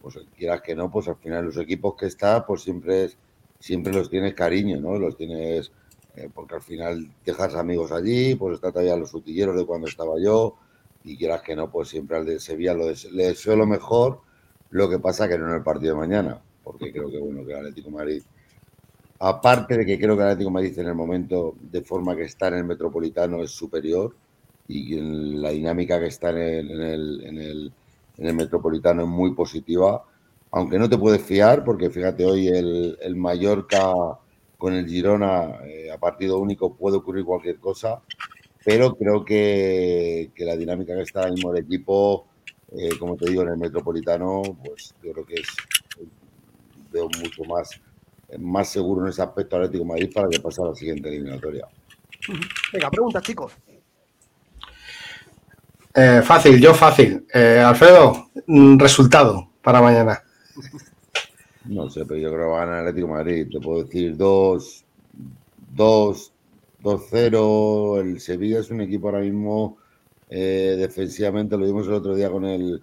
[0.00, 3.10] pues quieras que no, pues al final los equipos que está, pues siempre,
[3.58, 4.98] siempre los tienes cariño, ¿no?
[4.98, 5.72] Los tienes
[6.16, 10.14] eh, porque al final dejas amigos allí, pues está todavía los utilleros de cuando estaba
[10.18, 10.56] yo,
[11.04, 14.20] y quieras que no, pues siempre al de Sevilla lo le deseo lo mejor,
[14.70, 17.52] lo que pasa que no en el partido de mañana, porque creo que bueno que
[17.52, 18.22] el Atlético Madrid,
[19.20, 22.48] aparte de que creo que el Atlético Madrid en el momento de forma que está
[22.48, 24.16] en el Metropolitano es superior,
[24.66, 27.72] y la dinámica que está en el, en el,
[28.18, 30.02] en el, Metropolitano es muy positiva,
[30.50, 33.94] aunque no te puedes fiar, porque fíjate hoy el, el Mallorca
[34.58, 38.02] con el Girona eh, a partido único puede ocurrir cualquier cosa,
[38.64, 42.26] pero creo que, la dinámica que está ahora mismo el equipo,
[42.72, 45.46] eh, como te digo, en el Metropolitano, pues yo creo que es,
[46.96, 47.80] veo mucho más,
[48.38, 51.66] más seguro en ese aspecto Atlético de Madrid para que pase a la siguiente eliminatoria.
[52.72, 53.52] Venga, preguntas, chicos.
[55.94, 57.26] Eh, fácil, yo fácil.
[57.32, 58.30] Alfredo,
[58.76, 60.22] resultado para mañana.
[61.64, 63.48] No sé, pero yo creo que va a ganar Atlético Madrid.
[63.50, 64.84] Te puedo decir 2,
[65.74, 66.32] 2,
[66.82, 68.00] 2-0.
[68.00, 69.78] El Sevilla es un equipo ahora mismo
[70.28, 72.82] eh, defensivamente, lo vimos el otro día con el,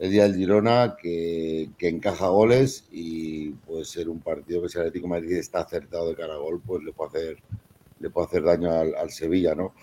[0.00, 4.78] el día del Girona, que, que, encaja goles y puede ser un partido que si
[4.78, 7.36] el Atlético Madrid está acertado de cara a gol, pues le puede hacer,
[8.00, 9.74] le puede hacer daño al, al Sevilla, ¿no?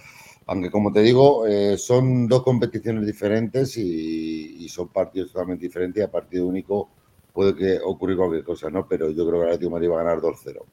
[0.48, 6.02] Aunque como te digo, eh, son dos competiciones diferentes y, y, son partidos totalmente diferentes
[6.02, 6.90] y a partido único
[7.32, 8.88] puede que ocurrir cualquier cosa, ¿no?
[8.88, 10.64] Pero yo creo que el Atlético Madrid va a ganar 2-0.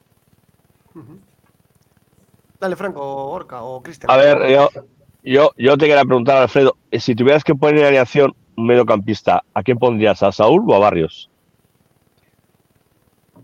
[2.59, 4.09] Dale, Franco, Orca o Cristian.
[4.09, 4.39] A ver,
[5.21, 9.63] yo, yo, te quería preguntar, Alfredo, si tuvieras que poner en alineación un mediocampista, ¿a
[9.63, 10.23] quién pondrías?
[10.23, 11.29] ¿A Saúl o a Barrios?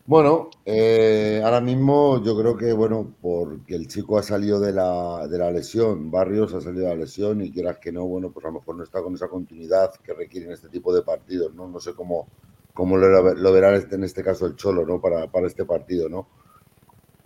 [0.06, 5.28] Bueno, eh, ahora mismo yo creo que, bueno, porque el chico ha salido de la,
[5.28, 8.46] de la lesión, Barrios ha salido de la lesión y quieras que no, bueno, pues
[8.46, 11.68] a lo mejor no está con esa continuidad que requieren este tipo de partidos, ¿no?
[11.68, 12.28] No sé cómo,
[12.74, 15.00] como lo, verá este, en este caso el Cholo, ¿no?
[15.00, 16.28] Para, para este partido, ¿no?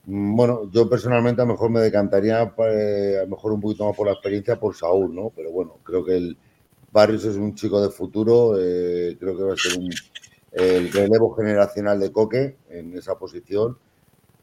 [0.06, 3.88] Mm, bueno, yo personalmente a lo mejor me decantaría eh, a lo mejor un poquito
[3.88, 5.32] más por la experiencia por Saúl, ¿no?
[5.36, 6.38] Pero bueno, creo que el
[6.96, 9.92] Barrios es un chico de futuro, eh, creo que va a ser un,
[10.54, 13.78] el relevo generacional de Coque en esa posición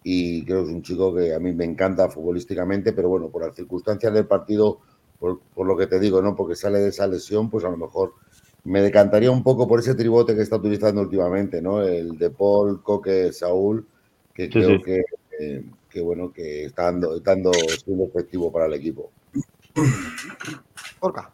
[0.04, 3.46] y creo que es un chico que a mí me encanta futbolísticamente, pero bueno, por
[3.46, 4.80] las circunstancias del partido,
[5.18, 6.36] por, por lo que te digo, ¿no?
[6.36, 8.12] Porque sale de esa lesión, pues a lo mejor
[8.64, 11.82] me decantaría un poco por ese tribote que está utilizando últimamente, ¿no?
[11.82, 13.86] El de Paul, Coque, Saúl,
[14.34, 17.50] que creo Que, bueno, que está dando, dando
[17.82, 19.10] siendo efectivo para el equipo.
[21.00, 21.32] Orca.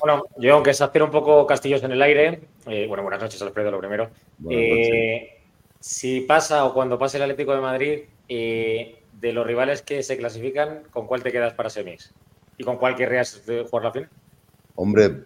[0.00, 3.40] Bueno, yo aunque se hacer un poco castillos en el aire, eh, bueno, buenas noches
[3.42, 4.10] Alfredo, lo primero.
[4.50, 5.42] Eh,
[5.80, 10.16] si pasa o cuando pase el Atlético de Madrid, eh, de los rivales que se
[10.16, 12.12] clasifican, ¿con cuál te quedas para semis?
[12.58, 14.10] ¿Y con cuál querrías jugar la final?
[14.74, 15.24] Hombre,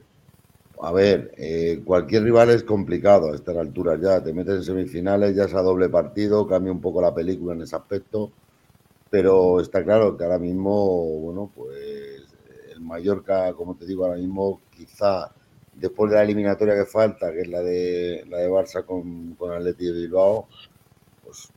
[0.83, 4.23] a ver, eh, cualquier rival es complicado a estas alturas ya.
[4.23, 7.63] Te metes en semifinales, ya es a doble partido, cambia un poco la película en
[7.63, 8.31] ese aspecto.
[9.11, 12.20] Pero está claro que ahora mismo, bueno, pues
[12.81, 15.33] el Mallorca, como te digo, ahora mismo quizá
[15.75, 19.53] después de la eliminatoria que falta, que es la de la de Barça con, con
[19.53, 20.49] Atleti de Bilbao,
[21.25, 21.51] pues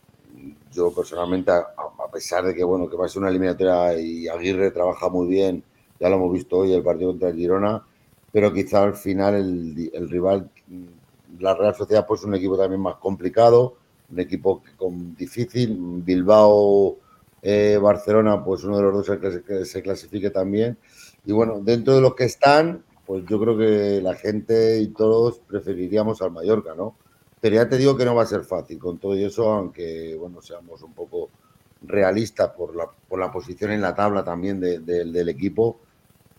[0.71, 1.65] yo personalmente, a,
[2.11, 5.63] pesar de que bueno, que va a ser una eliminatoria y Aguirre trabaja muy bien,
[5.99, 7.83] ya lo hemos visto hoy el partido contra el Girona,
[8.31, 10.49] pero quizá al final el, rival,
[11.39, 13.77] la Real Sociedad, pues un equipo también más complicado,
[14.11, 16.97] un equipo con, difícil, Bilbao,
[17.41, 20.77] eh, Barcelona, pues uno de los dos que se clasifique también.
[21.25, 25.39] Y bueno, dentro de los que están, pues yo creo que la gente y todos
[25.39, 26.95] preferiríamos al Mallorca, ¿no?
[27.39, 30.41] Pero ya te digo que no va a ser fácil con todo eso, aunque, bueno,
[30.41, 31.29] seamos un poco
[31.81, 35.77] realistas por la, por la posición en la tabla también del equipo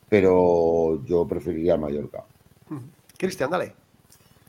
[0.08, 2.24] pero yo preferiría Mallorca.
[3.18, 3.74] Cristian, dale.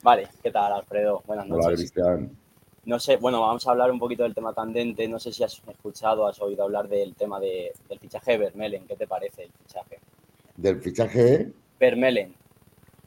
[0.03, 1.23] Vale, ¿qué tal, Alfredo?
[1.25, 1.65] Buenas noches.
[1.65, 2.37] Hola, Cristian.
[2.85, 5.07] No sé, bueno, vamos a hablar un poquito del tema candente.
[5.07, 8.85] No sé si has escuchado, has oído hablar del tema de, del fichaje Vermelen.
[8.85, 9.99] ¿Qué te parece el fichaje?
[10.57, 11.51] ¿Del fichaje?
[11.79, 12.33] Vermelen.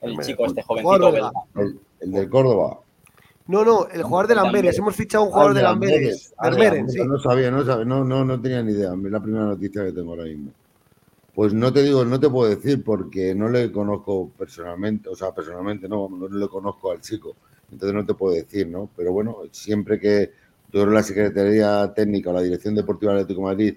[0.01, 2.81] El chico este jovencito El, el del Córdoba.
[3.47, 4.79] No, no, el jugador de Lamberes.
[4.79, 6.35] Hemos fichado un jugador de Lamberes.
[6.39, 8.93] No sabía, no sabía, no, no, no tenía ni idea.
[8.93, 10.53] Es la primera noticia que tengo ahora mismo.
[11.35, 15.33] Pues no te digo, no te puedo decir porque no le conozco personalmente, o sea,
[15.33, 17.37] personalmente no, no le conozco al chico.
[17.71, 18.91] Entonces no te puedo decir, ¿no?
[18.97, 20.33] Pero bueno, siempre que
[20.73, 23.75] yo creo la Secretaría Técnica o la Dirección Deportiva del Atlético de Madrid,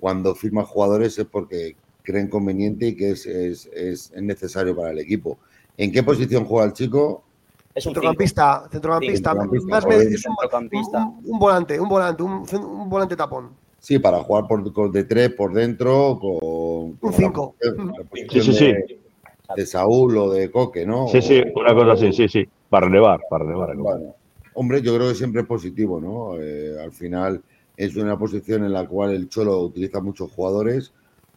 [0.00, 4.98] cuando firma jugadores es porque creen conveniente y que es, es, es necesario para el
[4.98, 5.38] equipo.
[5.76, 7.24] ¿En qué posición juega el chico?
[7.74, 9.92] Es un centrocampista, centrocampista, más un,
[11.24, 13.50] un, volante, un volante, un, volante tapón.
[13.78, 16.98] Sí, para jugar por, de tres por dentro con.
[17.00, 17.56] Un 5.
[18.30, 18.72] Sí, sí, sí.
[19.56, 21.08] De Saúl o de Coque, ¿no?
[21.08, 22.48] Sí, sí, una cosa así, sí, sí.
[22.68, 23.98] Para relevar, para relevar.
[24.54, 26.38] hombre, yo creo que siempre es positivo, ¿no?
[26.38, 27.42] Eh, al final
[27.76, 30.92] es una posición en la cual el Cholo utiliza muchos jugadores.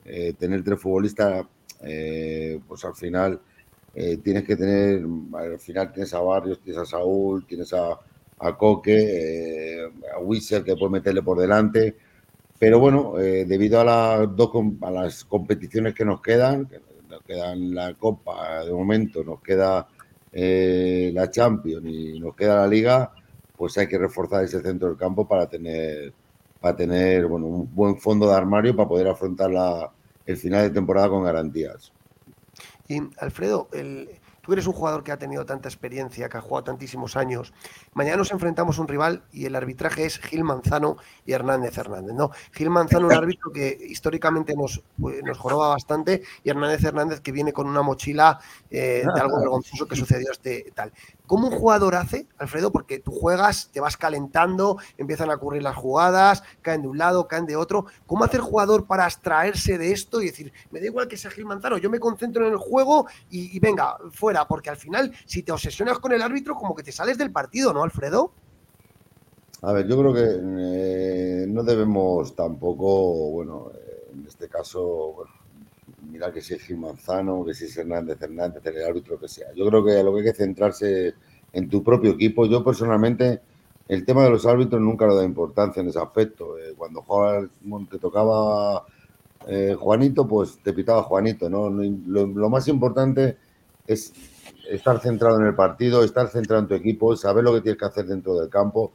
[0.05, 1.45] Eh, tener tres futbolistas,
[1.81, 3.39] eh, pues al final
[3.93, 7.99] eh, tienes que tener, al final tienes a Barrios, tienes a Saúl, tienes a,
[8.57, 11.95] Coque, eh, a Wissel que puede meterle por delante.
[12.57, 14.49] Pero bueno, debido a las dos
[14.81, 16.79] a las competiciones que nos quedan, que
[17.09, 19.87] nos quedan la Copa de momento, nos queda
[20.31, 23.13] la Champions y nos queda la Liga,
[23.57, 26.13] pues hay que reforzar ese centro del campo para tener
[26.61, 29.91] para tener bueno, un buen fondo de armario para poder afrontar la,
[30.25, 31.91] el final de temporada con garantías.
[32.87, 34.09] Y Alfredo, el,
[34.45, 37.51] tú eres un jugador que ha tenido tanta experiencia, que ha jugado tantísimos años.
[37.93, 42.13] Mañana nos enfrentamos a un rival y el arbitraje es Gil Manzano y Hernández Hernández.
[42.13, 42.29] ¿no?
[42.51, 47.31] Gil Manzano, un árbitro que históricamente nos, pues, nos joroba bastante, y Hernández Hernández que
[47.31, 48.39] viene con una mochila
[48.69, 50.93] eh, de algo vergonzoso que sucedió este tal.
[51.27, 52.71] ¿Cómo un jugador hace, Alfredo?
[52.71, 57.27] Porque tú juegas, te vas calentando, empiezan a ocurrir las jugadas, caen de un lado,
[57.27, 57.85] caen de otro.
[58.05, 61.31] ¿Cómo hace el jugador para abstraerse de esto y decir, me da igual que sea
[61.31, 64.47] Gil Manzano, yo me concentro en el juego y, venga, fuera?
[64.47, 67.73] Porque al final, si te obsesionas con el árbitro, como que te sales del partido,
[67.73, 68.31] ¿no, Alfredo?
[69.61, 75.25] A ver, yo creo que eh, no debemos tampoco, bueno, eh, en este caso,
[76.09, 79.53] mira que si es Gil Manzano, que si es Hernández Hernández, el árbitro que sea.
[79.53, 81.13] Yo creo que lo que hay que centrarse
[81.55, 82.45] en tu propio equipo.
[82.45, 83.41] Yo personalmente,
[83.87, 86.57] el tema de los árbitros nunca lo da importancia en ese aspecto.
[86.57, 87.03] Eh, cuando
[87.89, 88.85] te tocaba
[89.47, 91.49] eh, Juanito, pues te pitaba Juanito.
[91.49, 91.69] ¿no?
[91.69, 93.37] Lo, más importante
[93.87, 94.13] es
[94.69, 97.85] estar centrado en el partido, estar centrado en tu equipo, saber lo que tienes que
[97.85, 98.93] hacer dentro del campo.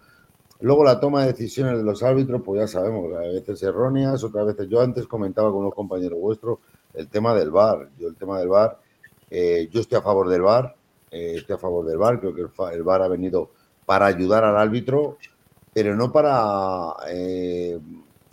[0.60, 4.44] Luego la toma de decisiones de los árbitros, pues ya sabemos, a veces erróneas, otras
[4.46, 6.58] veces yo antes comentaba con unos compañeros vuestros
[6.94, 7.88] el tema del VAR.
[7.98, 8.78] Yo el tema del VAR,
[9.30, 10.74] eh, yo estoy a favor del VAR,
[11.10, 12.42] eh, estoy a favor del VAR, creo que
[12.74, 13.50] el, VAR ha venido
[13.86, 15.18] para ayudar al árbitro,
[15.72, 17.78] pero no para, eh,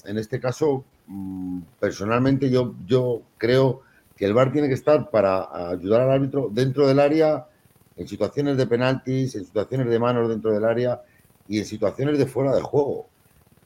[0.06, 3.82] en este caso, mm, personalmente yo, yo creo
[4.16, 7.48] que el VAR tiene que estar para ayudar al árbitro dentro del área,
[7.96, 11.02] en situaciones de penaltis, en situaciones de manos dentro del área
[11.48, 13.08] y en situaciones de fuera de juego.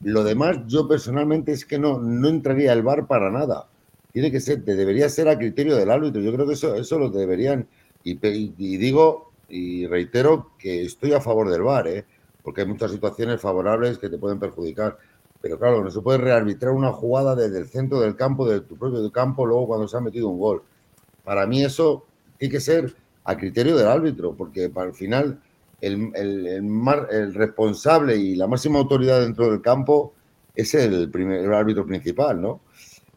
[0.00, 3.66] Lo demás, yo personalmente es que no, no entraría el VAR para nada
[4.12, 6.20] tiene que ser, debería ser a criterio del árbitro.
[6.20, 7.66] Yo creo que eso, eso lo deberían.
[8.04, 8.16] Y,
[8.76, 12.04] digo y reitero que estoy a favor del VAR, ¿eh?
[12.42, 14.98] porque hay muchas situaciones favorables que te pueden perjudicar.
[15.40, 18.76] Pero claro, no se puede rearbitrar una jugada desde el centro del campo, de tu
[18.76, 20.62] propio campo, luego cuando se ha metido un gol.
[21.24, 22.04] Para mí eso
[22.38, 22.94] tiene que ser
[23.24, 25.40] a criterio del árbitro, porque para el final
[25.80, 30.12] el, el, el, responsable y la máxima autoridad dentro del campo
[30.54, 32.60] es el, primer, el árbitro principal, ¿no?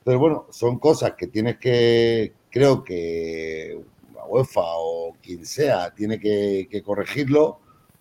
[0.05, 3.75] Entonces, bueno, son cosas que tienes que, creo que
[4.13, 7.57] la UEFA o quien sea tiene que, corregirlo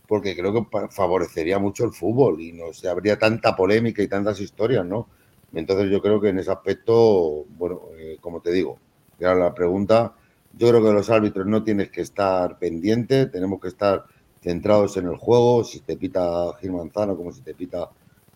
[0.07, 4.39] porque creo que favorecería mucho el fútbol y no se habría tanta polémica y tantas
[4.39, 5.09] historias, ¿no?
[5.55, 8.79] Entonces yo creo que en ese aspecto, bueno, eh, como te digo,
[9.19, 10.15] era la pregunta,
[10.53, 14.05] yo creo que los árbitros no tienes que estar pendientes, tenemos que estar
[14.43, 17.89] centrados en el juego, si te pita Gil Manzano como si te pita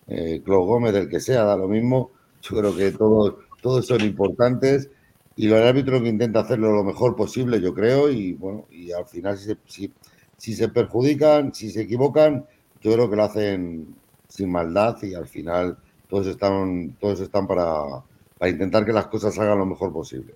[0.07, 2.13] eh, Gómez, el que sea, da lo mismo.
[2.41, 4.91] Yo creo que todos todos son importantes
[5.37, 9.07] y el árbitro que intenta hacerlo lo mejor posible, yo creo, y bueno, y al
[9.07, 9.91] final si se,
[10.37, 12.45] si, se perjudican, si se equivocan,
[12.81, 13.95] yo creo que lo hacen
[14.27, 15.79] sin maldad y al final
[16.09, 18.03] todos están, todos están para,
[18.37, 20.35] para intentar que las cosas salgan lo mejor posible.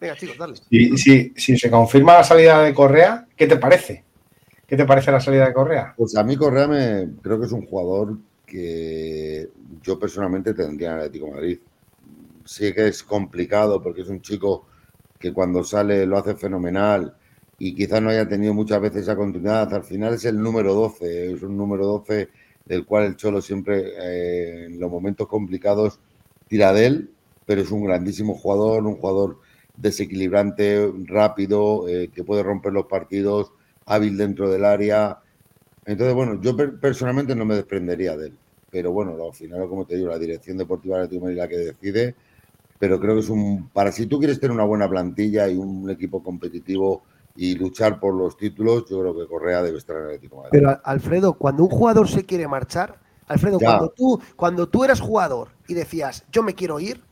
[0.00, 0.54] Venga, chicos, dale.
[0.70, 4.04] Y si, si se confirma la salida de Correa, ¿qué te parece?
[4.64, 5.92] ¿Qué te parece la salida de Correa?
[5.96, 8.16] Pues a mí Correa me creo que es un jugador
[8.46, 9.48] que
[9.82, 11.58] yo personalmente tendría en Atlético Madrid
[12.44, 14.66] sí que es complicado porque es un chico
[15.18, 17.16] que cuando sale lo hace fenomenal
[17.58, 19.72] y quizás no haya tenido muchas veces esa continuidad.
[19.72, 22.28] Al final es el número 12, es un número 12
[22.64, 26.00] del cual el Cholo siempre eh, en los momentos complicados
[26.48, 27.10] tira de él,
[27.46, 29.38] pero es un grandísimo jugador, un jugador
[29.76, 33.52] desequilibrante, rápido, eh, que puede romper los partidos,
[33.86, 35.18] hábil dentro del área.
[35.84, 38.38] Entonces, bueno, yo personalmente no me desprendería de él.
[38.70, 42.14] Pero bueno, al final, como te digo, la dirección deportiva de la que decide.
[42.84, 43.70] Pero creo que es un.
[43.72, 47.02] Para si tú quieres tener una buena plantilla y un equipo competitivo
[47.34, 50.50] y luchar por los títulos, yo creo que Correa debe estar en el Atlético Madrid.
[50.52, 55.48] Pero Alfredo, cuando un jugador se quiere marchar, Alfredo, cuando tú, cuando tú eras jugador
[55.66, 57.02] y decías, yo me quiero ir,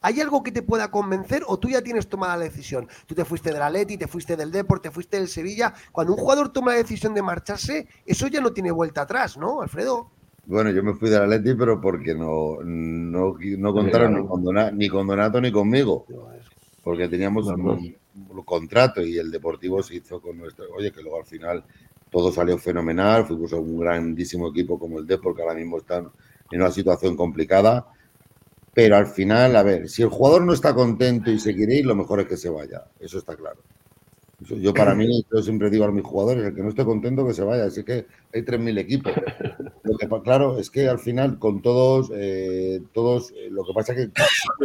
[0.00, 2.88] ¿hay algo que te pueda convencer o tú ya tienes tomada la decisión?
[3.06, 5.72] Tú te fuiste del Atleti, te fuiste del Deport, te fuiste del Sevilla.
[5.92, 9.62] Cuando un jugador toma la decisión de marcharse, eso ya no tiene vuelta atrás, ¿no,
[9.62, 10.10] Alfredo?
[10.46, 13.36] Bueno, yo me fui del Atleti, pero porque no, no,
[13.72, 16.06] contaron ni con, Donato, ni con Donato ni conmigo.
[16.82, 17.96] Porque teníamos un,
[18.44, 20.66] contrato y el Deportivo se hizo con nuestro.
[20.76, 21.64] Oye, que luego al final
[22.10, 23.26] todo salió fenomenal.
[23.26, 26.08] Fuimos a un grandísimo equipo como el Deport, que ahora mismo están
[26.50, 27.86] en una situación complicada.
[28.72, 31.86] Pero al final, a ver, si el jugador no está contento y se quiere ir,
[31.86, 32.84] lo mejor es que se vaya.
[32.98, 33.60] Eso está claro.
[34.48, 37.34] Yo para mí, yo siempre digo a mis jugadores, el que no esté contento que
[37.34, 39.12] se vaya, así que hay 3.000 equipos.
[39.82, 43.92] Lo que claro es que al final con todos, eh, todos, eh, lo que pasa
[43.92, 44.12] es que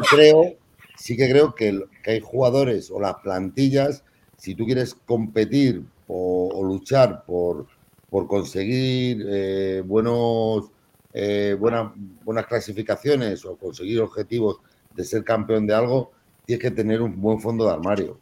[0.10, 0.56] creo,
[0.98, 4.04] sí que creo que, hay jugadores o las plantillas,
[4.38, 7.68] si tú quieres competir o, luchar por,
[8.10, 10.72] por conseguir eh, buenos,
[11.60, 11.92] buenas,
[12.24, 14.60] buenas clasificaciones o conseguir objetivos
[14.96, 16.12] de ser campeón de algo,
[16.46, 18.20] tienes que tener un buen fondo de armario.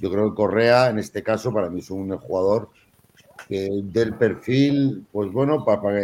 [0.00, 2.70] Yo creo que Correa, en este caso, para mí es un jugador
[3.48, 6.00] del perfil, pues bueno, para,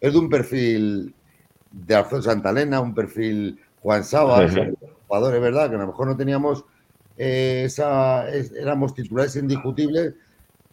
[0.00, 1.14] es de un perfil
[1.70, 4.52] de Alfonso Santalena, un perfil Juan Sabas,
[5.06, 5.70] jugadores, ¿verdad?
[5.70, 6.64] Que a lo mejor no teníamos
[7.16, 10.14] eh, esa, éramos titulares indiscutibles,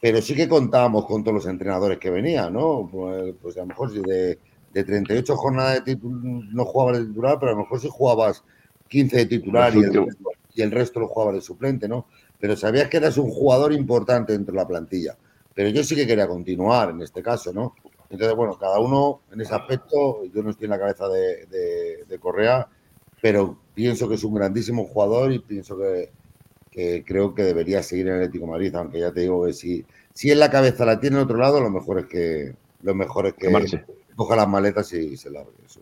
[0.02, 2.88] pero sí que contábamos con todos los entrenadores que venían, ¿no?
[2.92, 4.40] Pues, pues a lo mejor si de,
[4.74, 8.44] de 38 jornadas de no jugabas de titular, pero a lo mejor si jugabas
[8.88, 10.08] 15 de titular y el,
[10.54, 12.08] y el resto lo jugabas de suplente, ¿no?
[12.40, 15.18] Pero sabías que eras un jugador importante dentro de la plantilla.
[15.54, 17.76] Pero yo sí que quería continuar en este caso, ¿no?
[18.10, 22.68] Entonces, bueno, cada uno en ese aspecto, yo no estoy en la cabeza de, Correa,
[23.22, 26.12] pero pienso que es un grandísimo jugador y pienso que,
[27.06, 29.84] creo que debería seguir en el Atlético Madrid, aunque ya te digo que si,
[30.14, 32.54] si en la cabeza la tiene en otro lado, lo mejor es que
[32.84, 33.50] lo mejor es que,
[34.16, 35.52] coja las maletas y se largue.
[35.66, 35.82] Eso.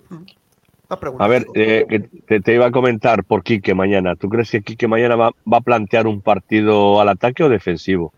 [0.90, 4.16] A ver, eh, te, iba a comentar por Quique mañana.
[4.16, 8.14] ¿Tú crees que Quique mañana va, a plantear un partido al ataque o defensivo?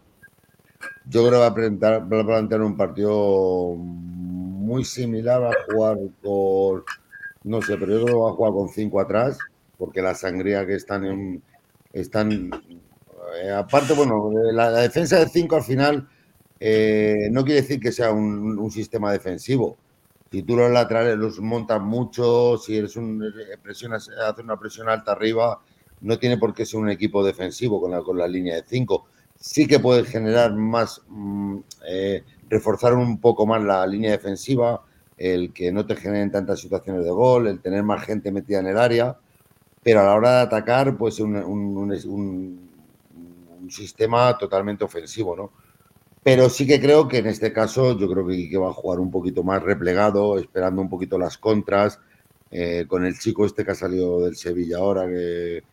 [1.05, 5.97] Yo creo que va a plantear, va a plantear un partido muy similar a jugar
[6.21, 6.83] con,
[7.43, 9.37] no sé, pero yo creo que va a jugar con cinco atrás,
[9.77, 11.41] porque la sangría que están en,
[11.93, 12.51] están,
[13.41, 16.09] eh, aparte, bueno, la, defensa de cinco al final
[16.59, 19.77] eh, no quiere decir que sea un sistema defensivo
[20.31, 23.23] si tú los laterales los montas mucho, si eres un
[23.63, 25.61] presionas, haces una presión alta arriba,
[26.01, 29.05] no tiene por qué ser un equipo defensivo con la, con la línea de 5.
[29.39, 34.83] Sí que puedes generar más, mm, eh, reforzar un poco más la línea defensiva,
[35.17, 38.67] el que no te generen tantas situaciones de gol, el tener más gente metida en
[38.67, 39.17] el área,
[39.83, 42.69] pero a la hora de atacar, pues un, un
[43.69, 45.51] sistema totalmente ofensivo, ¿no?
[46.27, 49.09] Pero sí que creo que en este caso yo creo que va a jugar un
[49.09, 52.01] poquito más replegado, esperando un poquito las contras,
[52.51, 55.63] eh, con el chico este que ha salido del Sevilla ahora, que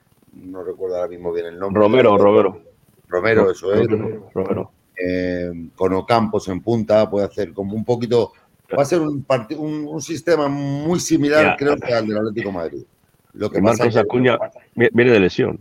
[0.44, 1.82] no recuerdo ahora mismo bien el nombre.
[1.82, 2.60] Romero, Romero.
[3.08, 3.88] Romero, eso es.
[4.32, 4.70] Romero.
[4.96, 8.32] Eh, con Ocampos en punta, puede hacer como un poquito.
[8.78, 9.26] Va a ser un,
[9.58, 12.84] un, sistema muy similar, creo que al del Atlético Madrid.
[13.32, 14.38] Lo que Marcos Acuña
[14.76, 15.58] viene de lesión.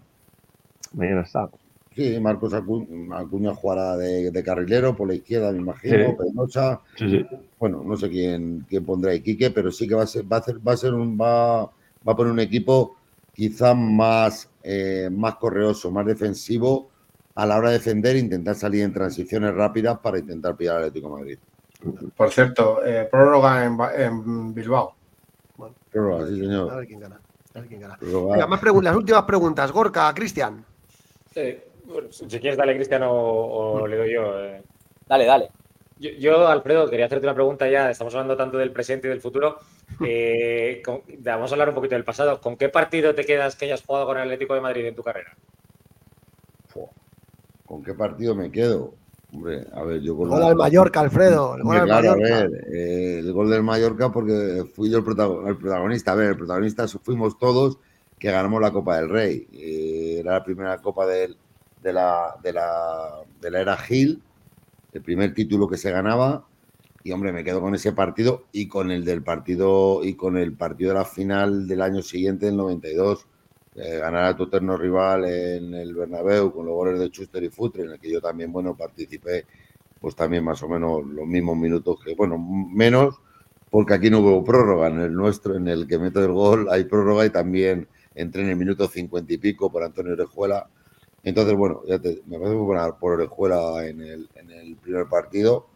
[0.93, 1.49] Mañana está.
[1.95, 6.17] Sí, Marcos Acuña, jugará de, carrilero por la izquierda, me imagino,
[7.59, 10.41] Bueno, no sé quién, quién pondrá Iquique, pero sí que va a ser, va a
[10.41, 12.95] ser, va a ser un, va, va a poner un equipo
[13.33, 16.89] quizá más, eh, más correoso, más defensivo
[17.35, 21.09] a la hora de defender, intentar salir en transiciones rápidas para intentar pillar al Atlético
[21.09, 21.37] Madrid.
[22.15, 24.95] Por cierto, eh, prórroga en, Bilbao.
[25.91, 26.71] prórroga, sí, señor.
[26.71, 27.19] A ver quién gana.
[27.53, 27.97] A ver quién gana.
[27.99, 29.71] las últimas preguntas.
[29.71, 30.65] Gorka, Cristian.
[31.31, 31.55] Sí
[32.11, 34.39] si quieres, dale, Cristiano, o, le doy yo.
[34.39, 34.63] Eh.
[35.07, 35.49] Dale, dale.
[35.99, 37.89] Yo, Alfredo, quería hacerte una pregunta ya.
[37.89, 39.59] Estamos hablando tanto del presente y del futuro.
[40.05, 40.81] Eh,
[41.19, 42.41] vamos a hablar un poquito del pasado.
[42.41, 45.03] ¿Con qué partido te quedas que hayas jugado con el Atlético de Madrid en tu
[45.03, 45.35] carrera?
[47.65, 48.95] ¿Con qué partido me quedo?
[49.31, 51.55] Hombre, a ver, yo con el gol del Mallorca, Alfredo.
[51.55, 52.37] El gol del Mallorca.
[52.37, 56.11] A ver, eh, el gol del Mallorca porque fui yo el, protagonista.
[56.11, 57.77] A ver, el protagonista fuimos todos
[58.19, 59.47] que ganamos la Copa del Rey.
[60.19, 61.37] era la primera Copa del,
[61.83, 64.21] de la, de la, de la era Gil,
[64.93, 66.45] el primer título que se ganaba.
[67.03, 70.53] Y hombre, me quedo con ese partido y con el del partido y con el
[70.53, 73.27] partido de la final del año siguiente, del 92,
[73.75, 77.49] eh, ganar a tu eterno rival en el Bernabéu con los goles de Schuster y
[77.49, 79.45] Futre, en el que yo también, bueno, participé,
[79.99, 83.19] pues también más o menos los mismos minutos que, bueno, menos,
[83.69, 86.85] porque aquí no hubo prórroga, en el nuestro, en el que meto el gol, hay
[86.85, 90.69] prórroga y también entré en el minuto cincuenta y pico por Antonio Orejuela.
[91.23, 95.67] Entonces, bueno, ya te, me parece por, por Orejuela en el, en el primer partido.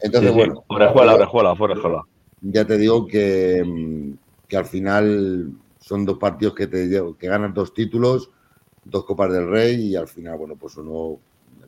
[0.00, 0.64] Entonces, bueno.
[0.68, 2.02] Orejuela, Orejuela, Orejuela.
[2.42, 6.88] Ya te digo que, mm, que al final son dos partidos que te
[7.18, 8.30] que ganan dos títulos,
[8.84, 11.18] dos Copas del Rey y al final, bueno, pues uno,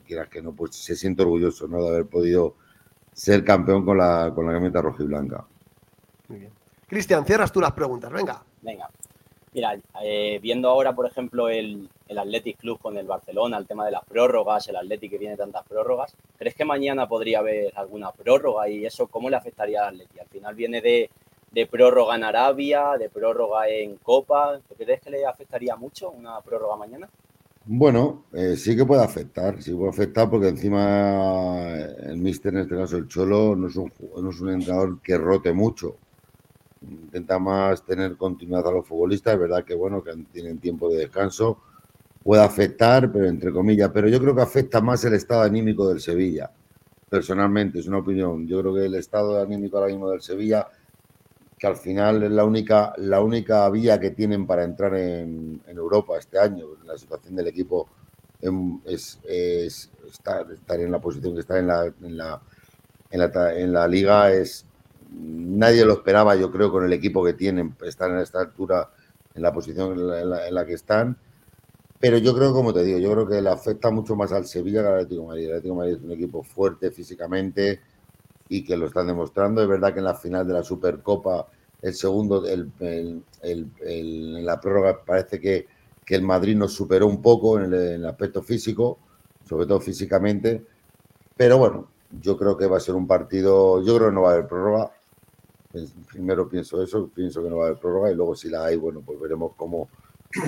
[0.06, 1.82] quieras que no, pues se siente orgulloso ¿no?
[1.82, 2.54] de haber podido
[3.12, 5.44] ser campeón con la, con la camiseta roja y blanca.
[6.28, 6.52] Muy bien.
[6.86, 8.42] Cristian, cierras tú las preguntas, venga.
[8.62, 8.88] Venga.
[9.52, 13.84] Mira, eh, viendo ahora, por ejemplo, el, el Athletic Club con el Barcelona, el tema
[13.84, 18.12] de las prórrogas, el Athletic que tiene tantas prórrogas, ¿crees que mañana podría haber alguna
[18.12, 20.20] prórroga y eso cómo le afectaría al Athletic?
[20.20, 21.10] Al final viene de,
[21.50, 24.60] de prórroga en Arabia, de prórroga en Copa.
[24.76, 27.08] ¿Crees que le afectaría mucho una prórroga mañana?
[27.70, 32.76] Bueno, eh, sí que puede afectar, sí puede afectar porque encima el míster, en este
[32.76, 33.92] caso el Cholo, no es un,
[34.22, 35.96] no es un entrenador que rote mucho.
[36.82, 40.98] Intenta más tener continuidad a los futbolistas, es verdad que bueno, que tienen tiempo de
[40.98, 41.58] descanso,
[42.22, 46.00] puede afectar, pero entre comillas, pero yo creo que afecta más el estado anímico del
[46.00, 46.50] Sevilla,
[47.08, 48.46] personalmente, es una opinión.
[48.46, 50.68] Yo creo que el estado anímico ahora mismo del Sevilla
[51.58, 56.16] que al final es la única, la única vía que tienen para entrar en, Europa
[56.18, 56.66] este año.
[56.84, 57.88] La situación del equipo
[58.84, 59.18] es,
[60.06, 60.46] estar,
[60.80, 62.40] en la posición que está en la, en la,
[63.10, 64.32] en la, liga.
[64.32, 64.64] Es,
[65.10, 68.90] nadie lo esperaba, yo creo, con el equipo que tienen, estar en esta altura,
[69.34, 71.16] en la posición en la, que están.
[72.00, 74.82] Pero yo creo, como te digo, yo creo que le afecta mucho más al Sevilla
[74.82, 75.44] que al Atlético Madrid.
[75.44, 77.80] El Atlético Madrid es un equipo fuerte físicamente,
[78.48, 79.62] y que lo están demostrando.
[79.62, 81.46] Es verdad que en la final de la Supercopa,
[81.82, 82.70] el segundo, el,
[83.42, 85.66] en la prórroga parece que,
[86.04, 88.98] que, el Madrid nos superó un poco en el, aspecto físico,
[89.44, 90.64] sobre todo físicamente.
[91.36, 91.88] Pero bueno,
[92.20, 94.48] yo creo que va a ser un partido, yo creo que no va a haber
[94.48, 94.90] prórroga.
[96.10, 98.76] Primero pienso eso, pienso que no va a haber prórroga y luego si la hay,
[98.76, 99.88] bueno, pues veremos cómo,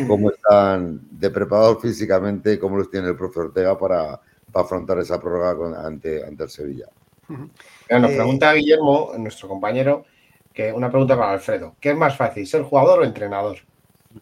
[0.06, 4.20] cómo están de preparados físicamente, cómo los tiene el profe Ortega para,
[4.52, 6.86] para afrontar esa prórroga ante, ante el Sevilla.
[7.28, 10.04] Nos eh, pregunta Guillermo, nuestro compañero,
[10.52, 11.76] que una pregunta para Alfredo.
[11.80, 13.58] ¿Qué es más fácil, ser jugador o entrenador?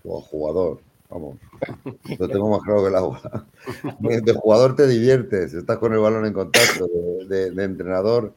[0.05, 1.39] O jugador, vamos.
[2.19, 3.47] Lo tengo más claro que el agua.
[4.01, 6.87] De jugador te diviertes, estás con el balón en contacto.
[7.27, 8.35] De, entrenador,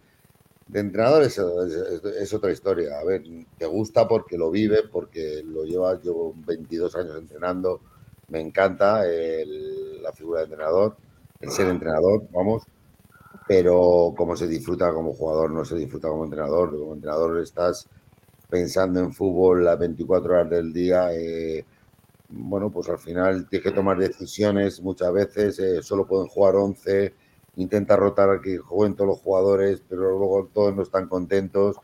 [0.72, 2.99] de entrenador es, otra historia.
[2.99, 3.23] A ver,
[3.57, 7.81] te gusta porque lo vives, porque lo llevas, llevo 22 años entrenando.
[8.30, 10.95] Me encanta la figura de entrenador,
[11.41, 12.64] el ser entrenador, vamos
[13.48, 16.72] pero como se disfruta como jugador, no se disfruta como entrenador.
[16.77, 17.88] Como entrenador estás
[18.49, 21.14] pensando en fútbol las 24 horas del día.
[21.14, 21.65] Eh,
[22.30, 27.14] bueno, pues al final tienes que tomar decisiones muchas veces, eh, solo pueden jugar 11,
[27.56, 31.78] intenta rotar que jueguen todos los jugadores, pero luego todos no están contentos,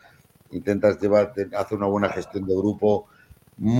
[0.51, 3.07] intentas llevar, hacer una buena gestión de grupo,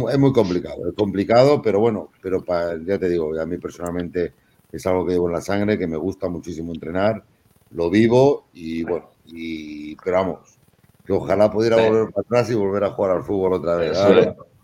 [0.09, 4.33] es muy complicado, es complicado, pero bueno, pero para, ya te digo, a mí personalmente
[4.71, 7.23] es algo que llevo en la sangre, que me gusta muchísimo entrenar,
[7.71, 10.57] lo vivo y bueno, y, pero vamos,
[11.05, 13.97] que ojalá pudiera volver para atrás y volver a jugar al fútbol otra vez.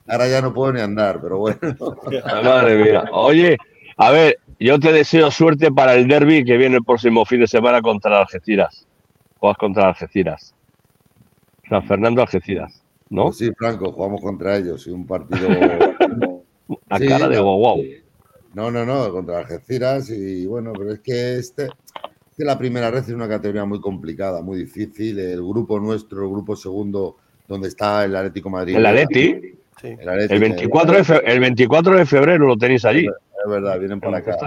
[0.05, 1.59] Ahora, ya no puedo ni andar, pero bueno.
[2.43, 3.05] Madre mía.
[3.13, 3.57] Oye,
[3.95, 7.47] a ver, yo te deseo suerte para el derby que viene el próximo fin de
[7.47, 8.87] semana contra Algeciras.
[9.37, 10.55] Juegas contra Algeciras.
[11.67, 13.25] San Fernando Algeciras, ¿no?
[13.25, 15.49] Pues sí, Franco, jugamos contra ellos y un partido.
[16.89, 17.83] A cara de wow,
[18.53, 21.67] No, no, no, contra Algeciras y bueno, pero es que este
[22.37, 25.19] que la primera red es una categoría muy complicada, muy difícil.
[25.19, 27.17] El grupo nuestro, el grupo segundo,
[27.47, 28.75] donde está el Atlético Madrid.
[28.75, 29.55] El Atleti.
[29.83, 33.05] El, 24 de febrero, el 24 de febrero lo tenéis allí.
[33.05, 34.37] Es verdad, vienen para acá.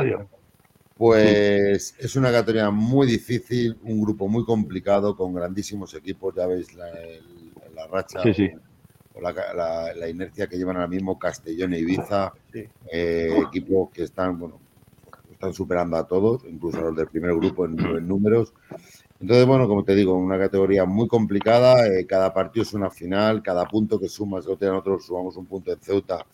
[0.96, 6.34] Pues es una categoría muy difícil, un grupo muy complicado, con grandísimos equipos.
[6.34, 6.86] Ya veis la,
[7.74, 8.22] la racha
[9.12, 12.32] o la, la, inercia que llevan ahora mismo Castellón e Ibiza.
[12.90, 14.58] Eh, equipos que están, bueno,
[15.30, 17.76] están superando a todos, incluso a los del primer grupo en,
[18.06, 18.54] números.
[19.20, 23.42] Entonces, bueno, como te digo, una categoría muy complicada, eh, cada partido es una final,
[23.42, 26.26] cada punto que sumas, nosotros sumamos un punto en Ceuta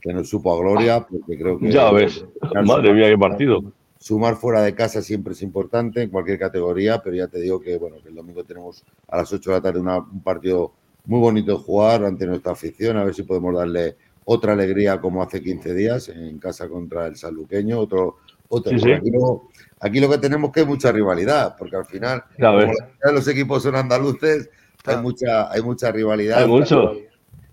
[0.00, 1.70] que nos supo a gloria, porque creo que...
[1.70, 2.24] Ya ves,
[2.64, 3.62] madre mía, qué partido.
[3.98, 7.78] Sumar fuera de casa siempre es importante en cualquier categoría, pero ya te digo que,
[7.78, 10.72] bueno, que el domingo tenemos a las 8 de la tarde un partido
[11.04, 15.22] muy bonito de jugar ante nuestra afición, a ver si podemos darle otra alegría como
[15.22, 18.16] hace 15 días en casa contra el saluqueño, otro
[19.84, 22.22] Aquí, lo, que tenemos que es mucha rivalidad, porque al final,
[23.12, 24.48] los equipos son andaluces,
[24.84, 26.38] hay mucha, hay mucha rivalidad.
[26.38, 26.92] Hay mucho.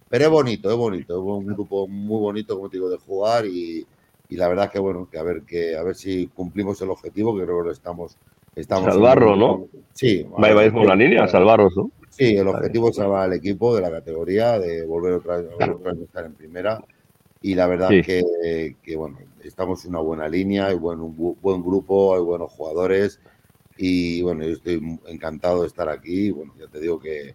[0.08, 3.46] pero es bonito, es bonito, es un grupo muy bonito, como te digo, de jugar
[3.46, 3.86] y,
[4.30, 7.46] la verdad que bueno, que a ver que a ver si cumplimos el objetivo, que
[7.46, 8.16] creo que lo estamos.
[8.56, 9.68] estamos Salvarro, ¿no?
[9.94, 10.24] Sí.
[10.38, 11.90] Vais por la línea, salvarros, ¿no?
[12.10, 16.04] Sí, el objetivo es salvar al equipo de la categoría, de volver otra vez, a
[16.04, 16.80] estar en primera.
[17.42, 21.64] Y la verdad que, que, bueno, estamos en una buena línea, hay buen, un buen
[21.64, 23.20] grupo, hay buenos jugadores.
[23.78, 26.32] Y bueno, yo estoy encantado de estar aquí.
[26.32, 27.34] Bueno, ya te digo que,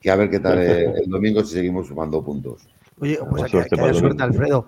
[0.00, 2.66] que a ver qué tal el, domingo si seguimos sumando puntos.
[2.98, 4.66] Oye, pues aquí, hay suerte, Alfredo.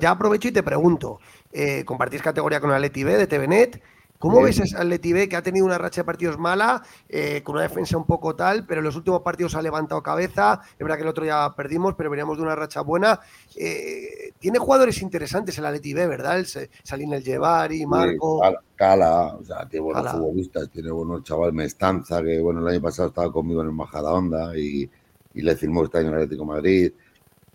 [0.00, 1.20] ya aprovecho y te pregunto.
[1.52, 3.82] Eh, ¿Compartís categoría con Atleti B de TVNet?
[4.22, 7.56] ¿Cómo ves al Leti B que ha tenido una racha de partidos mala, eh, con
[7.56, 10.60] una defensa un poco tal, pero en los últimos partidos ha levantado cabeza?
[10.74, 13.18] Es verdad que el otro ya perdimos, pero veníamos de una racha buena.
[13.56, 16.38] Eh, tiene jugadores interesantes el Atleti B, ¿verdad?
[16.38, 18.40] El Salín el Llevari, Marco.
[18.76, 23.08] Cala, o sea, tiene buenos futbolistas, tiene buenos chaval Mestanza, que bueno, el año pasado
[23.08, 24.88] estaba conmigo en el Majada Onda y,
[25.34, 26.92] le firmó este año en el Atlético Madrid.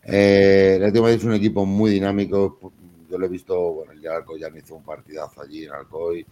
[0.04, 2.60] Eh, el Atlético Madrid es un equipo muy dinámico.
[3.10, 6.26] Yo lo he visto, bueno, el Alcoy ya hizo un partidazo allí en Alcoy.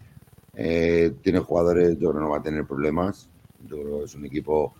[0.55, 3.29] Eh, tiene jugadores, yo creo que no va a tener problemas.
[3.67, 4.73] Yo creo que es un equipo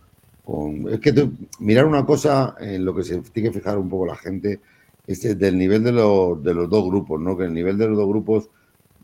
[0.43, 0.87] con.
[0.89, 1.29] Es que
[1.59, 4.61] mirar una cosa en lo que se tiene que fijar un poco la gente
[5.07, 7.37] es del nivel de, los, de los dos grupos, ¿no?
[7.37, 8.49] Que el nivel de los dos grupos,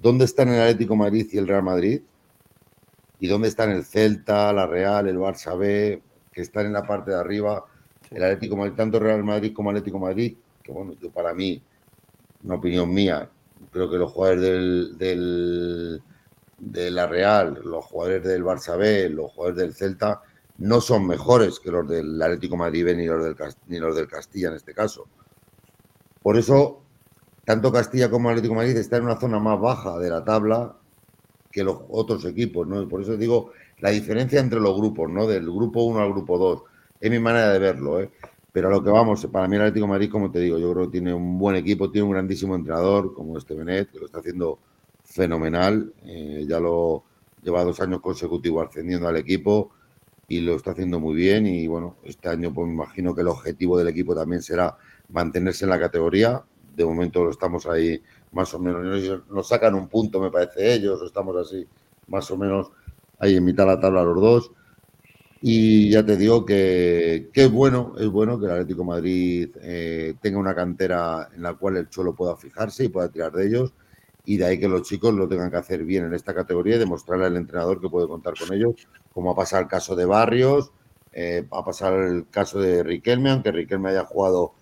[0.01, 2.01] ¿dónde están el Atlético Madrid y el Real Madrid?
[3.19, 7.11] ¿Y dónde están el Celta, la Real, el Barça B, que están en la parte
[7.11, 7.65] de arriba?
[8.09, 11.61] El Atlético Madrid, tanto Real Madrid como Atlético Madrid, que bueno, yo para mí,
[12.43, 13.29] una opinión mía,
[13.71, 16.01] creo que los jugadores del
[16.61, 20.21] de la Real, los jugadores del Barça B, los jugadores del Celta,
[20.59, 23.35] no son mejores que los del Atlético Madrid ni los del,
[23.67, 25.07] ni los del Castilla en este caso.
[26.21, 26.83] Por eso,
[27.43, 30.77] tanto Castilla como Atlético Madrid están en una zona más baja de la tabla
[31.51, 32.87] que los otros equipos, ¿no?
[32.87, 35.25] por eso digo la diferencia entre los grupos, ¿no?
[35.25, 36.63] Del grupo 1 al grupo 2.
[36.99, 38.11] Es mi manera de verlo, ¿eh?
[38.51, 40.85] Pero a lo que vamos, para mí el Atlético Madrid, como te digo, yo creo
[40.85, 44.19] que tiene un buen equipo, tiene un grandísimo entrenador como este Benet, que lo está
[44.19, 44.59] haciendo
[45.11, 45.93] fenomenal.
[46.05, 47.03] Eh, ya lo
[47.43, 49.71] lleva dos años consecutivos ascendiendo al equipo
[50.27, 51.45] y lo está haciendo muy bien.
[51.45, 54.77] Y bueno, este año pues me imagino que el objetivo del equipo también será
[55.09, 56.43] mantenerse en la categoría.
[56.75, 58.01] De momento lo estamos ahí
[58.31, 59.23] más o menos.
[59.29, 61.67] Nos sacan un punto, me parece ellos, estamos así
[62.07, 62.71] más o menos
[63.19, 64.51] ahí en mitad de la tabla los dos.
[65.43, 70.37] Y ya te digo que, es bueno, es bueno que el Atlético Madrid eh, tenga
[70.37, 73.73] una cantera en la cual el Cholo pueda fijarse y pueda tirar de ellos
[74.25, 76.79] y de ahí que los chicos lo tengan que hacer bien en esta categoría y
[76.79, 78.75] demostrarle al entrenador que puede contar con ellos,
[79.13, 80.71] como ha pasado el caso de Barrios,
[81.13, 84.53] eh, ha pasado el caso de Riquelme, aunque Riquelme haya jugado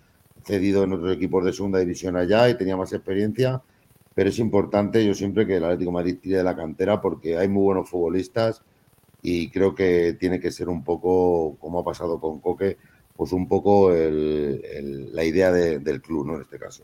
[0.44, 3.61] cedido en otros equipos de segunda división allá y tenía más experiencia,
[4.15, 7.48] pero es importante yo siempre que el Atlético Madrid tire de la cantera porque hay
[7.48, 8.64] muy buenos futbolistas
[9.22, 12.77] y creo que tiene que ser un poco, como ha pasado con Coque,
[13.15, 16.36] pues un poco la idea del club, ¿no?
[16.36, 16.84] En este caso.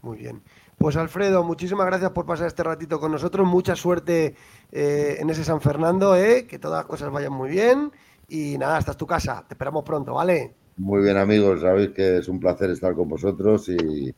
[0.00, 0.40] Muy bien.
[0.78, 3.46] Pues Alfredo, muchísimas gracias por pasar este ratito con nosotros.
[3.46, 4.34] Mucha suerte
[4.70, 7.92] eh, en ese San Fernando, eh, que todas las cosas vayan muy bien.
[8.28, 9.44] Y nada, esta es tu casa.
[9.48, 10.54] Te esperamos pronto, ¿vale?
[10.76, 11.62] Muy bien, amigos.
[11.62, 14.14] Sabéis que es un placer estar con vosotros y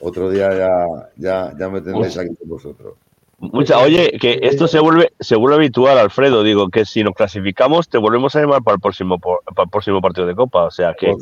[0.00, 0.86] otro día ya,
[1.16, 2.94] ya, ya me tendréis aquí con vosotros.
[3.38, 6.44] Mucha, oye, que esto se vuelve, se vuelve habitual, Alfredo.
[6.44, 10.00] Digo que si nos clasificamos, te volvemos a llamar para el próximo, para el próximo
[10.00, 10.64] partido de Copa.
[10.64, 11.12] O sea que.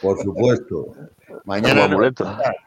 [0.00, 0.94] Por supuesto.
[1.44, 1.88] Mañana,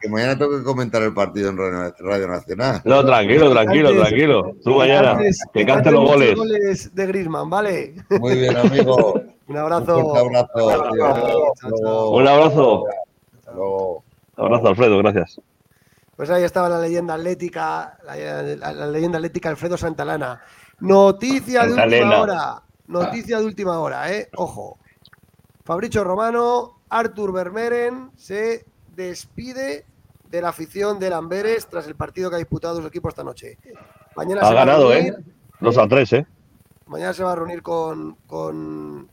[0.00, 1.56] que mañana tengo que comentar el partido en
[1.98, 2.82] Radio Nacional.
[2.84, 4.56] No, tranquilo, tranquilo, tranquilo.
[4.62, 5.18] Tú mañana,
[5.52, 6.36] que cante los goles.
[6.36, 7.94] goles de Grisman, ¿vale?
[8.20, 9.20] Muy bien, amigo.
[9.48, 9.98] un abrazo.
[9.98, 11.52] Un abrazo.
[12.12, 12.84] Un abrazo.
[14.36, 15.40] Un abrazo, Alfredo, gracias.
[16.14, 20.40] Pues ahí estaba la leyenda atlética, la, leyenda atlética Alfredo Santalana.
[20.80, 22.62] Noticia de última hora.
[22.88, 24.28] Noticia de última hora, ¿eh?
[24.36, 24.78] Ojo.
[25.64, 29.86] Fabricio Romano Artur Vermeeren se despide
[30.30, 33.58] de la afición de Lamberes tras el partido que ha disputado su equipo esta noche.
[34.16, 35.16] Mañana ha ganado, ¿eh?
[35.60, 36.26] 2 a 3, ¿eh?
[36.86, 39.08] Mañana se va a reunir con, con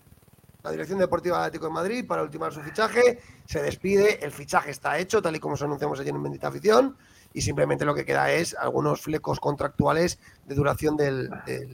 [0.64, 3.20] la Dirección Deportiva Atlético de Madrid para ultimar su fichaje.
[3.46, 6.98] Se despide, el fichaje está hecho, tal y como se anunciamos ayer en Bendita Afición,
[7.34, 11.30] y simplemente lo que queda es algunos flecos contractuales de duración del,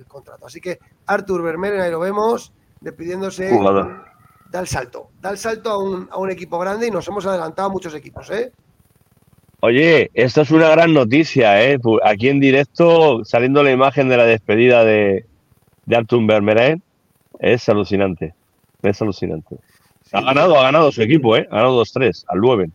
[0.08, 0.46] contrato.
[0.46, 2.52] Así que Artur Vermeeren, ahí lo vemos,
[2.82, 3.50] despidiéndose
[4.52, 7.26] da el salto, da el salto a un, a un equipo grande y nos hemos
[7.26, 8.52] adelantado a muchos equipos, ¿eh?
[9.62, 11.80] Oye, esto es una gran noticia, ¿eh?
[12.04, 15.26] Aquí en directo, saliendo la imagen de la despedida de,
[15.86, 16.82] de Artur Vermeeren,
[17.40, 18.34] es alucinante.
[18.82, 19.58] Es alucinante.
[20.12, 21.48] ha ganado, ha ganado su equipo, ¿eh?
[21.50, 22.72] Ha ganado 2-3 al 9.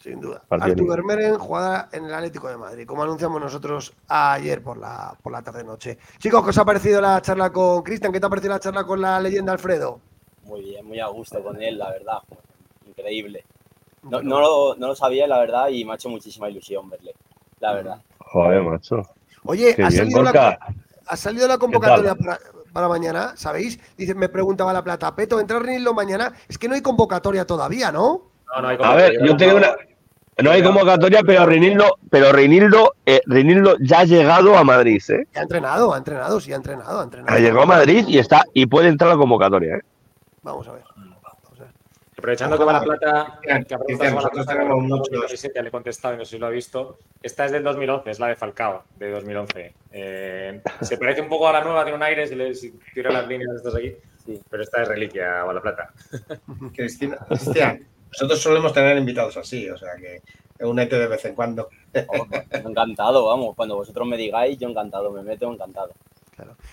[0.00, 0.42] Sin duda.
[0.48, 5.32] Artur Vermeeren jugada en el Atlético de Madrid, como anunciamos nosotros ayer por la, por
[5.32, 5.98] la tarde-noche.
[6.18, 8.12] Chicos, ¿qué os ha parecido la charla con Cristian?
[8.12, 10.00] ¿Qué te ha parecido la charla con la leyenda Alfredo?
[10.48, 12.18] Muy bien, muy a gusto con él, la verdad.
[12.86, 13.44] increíble.
[14.02, 17.14] No, no, lo, sabía, la verdad, y me ha hecho muchísima ilusión verle,
[17.60, 18.00] la verdad.
[18.18, 19.02] Joder, macho.
[19.44, 20.58] Oye, ha salido, la,
[21.06, 22.16] ha salido, la, convocatoria
[22.72, 23.78] para, mañana, ¿sabéis?
[23.96, 26.32] Dice, me preguntaba la plata, Peto, ¿entra Rinildo mañana?
[26.48, 28.30] Es que no hay convocatoria todavía, ¿no?
[28.54, 29.06] No, no hay convocatoria.
[29.06, 29.76] A ver, yo tengo una...
[30.40, 33.20] No hay convocatoria, pero Reinildo, pero Reinildo, eh,
[33.80, 35.26] ya ha llegado a Madrid, ¿eh?
[35.34, 37.36] Ha entrenado, ha entrenado, sí, ha entrenado, ha entrenado.
[37.36, 39.80] Ha llegado a Madrid y está y puede entrar a la convocatoria, ¿eh?
[40.42, 40.84] Vamos a ver.
[42.18, 46.24] Aprovechando que va la plata, que nosotros tenemos un que le he contestado y no
[46.24, 46.98] sé si lo ha visto.
[47.22, 49.74] Esta es del 2011, es la de Falcao, de 2011.
[49.92, 53.12] Eh, se parece un poco a la nueva, tiene un aire, si, le, si tira
[53.12, 53.94] las líneas de estos aquí.
[54.26, 55.92] Sí, pero esta es reliquia o la plata.
[56.74, 61.24] Cristina, Cristian, nosotros solemos tener invitados así, o sea que es un ET de vez
[61.24, 61.68] en cuando.
[62.08, 63.54] Oh, encantado, vamos.
[63.54, 65.92] Cuando vosotros me digáis, yo encantado, me meto encantado.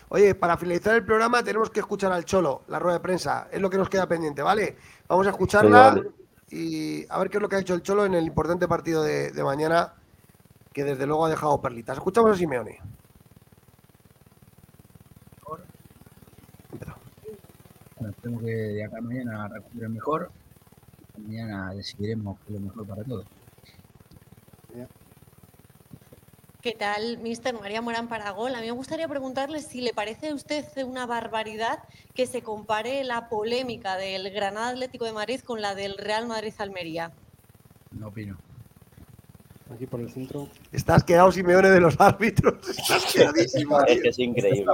[0.09, 3.47] Oye, para finalizar el programa tenemos que escuchar al Cholo, la rueda de prensa.
[3.51, 4.77] Es lo que nos queda pendiente, ¿vale?
[5.07, 6.01] Vamos a escucharla
[6.49, 9.03] y a ver qué es lo que ha hecho el Cholo en el importante partido
[9.03, 9.93] de, mañana,
[10.73, 11.97] que desde luego ha dejado perlitas.
[11.97, 12.79] Escuchamos a Simeone.
[17.99, 20.31] Bueno, tenemos que de acá mañana recuperar mejor.
[21.17, 23.25] Mañana decidiremos lo mejor para todos.
[26.65, 28.55] ¿Qué tal, Mister María Morán Paragol?
[28.55, 31.77] A mí me gustaría preguntarle si le parece a usted una barbaridad
[32.15, 37.11] que se compare la polémica del Granada Atlético de Madrid con la del Real Madrid-Almería.
[37.91, 38.39] No opino.
[39.75, 40.49] Aquí por el centro.
[40.71, 42.67] Estás quedado, Simeone, de los árbitros.
[42.67, 43.79] Estás quedadísimo.
[43.81, 44.65] es que es increíble.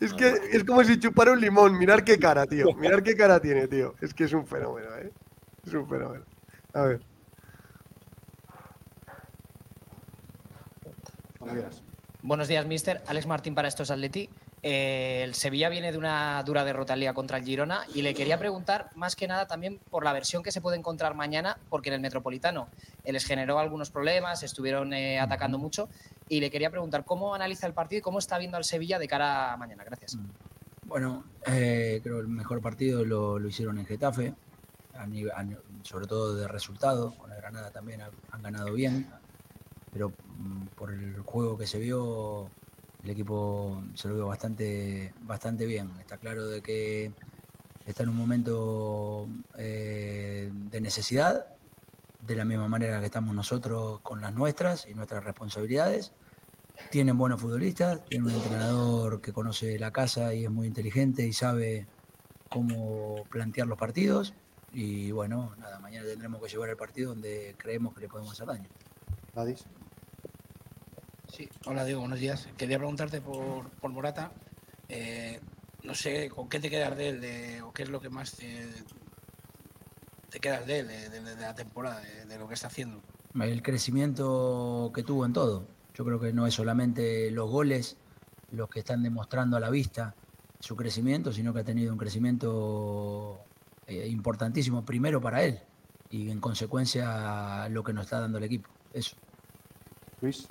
[0.00, 1.78] Es que es como si chupara un limón.
[1.78, 2.66] Mirar qué cara, tío.
[2.74, 3.94] Mirar qué cara tiene, tío.
[4.02, 5.10] Es que es un fenómeno, ¿eh?
[5.66, 6.26] Es un fenómeno.
[6.74, 7.07] A ver.
[12.22, 13.00] Buenos días, mister.
[13.06, 14.28] Alex Martín para estos Atleti.
[14.62, 18.12] Eh, el Sevilla viene de una dura derrota al día contra el Girona y le
[18.12, 21.90] quería preguntar más que nada también por la versión que se puede encontrar mañana, porque
[21.90, 22.68] en el Metropolitano
[23.04, 25.88] eh, les generó algunos problemas, estuvieron eh, atacando mucho
[26.28, 29.06] y le quería preguntar cómo analiza el partido y cómo está viendo al Sevilla de
[29.06, 29.84] cara a mañana.
[29.84, 30.16] Gracias.
[30.16, 30.26] Mm.
[30.86, 34.34] Bueno, creo el mejor partido lo, hicieron en Getafe,
[35.82, 39.06] sobre todo de resultado, con la Granada también han ganado bien,
[39.92, 42.50] pero mm, por el juego que se vio,
[43.02, 45.90] el equipo se lo vio bastante, bastante bien.
[46.00, 47.12] Está claro de que
[47.86, 51.46] está en un momento eh, de necesidad,
[52.20, 56.12] de la misma manera que estamos nosotros con las nuestras y nuestras responsabilidades.
[56.90, 61.32] Tienen buenos futbolistas, tienen un entrenador que conoce la casa y es muy inteligente y
[61.32, 61.86] sabe
[62.48, 64.34] cómo plantear los partidos.
[64.72, 68.46] Y bueno, nada, mañana tendremos que llevar el partido donde creemos que le podemos hacer
[68.46, 68.68] daño.
[71.32, 72.48] Sí, hola Diego, buenos días.
[72.56, 74.32] Quería preguntarte por, por Morata.
[74.88, 75.40] Eh,
[75.84, 77.62] no sé, ¿con qué te quedas de él?
[77.62, 78.66] ¿O qué es lo que más te,
[80.30, 83.00] te quedas de él, de, la temporada, de, lo que está haciendo?
[83.40, 85.66] El crecimiento que tuvo en todo.
[85.94, 87.98] Yo creo que no es solamente los goles
[88.50, 90.14] los que están demostrando a la vista
[90.60, 93.38] su crecimiento, sino que ha tenido un crecimiento
[93.86, 95.60] eh, importantísimo primero para él
[96.10, 98.70] y en consecuencia lo que nos está dando el equipo.
[98.92, 99.16] Eso.
[100.20, 100.48] Luis.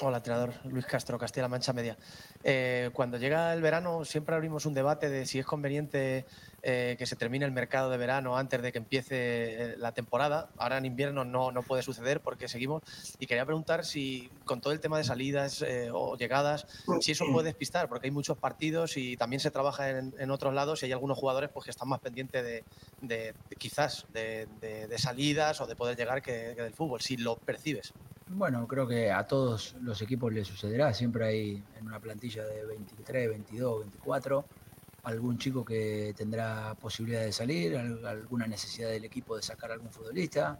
[0.00, 1.96] Hola, entrenador Luis Castro, Castilla-La Mancha Media.
[2.42, 6.26] Eh, cuando llega el verano siempre abrimos un debate de si es conveniente
[6.66, 10.48] eh, que se termine el mercado de verano antes de que empiece eh, la temporada.
[10.56, 12.82] Ahora en invierno no, no puede suceder porque seguimos.
[13.18, 16.66] Y quería preguntar si con todo el tema de salidas o llegadas,
[17.00, 20.82] si eso puede despistar, porque hay muchos partidos y también se trabaja en, otros lados
[20.82, 22.64] y hay algunos jugadores pues, que están más pendientes
[23.02, 24.48] de, quizás de,
[24.96, 27.92] salidas o de poder llegar que del fútbol, si lo percibes.
[28.28, 30.94] Bueno, creo que a todos los equipos les sucederá.
[30.94, 34.44] Siempre hay en una plantilla de 23, 22, 24
[35.04, 39.90] algún chico que tendrá posibilidad de salir, alguna necesidad del equipo de sacar a algún
[39.90, 40.58] futbolista,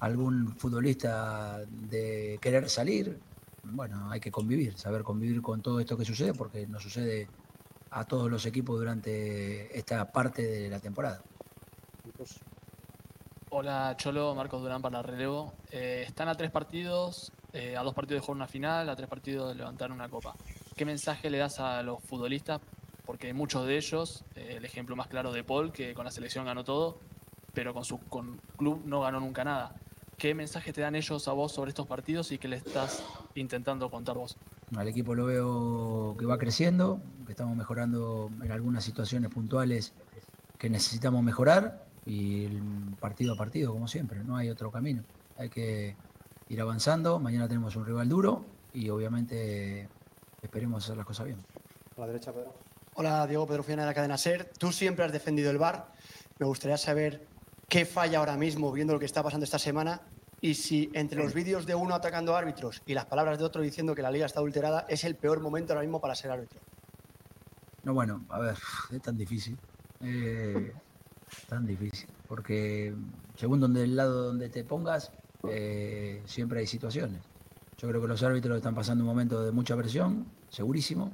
[0.00, 3.18] algún futbolista de querer salir.
[3.62, 7.28] Bueno, hay que convivir, saber convivir con todo esto que sucede, porque nos sucede
[7.90, 11.22] a todos los equipos durante esta parte de la temporada.
[13.50, 15.54] Hola Cholo, Marcos Durán para relevo.
[15.70, 19.08] Eh, están a tres partidos, eh, a dos partidos de jugar una final, a tres
[19.08, 20.34] partidos de levantar una copa.
[20.76, 22.60] ¿Qué mensaje le das a los futbolistas?
[23.10, 26.44] Porque muchos de ellos, eh, el ejemplo más claro de Paul, que con la selección
[26.44, 27.00] ganó todo,
[27.52, 29.74] pero con su club no ganó nunca nada.
[30.16, 33.02] ¿Qué mensaje te dan ellos a vos sobre estos partidos y qué le estás
[33.34, 34.36] intentando contar vos?
[34.76, 39.92] Al equipo lo veo que va creciendo, que estamos mejorando en algunas situaciones puntuales
[40.56, 42.46] que necesitamos mejorar y
[43.00, 45.02] partido a partido, como siempre, no hay otro camino.
[45.36, 45.96] Hay que
[46.48, 49.88] ir avanzando, mañana tenemos un rival duro y obviamente
[50.42, 51.38] esperemos hacer las cosas bien.
[51.96, 52.32] A la derecha,
[52.94, 54.50] Hola, Diego Pedro Fiana de la cadena SER.
[54.58, 55.92] Tú siempre has defendido el VAR.
[56.38, 57.26] Me gustaría saber
[57.68, 60.02] qué falla ahora mismo viendo lo que está pasando esta semana
[60.40, 63.94] y si entre los vídeos de uno atacando árbitros y las palabras de otro diciendo
[63.94, 66.58] que la liga está adulterada es el peor momento ahora mismo para ser árbitro.
[67.84, 68.56] No, bueno, a ver,
[68.92, 69.56] es tan difícil.
[70.00, 70.72] Eh,
[71.48, 72.08] tan difícil.
[72.26, 72.92] Porque
[73.36, 75.12] según donde el lado donde te pongas,
[75.48, 77.20] eh, siempre hay situaciones.
[77.78, 81.12] Yo creo que los árbitros están pasando un momento de mucha presión, segurísimo.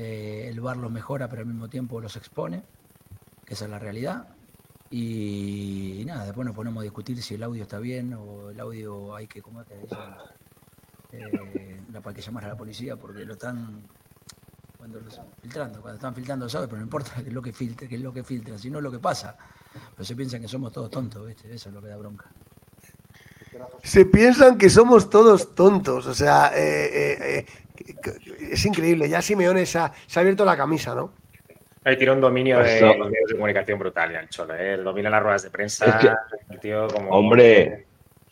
[0.00, 2.62] Eh, el bar los mejora, pero al mismo tiempo los expone,
[3.44, 4.28] que esa es la realidad.
[4.90, 9.16] Y, nada, después nos ponemos a discutir si el audio está bien o el audio
[9.16, 9.98] hay que, ¿cómo te dicen?
[11.10, 13.82] Eh, hay que llamar a la policía porque lo están
[14.76, 15.00] cuando
[15.42, 18.00] filtrando, cuando están filtrando audios, pero no importa qué es lo que filtre, qué es
[18.00, 19.36] lo que filtra, sino lo que pasa.
[19.96, 21.52] Pero se piensan que somos todos tontos, ¿viste?
[21.52, 22.30] Eso es lo que da bronca.
[23.82, 27.46] Se piensan que somos todos tontos, o sea, eh, eh,
[28.50, 29.08] es increíble.
[29.08, 31.12] Ya Simeone se ha, abierto la camisa, ¿no?
[31.84, 34.76] Ahí tiene un dominio pues de medios de comunicación brutal ya el Cholo, ¿eh?
[34.78, 36.18] domina las ruedas de prensa.
[37.08, 37.86] Hombre,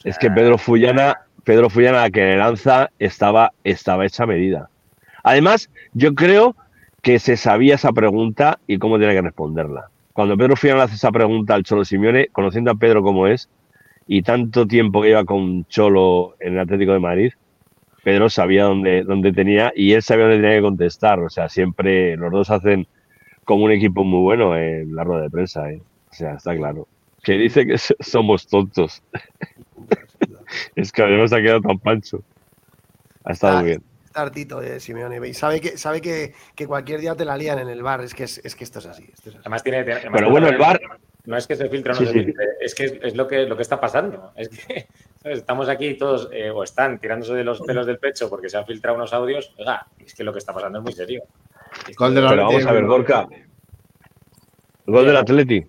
[0.05, 4.69] es que Pedro Fullana, Pedro Fullana, la que le lanza, estaba, estaba hecha medida.
[5.23, 6.55] Además, yo creo
[7.03, 9.89] que se sabía esa pregunta y cómo tiene que responderla.
[10.13, 13.49] Cuando Pedro Fullana hace esa pregunta al Cholo Simeone, conociendo a Pedro como es,
[14.07, 17.33] y tanto tiempo que lleva con Cholo en el Atlético de Madrid,
[18.05, 21.19] Pedro sabía dónde, dónde tenía y él sabía dónde tenía que contestar.
[21.19, 22.87] O sea, siempre los dos hacen
[23.45, 25.71] como un equipo muy bueno en la rueda de prensa.
[25.71, 25.83] ¿eh?
[26.11, 26.87] O sea, está claro.
[27.25, 29.03] Que dice que somos tontos.
[30.77, 32.23] es que además ha quedado tan pancho.
[33.25, 33.83] Ha estado muy bien.
[34.05, 35.27] Está hartito de Simeone.
[35.27, 38.03] Y sabe que, sabe que, que, cualquier día te la lían en el bar.
[38.03, 39.05] Es que, es, que esto es así.
[39.41, 39.83] Además tiene.
[39.83, 40.81] Pero bueno, el bar.
[41.27, 43.57] No es que se filtre o no se filtre, es que es, lo que lo
[43.57, 44.33] que está pasando.
[44.37, 44.87] Es que
[45.25, 48.65] estamos aquí todos, eh, o están tirándose de los pelos del pecho porque se han
[48.65, 49.53] filtrado unos audios.
[49.59, 51.25] Oiga, es que lo que está pasando es muy serio.
[51.99, 53.27] Pero vamos a ver, Gorka.
[54.87, 55.67] El gol del Atleti.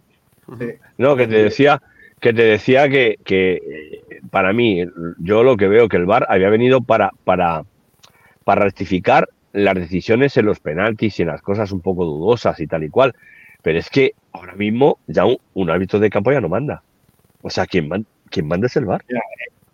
[0.98, 1.82] No, que te decía
[2.20, 4.02] que te decía que, que,
[4.32, 4.84] para mí,
[5.20, 7.64] yo lo que veo que el VAR había venido para, para,
[8.44, 12.68] para rectificar las decisiones en los penaltis y en las cosas un poco dudosas y
[12.68, 13.16] tal y cual.
[13.62, 16.84] Pero es que ahora mismo ya un, árbitro de campo ya no manda.
[17.42, 19.04] O sea, quien, manda es el VAR.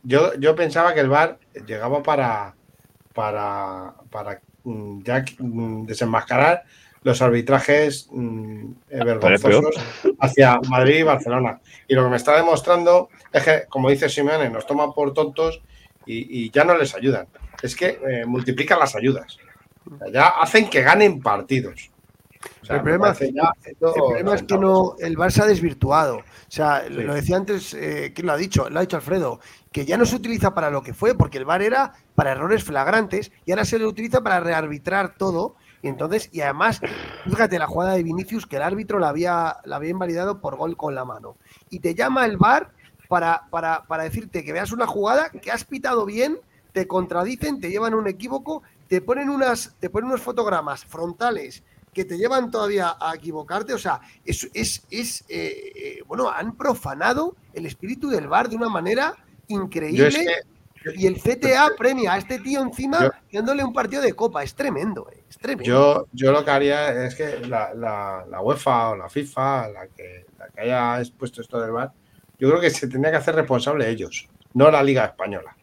[0.03, 2.55] Yo, yo pensaba que el VAR llegaba para,
[3.13, 6.63] para, para mm, ya mm, desenmascarar
[7.03, 9.75] los arbitrajes mm, eh, vergonzosos
[10.19, 11.59] hacia Madrid y Barcelona.
[11.87, 15.61] Y lo que me está demostrando es que, como dice Simeone, nos toman por tontos
[16.05, 17.27] y, ya no les ayudan.
[17.61, 19.37] Es que eh, multiplican las ayudas.
[20.11, 21.92] ya hacen que ganen partidos
[22.69, 26.17] el problema, es que no, el Barça ha desvirtuado.
[26.17, 28.69] O sea, lo decía antes, eh, ¿quién lo ha dicho?
[28.69, 29.39] Lo ha dicho Alfredo,
[29.71, 32.63] que ya no se utiliza para lo que fue, porque el VAR era para errores
[32.63, 35.55] flagrantes y ahora se le utiliza para rearbitrar todo.
[35.81, 36.79] Y entonces, y además,
[37.25, 40.77] fíjate la jugada de Vinicius, que el árbitro la había, la había invalidado por gol
[40.77, 41.35] con la mano.
[41.69, 42.71] Y te llama el VAR
[43.09, 46.39] para, para, para decirte que veas una jugada que has pitado bien,
[46.71, 51.63] te contradicen, te llevan un equívoco, te ponen, unas, te ponen unos fotogramas frontales
[51.93, 53.73] que te llevan todavía a equivocarte.
[53.73, 58.55] O sea, es, es, es eh, eh, bueno, han profanado el espíritu del bar de
[58.55, 59.15] una manera
[59.47, 60.25] increíble.
[60.95, 64.43] y el CTA premia a este tío encima dándole un partido de copa.
[64.43, 65.63] Es tremendo, eh, es tremendo.
[65.63, 70.25] Yo, yo lo que haría es que la, la, UEFA o la FIFA, la que,
[70.37, 71.93] la que haya expuesto esto del bar,
[72.39, 75.55] yo creo que se tendría que hacer responsable ellos, no la Liga Española,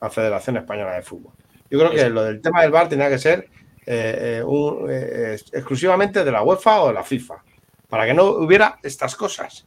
[0.00, 1.32] la Federación Española de Fútbol.
[1.70, 3.48] Yo creo que lo del tema del bar tenía que ser
[3.86, 7.42] eh, eh, eh, exclusivamente de la UEFA o de la FIFA,
[7.88, 9.66] para que no hubiera estas cosas.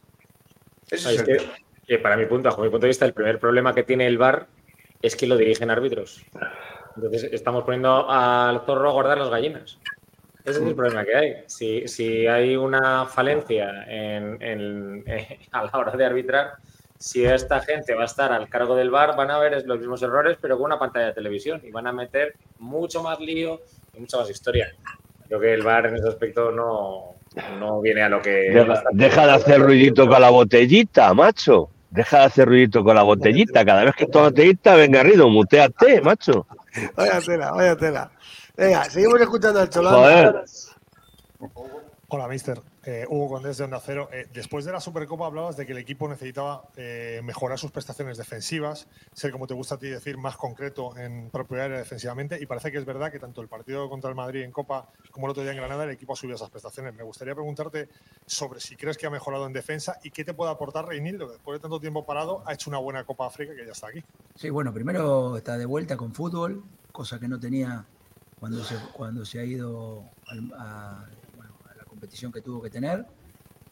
[0.90, 1.24] es
[1.86, 4.18] que, para mi punto, bajo mi punto de vista, el primer problema que tiene el
[4.18, 4.46] VAR
[5.00, 6.24] es que lo dirigen árbitros.
[6.96, 9.78] Entonces estamos poniendo al zorro a guardar las gallinas.
[10.44, 11.34] Ese es el problema que hay.
[11.46, 15.04] Si, si hay una falencia en,
[15.52, 16.54] a la hora de arbitrar,
[16.98, 20.02] si esta gente va a estar al cargo del VAR, van a ver los mismos
[20.02, 23.60] errores, pero con una pantalla de televisión y van a meter mucho más lío,
[23.98, 24.74] mucha más historia.
[25.26, 27.16] Creo que el bar en ese aspecto no,
[27.58, 28.50] no viene a lo que.
[28.92, 31.70] Deja, de hacer ruidito con la botellita, macho.
[31.90, 33.64] Deja de hacer ruidito con la botellita.
[33.64, 36.46] Cada vez que tomas botellita, venga, Rido, muteate, macho.
[36.96, 38.10] Vaya tela, vaya tela.
[38.56, 39.94] Venga, seguimos escuchando al cholón.
[39.94, 40.44] Joder.
[42.08, 42.60] Hola, mister.
[42.90, 44.08] Eh, Hugo Condés de Onda Cero.
[44.10, 48.16] Eh, después de la Supercopa hablabas de que el equipo necesitaba eh, mejorar sus prestaciones
[48.16, 52.38] defensivas, ser, como te gusta a ti decir, más concreto en propia área defensivamente.
[52.40, 55.26] Y parece que es verdad que tanto el partido contra el Madrid en Copa como
[55.26, 56.94] el otro día en Granada, el equipo ha subido esas prestaciones.
[56.94, 57.90] Me gustaría preguntarte
[58.24, 61.34] sobre si crees que ha mejorado en defensa y qué te puede aportar Reinildo, que
[61.34, 64.02] después de tanto tiempo parado ha hecho una buena Copa África que ya está aquí.
[64.34, 67.84] Sí, bueno, primero está de vuelta con fútbol, cosa que no tenía
[68.40, 70.04] cuando se, cuando se ha ido
[70.56, 71.04] a,
[71.98, 73.04] competición que tuvo que tener.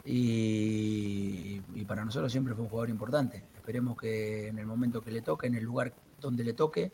[0.05, 3.44] y, para nosotros siempre fue un jugador importante.
[3.55, 6.93] Esperemos que en el momento que le toque, en el lugar donde le toque,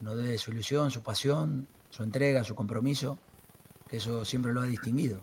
[0.00, 3.18] nos dé su ilusión, su pasión, su entrega, su compromiso,
[3.88, 5.20] que eso siempre lo ha distinguido.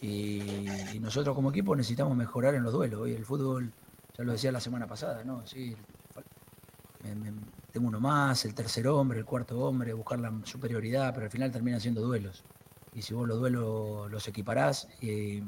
[0.00, 3.00] Y, nosotros como equipo necesitamos mejorar en los duelos.
[3.00, 3.72] Hoy el fútbol,
[4.16, 5.46] ya lo decía la semana pasada, ¿no?
[5.46, 5.76] Sí,
[7.72, 11.52] tengo uno más, el tercer hombre, el cuarto hombre, buscar la superioridad, pero al final
[11.52, 12.42] termina siendo duelos.
[12.94, 15.42] Y si vos los duelos los equiparás y,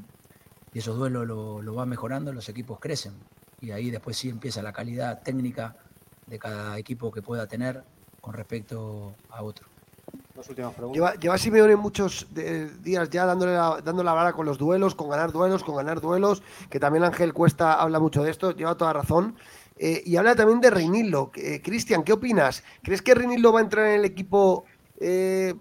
[0.75, 3.13] esos duelos lo, lo vas mejorando, los equipos crecen.
[3.61, 5.77] Y ahí después sí empieza la calidad técnica
[6.27, 7.85] de cada equipo que pueda tener
[8.23, 9.69] con respecto a otro.
[10.93, 12.27] Lleva, lleva Simeone muchos
[12.83, 16.01] días ya dándole la, dándole la vara con los duelos, con ganar duelos, con ganar
[16.01, 19.37] duelos, que también Ángel Cuesta habla mucho de esto, lleva toda razón.
[19.79, 21.33] Eh, y habla también de Reinildo.
[21.35, 22.63] Eh, Cristian, ¿qué opinas?
[22.83, 24.65] ¿Crees que Reinildo va a entrar en el equipo
[25.01, 25.55] eh,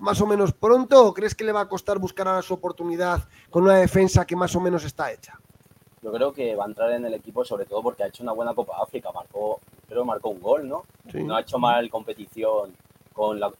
[0.00, 3.20] más o menos pronto o crees que le va a costar buscar ahora su oportunidad
[3.50, 5.38] con una defensa que más o menos está hecha?
[6.02, 8.32] Yo creo que va a entrar en el equipo sobre todo porque ha hecho una
[8.32, 10.84] buena Copa África, marcó, creo marcó un gol, ¿no?
[11.12, 12.74] No ha hecho mal competición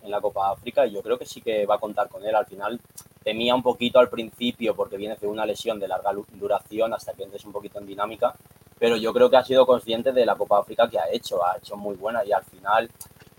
[0.02, 2.34] en la Copa África y yo creo que sí que va a contar con él.
[2.34, 2.80] Al final
[3.22, 7.24] temía un poquito al principio porque viene de una lesión de larga duración hasta que
[7.24, 8.34] entres un poquito en dinámica,
[8.78, 11.58] pero yo creo que ha sido consciente de la Copa África que ha hecho, ha
[11.58, 12.90] hecho muy buena y al final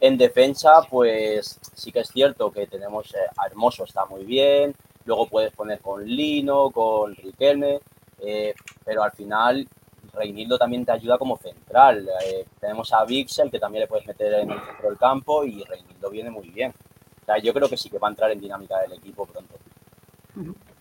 [0.02, 4.76] en defensa pues sí que es cierto que tenemos eh, a Hermoso está muy bien,
[5.06, 7.80] luego puedes poner con Lino, con Riquelme,
[8.20, 8.54] eh,
[8.84, 9.68] pero al final
[10.14, 12.10] Reinildo también te ayuda como central.
[12.26, 15.64] Eh, tenemos a Vixel, que también le puedes meter en el centro del campo, y
[15.64, 16.74] Reinildo viene muy bien.
[17.22, 19.56] O sea, yo creo que sí que va a entrar en dinámica del equipo pronto.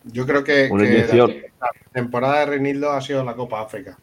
[0.04, 3.98] Yo creo que, la, temporada de Reinildo ha sido la Copa África.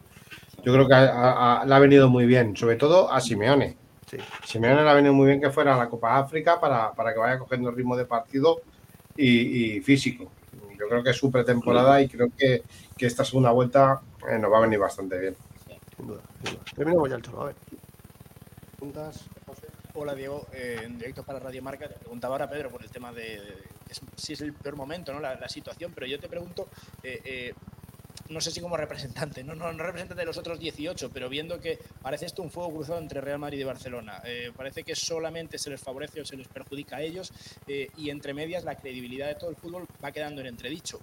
[0.63, 3.77] Yo creo que le ha venido muy bien, sobre todo a Simeone.
[4.45, 7.37] Simeone le ha venido muy bien que fuera a la Copa África para, que vaya
[7.37, 8.61] cogiendo el ritmo de partido
[9.15, 10.31] y, físico.
[10.77, 12.63] Yo creo que es su pretemporada y creo que,
[12.95, 15.35] que esta segunda vuelta eh, nos va a venir bastante bien.
[15.97, 16.21] Sin duda,
[16.75, 17.55] Terminamos ya el cholo, a ver.
[18.77, 19.25] Preguntas,
[19.95, 21.89] Hola Diego, eh, en directo para Radio Marca.
[21.89, 23.41] Te preguntaba ahora Pedro por el tema de,
[24.15, 25.19] si es el peor momento, ¿no?
[25.19, 26.67] La, situación, pero yo te pregunto,
[27.01, 27.53] eh,
[28.29, 31.59] no sé si como representante, no, no, no, representante de los otros 18, pero viendo
[31.59, 34.21] que parece esto un fuego cruzado entre Real Madrid y Barcelona,
[34.55, 37.31] parece que solamente se les favorece o se les perjudica a ellos
[37.67, 40.99] y entre medias la credibilidad de todo el fútbol va quedando en entredicho.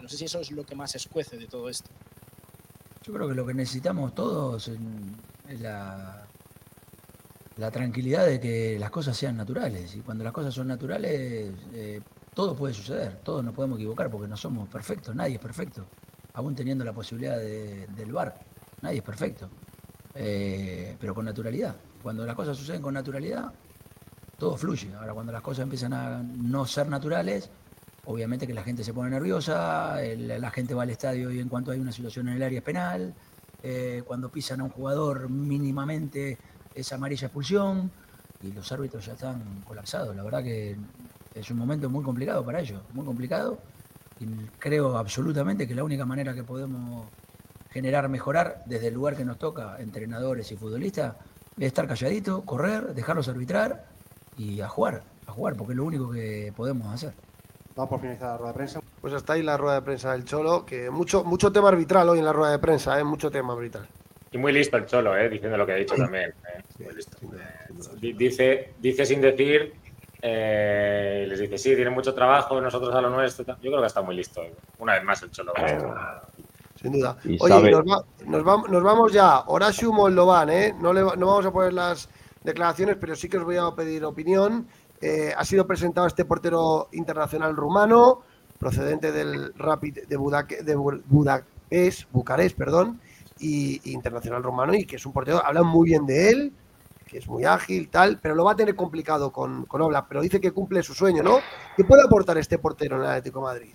[0.00, 1.90] no sé si eso es lo que más escuece de todo esto.
[3.02, 6.28] Yo creo que lo que necesitamos todos es la,
[7.58, 9.94] la tranquilidad de que las cosas sean naturales.
[9.94, 12.00] Y cuando las cosas son naturales, eh,
[12.32, 15.84] todo puede suceder, todos nos podemos equivocar porque no somos perfectos, nadie es perfecto,
[16.38, 18.32] aún teniendo la posibilidad del bar,
[18.80, 19.50] nadie es perfecto,
[20.14, 21.74] eh, pero con naturalidad.
[22.00, 23.52] Cuando las cosas suceden con naturalidad,
[24.38, 24.94] todo fluye.
[24.94, 27.50] Ahora, cuando las cosas empiezan a no ser naturales,
[28.04, 31.72] obviamente que la gente se pone nerviosa, la gente va al estadio y en cuanto
[31.72, 33.12] hay una situación en el área penal,
[33.64, 36.38] eh, cuando pisan a un jugador mínimamente
[36.72, 37.90] es amarilla expulsión
[38.40, 40.14] y los árbitros ya están colapsados.
[40.14, 40.76] La verdad que
[41.34, 43.58] es un momento muy complicado para ellos, muy complicado.
[44.20, 44.26] Y
[44.58, 47.06] creo absolutamente que la única manera que podemos
[47.70, 51.14] generar, mejorar desde el lugar que nos toca, entrenadores y futbolistas,
[51.56, 53.84] es estar calladito, correr, dejarlos arbitrar
[54.36, 57.12] y a jugar, a jugar, porque es lo único que podemos hacer.
[57.74, 58.80] Vamos por finalizar la rueda de prensa.
[59.00, 62.18] Pues hasta ahí la rueda de prensa del Cholo, que mucho, mucho tema arbitral hoy
[62.18, 63.04] en la rueda de prensa, ¿eh?
[63.04, 63.88] mucho tema arbitral.
[64.32, 65.28] Y muy listo el Cholo, ¿eh?
[65.28, 66.30] diciendo lo que ha dicho también.
[66.30, 66.84] ¿eh?
[66.84, 67.16] Muy listo.
[68.00, 69.74] dice, dice sin decir,
[70.20, 73.44] eh, les dice, sí, tiene mucho trabajo, nosotros a lo nuestro.
[73.46, 74.42] Yo creo que está muy listo.
[74.78, 75.52] Una vez más el Cholo.
[76.80, 77.16] Sin duda.
[77.40, 77.72] Oye,
[78.26, 79.40] nos, vamos ya.
[79.46, 80.74] Horacio Moldovan, ¿eh?
[80.80, 82.08] No, le, no vamos a poner las
[82.44, 84.66] declaraciones, pero sí que os voy a pedir opinión.
[85.00, 88.22] Eh, ha sido presentado este portero internacional rumano,
[88.58, 93.00] procedente del Rapid de, Budapest, Bucarest, perdón,
[93.38, 96.52] y, internacional rumano, y que es un portero, hablan muy bien de él,
[97.08, 100.20] que es muy ágil, tal, pero lo va a tener complicado con, con Obla, pero
[100.20, 101.38] dice que cumple su sueño, ¿no?
[101.76, 103.72] ¿Qué puede aportar este portero en el Atlético Madrid?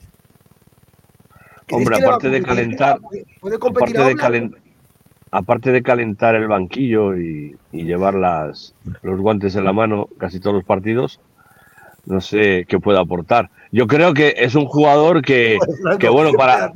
[1.71, 2.99] Hombre, aparte de calentar,
[3.41, 4.63] ¿puede competir aparte de calentar
[5.33, 10.57] aparte de calentar el banquillo y, llevar las, los guantes en la mano casi todos
[10.57, 11.19] los partidos,
[12.05, 13.49] no sé qué puede aportar.
[13.71, 15.57] Yo creo que es un jugador que,
[15.99, 16.71] que bueno, para.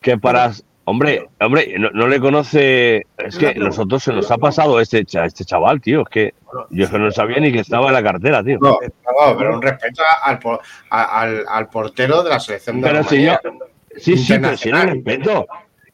[0.00, 0.52] Que para.
[0.90, 3.06] Hombre, hombre, no, le conoce.
[3.18, 6.00] Es que nosotros se nos ha pasado este, este chaval, tío.
[6.00, 6.34] Es que
[6.70, 8.58] yo que no sabía ni que estaba en la cartera, tío.
[8.58, 8.78] No,
[9.36, 10.40] pero un respeto al,
[10.88, 13.38] al, al portero de la selección de Pero si yo.
[13.98, 15.46] Sí, sí, pero si no respeto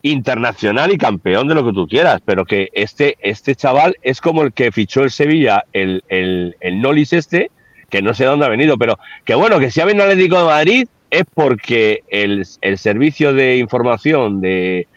[0.03, 4.43] internacional y campeón de lo que tú quieras, pero que este, este chaval es como
[4.43, 7.51] el que fichó el Sevilla, el, el, el Nolis este,
[7.91, 10.39] que no sé dónde ha venido, pero que bueno, que si ha venido al Atlético
[10.39, 10.89] de Madrid,
[11.19, 12.45] es porque el,
[12.77, 14.89] servicio de información de,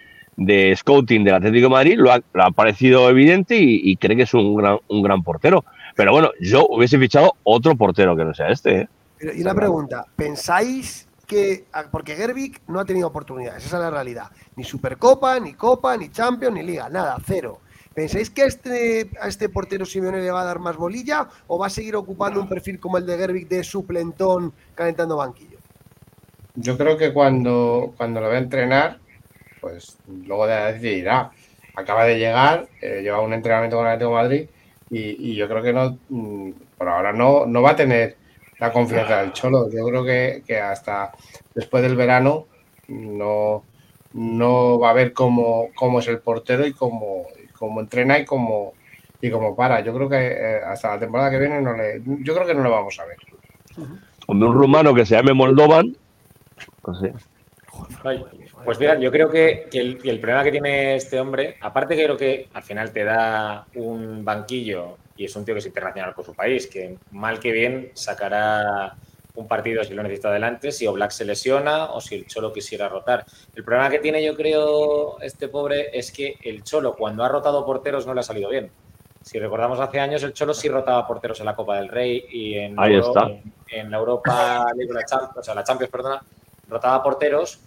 [0.76, 4.78] scouting del Atlético de Madrid lo ha, parecido evidente y, cree que es un gran,
[4.88, 5.64] un gran portero.
[5.96, 8.82] Pero bueno, yo hubiese fichado otro portero que no sea este.
[8.82, 8.90] ¿eh?
[9.36, 13.92] Y una pregunta, ¿pensáis que, ah, porque Gerbic no ha tenido oportunidades, esa es la
[13.92, 17.60] realidad, ni Supercopa, ni Copa, ni Champions, ni Liga, nada, cero.
[17.94, 21.58] ¿Pensáis que a este, a este portero Simeone le va a dar más bolilla o
[21.58, 25.57] va a seguir ocupando un perfil como el de Gerbic de suplentón calentando banquillo?
[26.60, 28.98] Yo creo que cuando, cuando lo va a entrenar,
[29.62, 31.30] pues luego decidirá.
[31.76, 34.48] Acaba de llegar, eh, lleva un entrenamiento con el Atlético Madrid
[34.90, 38.18] y, yo creo que no, mm, por ahora no, no va a tener
[38.58, 39.70] la confianza del Cholo.
[39.70, 41.12] Yo creo que, hasta
[41.54, 42.48] después del verano
[42.88, 43.64] no,
[44.14, 48.74] no va a ver cómo, cómo es el portero y cómo, como entrena y como,
[49.22, 49.82] y como para.
[49.82, 52.64] Yo creo que eh, hasta la temporada que viene no le, yo creo que no
[52.64, 53.18] lo vamos a ver.
[54.28, 55.96] un rumano que se llame Moldovan,
[58.04, 58.22] pues,
[58.64, 62.48] pues mira, yo creo que, el, problema que tiene este hombre, aparte que creo que
[62.54, 66.34] al final te da un banquillo y es un tío que es internacional con su
[66.34, 68.96] país, que mal que bien sacará
[69.36, 72.90] un partido si lo necesita adelante, si Oblak se lesiona o si el Cholo quisiera
[72.90, 73.26] rotar.
[73.56, 77.66] El problema que tiene, yo creo, este pobre es que el Cholo, cuando ha rotado
[77.66, 78.72] porteros, no le ha salido bien.
[79.22, 82.56] Si recordamos hace años, el Cholo sí rotaba porteros en la Copa del Rey y
[82.56, 84.66] en, la Europa
[85.36, 86.22] o sea, la Champions, perdona,
[86.70, 87.60] rotaba porteros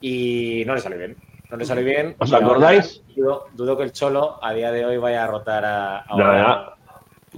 [0.00, 1.16] y no le salió bien.
[1.50, 2.16] No le salió bien.
[2.18, 3.02] ¿Os acordáis?
[3.16, 6.76] Dudo, que el Cholo a día de hoy vaya a rotar a,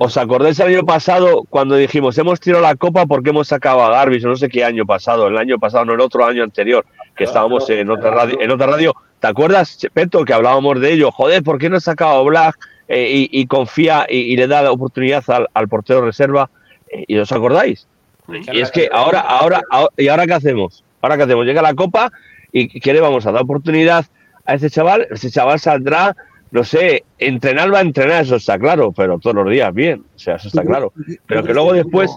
[0.00, 3.90] ¿Os acordáis el año pasado cuando dijimos hemos tirado la copa porque hemos sacado a
[3.90, 4.24] Garbis?
[4.24, 6.86] No sé qué año pasado, el año pasado, no el otro año anterior,
[7.16, 8.40] que estábamos en otra radio.
[8.40, 8.94] En otra radio.
[9.18, 11.10] ¿Te acuerdas, Peto, que hablábamos de ello?
[11.10, 14.70] Joder, ¿por qué no ha sacado a Black eh, y, confía y, le da la
[14.70, 16.48] oportunidad al, portero reserva?
[16.88, 17.88] Eh, ¿Y os acordáis?
[18.28, 19.62] Y es que ahora, ahora,
[19.96, 20.84] ¿y ahora qué hacemos?
[21.00, 21.46] ¿Ahora qué hacemos?
[21.46, 22.10] Llega la copa
[22.52, 24.06] y ¿qué le vamos a dar oportunidad
[24.44, 25.06] a ese chaval?
[25.10, 26.16] Ese chaval saldrá
[26.50, 30.18] no sé, entrenar va a entrenar, eso está claro, pero todos los días bien, o
[30.18, 30.92] sea, eso está claro.
[31.26, 32.10] Pero que luego después.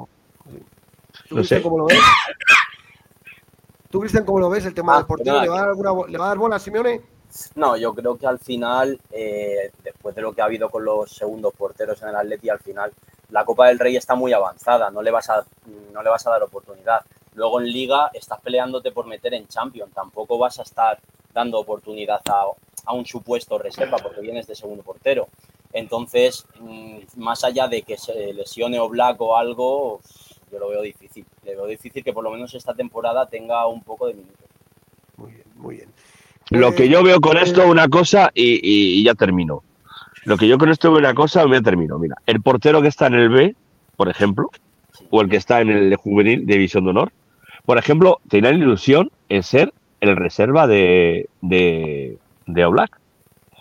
[1.30, 1.62] no sé.
[1.62, 2.00] Cómo lo ves?
[3.90, 5.42] ¿Tú, Cristian, cómo lo ves el tema ah, del portero?
[5.42, 7.02] ¿Le va, a dar alguna, ¿Le va a dar bola a Simeone?
[7.56, 11.12] No, yo creo que al final, eh, después de lo que ha habido con los
[11.12, 12.92] segundos porteros en el Atleti, al final
[13.30, 15.44] la Copa del Rey está muy avanzada, no le vas a,
[15.94, 17.02] no le vas a dar oportunidad.
[17.36, 21.00] Luego en Liga estás peleándote por meter en Champions, tampoco vas a estar
[21.34, 22.46] dando oportunidad a,
[22.86, 25.28] a un supuesto reserva porque vienes de segundo portero.
[25.74, 30.02] Entonces, mm, más allá de que se lesione o Black o algo,
[30.52, 31.26] yo lo veo difícil.
[31.46, 34.48] Le veo difícil que por lo menos esta temporada tenga un poco de minutos.
[35.18, 35.90] Muy bien, muy bien.
[36.50, 39.64] Lo que yo veo con esto, una cosa, y, ya termino.
[40.26, 41.98] Lo que yo con esto veo una cosa, me termino.
[41.98, 43.56] Mira, el portero que está en el B,
[43.96, 44.50] por ejemplo,
[45.10, 47.14] o el que está en el juvenil de División de Honor,
[47.66, 53.00] por ejemplo, la ilusión en ser el reserva de, de Oblak.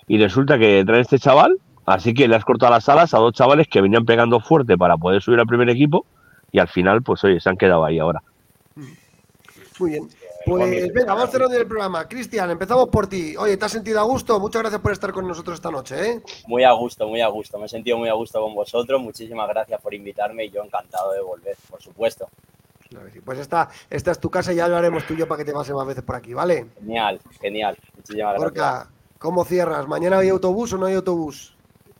[0.07, 3.33] Y resulta que trae este chaval, así que le has cortado las alas a dos
[3.33, 6.05] chavales que venían pegando fuerte para poder subir al primer equipo
[6.53, 8.23] y al final, pues oye, se han quedado ahí ahora.
[9.79, 10.09] Muy bien.
[10.47, 12.09] Pues venga, vamos cerrando el programa.
[12.09, 13.37] Cristian, empezamos por ti.
[13.37, 14.41] Oye, ¿te has sentido a gusto?
[14.41, 16.11] Muchas gracias por estar con nosotros esta noche.
[16.11, 16.23] ¿eh?
[16.47, 17.59] Muy a gusto, muy a gusto.
[17.59, 19.01] Me he sentido muy a gusto con vosotros.
[19.01, 22.29] Muchísimas gracias por invitarme y yo encantado de volver, por supuesto.
[23.25, 25.45] Pues esta, esta es tu casa y ya lo haremos tú y yo para que
[25.45, 26.67] te pases más veces por aquí, ¿vale?
[26.81, 27.79] Genial, genial.
[27.97, 28.89] Muchísimas gracias.
[29.19, 29.87] ¿Cómo cierras?
[29.87, 31.55] ¿Mañana hay autobús o no hay autobús?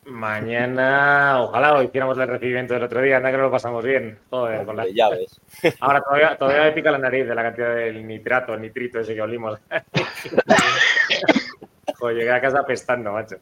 [0.05, 4.17] Mañana, ojalá hiciéramos el recibimiento del otro día, anda que no lo pasamos bien.
[4.31, 5.39] Joder, con las llaves.
[5.79, 9.13] Ahora todavía, todavía me pica la nariz de la cantidad del nitrato, el nitrito ese
[9.13, 9.59] que olimos.
[11.99, 13.35] Joder, llegué a casa pestando, macho.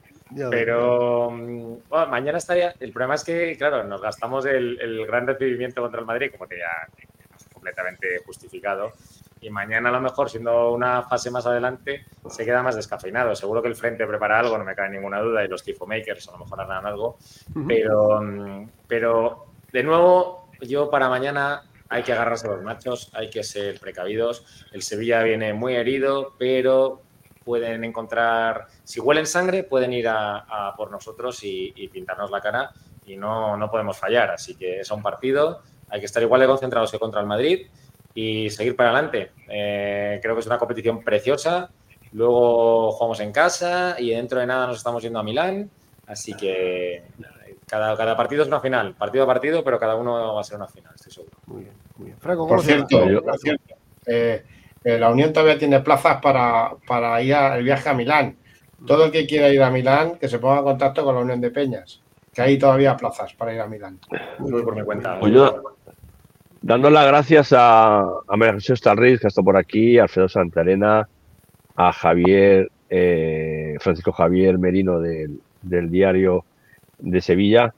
[0.52, 1.76] Pero mm,
[2.10, 2.74] mañana estaría.
[2.82, 6.46] El problema es que, claro, nos gastamos el, el gran recibimiento contra el Madrid, como
[6.46, 6.90] te ya
[7.60, 8.94] completamente justificado
[9.42, 13.36] y mañana a lo mejor, siendo una fase más adelante, se queda más descafeinado.
[13.36, 16.28] Seguro que el frente prepara algo, no me cae ninguna duda, y los tifo makers
[16.28, 17.18] a lo mejor harán algo.
[17.68, 18.22] Pero,
[18.88, 23.80] pero, de nuevo, yo para mañana hay que agarrarse a los machos, hay que ser
[23.80, 24.68] precavidos.
[24.74, 27.02] El Sevilla viene muy herido, pero
[27.46, 32.72] pueden encontrar, si huelen sangre, pueden ir a, por nosotros y, y, pintarnos la cara
[33.06, 34.32] y no, no podemos fallar.
[34.32, 37.68] Así que es un partido, hay que estar igual de concentrados que contra el Madrid
[38.14, 39.32] y seguir para adelante.
[39.48, 41.70] Eh, creo que es una competición preciosa.
[42.12, 45.70] Luego jugamos en casa y dentro de nada nos estamos yendo a Milán.
[46.08, 47.04] Así que
[47.68, 50.58] cada, cada partido es una final, partido a partido, pero cada uno va a ser
[50.58, 51.38] una final, estoy seguro.
[51.46, 52.18] Muy bien, muy bien.
[52.20, 53.06] Franco, por cierto,
[54.08, 54.44] eh,
[54.84, 58.38] eh, la Unión todavía tiene plazas para, para ir al viaje a Milán.
[58.88, 61.42] Todo el que quiera ir a Milán, que se ponga en contacto con la Unión
[61.42, 62.02] de Peñas,
[62.34, 64.00] que hay todavía plazas para ir a Milán.
[64.40, 65.20] Voy por mi cuenta.
[65.20, 65.76] Pues yo,
[66.62, 71.08] dando las gracias a, a María José Estalriz, que está por aquí, a Alfredo Santarena,
[71.76, 76.46] a Javier, eh, Francisco Javier Merino del, diario
[76.98, 77.74] de Sevilla.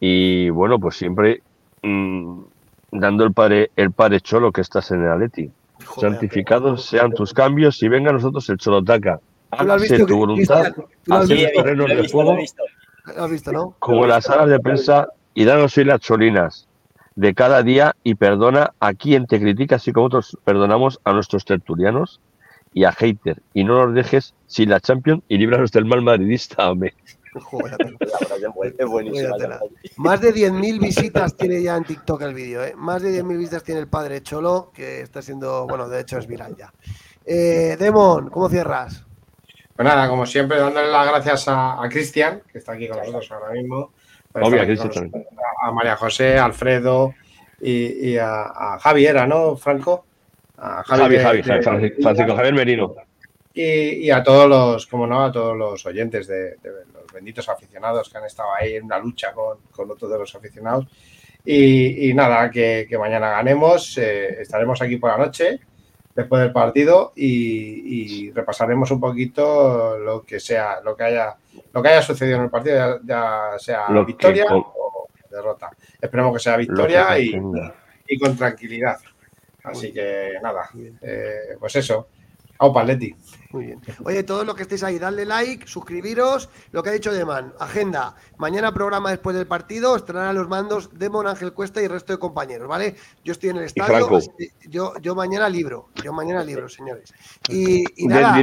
[0.00, 1.42] Y bueno, pues siempre
[1.82, 2.40] mm,
[2.92, 5.50] dando el padre, el padre Cholo que estás en el Atleti.
[6.00, 9.20] Santificados sean tus cambios y venga a nosotros el Cholotaca.
[9.50, 10.72] Hágase tu voluntad,
[11.10, 12.36] así terrenos de fuego,
[13.78, 16.68] como las salas de prensa, y danos hoy las cholinas
[17.16, 21.44] de cada día y perdona a quien te critica, así como nosotros perdonamos a nuestros
[21.44, 22.20] tertulianos
[22.72, 23.42] y a hater.
[23.52, 26.94] Y no nos dejes sin la Champions y líbranos del mal madridista, hombre.
[29.96, 32.74] Más de 10.000 visitas tiene ya en TikTok el vídeo, ¿eh?
[32.76, 36.28] Más de 10.000 visitas tiene el padre Cholo, que está siendo, bueno, de hecho es
[36.28, 36.72] viral ya.
[37.24, 39.04] Eh, Demon, ¿cómo cierras?
[39.74, 43.50] Pues nada, como siempre, dándole las gracias a, Cristian, que está aquí con nosotros ahora
[43.50, 43.92] mismo.
[44.34, 47.14] A, María José, a Alfredo
[47.60, 50.04] y, a, Javier, ¿no, Franco?
[50.58, 52.94] A Javi, Javi, Francisco Javier Merino.
[53.52, 58.18] Y, a todos los, como no, a todos los oyentes de, los benditos aficionados que
[58.18, 60.86] han estado ahí en una lucha con, con otros de los aficionados.
[61.46, 65.60] Y, nada, que, mañana ganemos, eh, estaremos aquí por la noche
[66.14, 71.36] después del partido y, repasaremos un poquito lo que sea, lo que haya,
[71.72, 75.70] lo que haya sucedido en el partido, ya, sea victoria o derrota.
[76.00, 77.32] Esperemos que sea victoria y,
[78.18, 78.98] con tranquilidad.
[79.64, 80.68] Así que nada,
[81.02, 82.08] eh, pues eso.
[82.58, 83.14] Aupa, Leti.
[83.50, 83.80] Muy bien.
[84.04, 86.48] Oye, todos los que estéis ahí, dadle like, suscribiros.
[86.70, 88.14] Lo que ha dicho Deman, agenda.
[88.36, 92.18] Mañana programa después del partido, estarán los mandos Demon, Ángel Cuesta y el resto de
[92.18, 92.94] compañeros, ¿vale?
[93.24, 94.08] Yo estoy en el estadio.
[94.68, 97.12] Yo, yo mañana libro, yo mañana libro, señores.
[97.48, 98.40] Y, nada,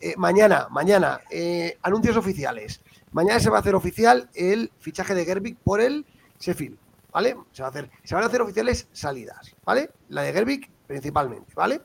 [0.00, 2.80] eh, mañana, mañana, eh, anuncios oficiales.
[3.12, 6.06] Mañana se va a hacer oficial el fichaje de Gerbic por el
[6.38, 6.78] Sheffield,
[7.12, 7.36] ¿vale?
[7.52, 9.90] Se, va a hacer, se van a hacer oficiales salidas, ¿vale?
[10.08, 11.80] La de Gerbic principalmente, ¿vale?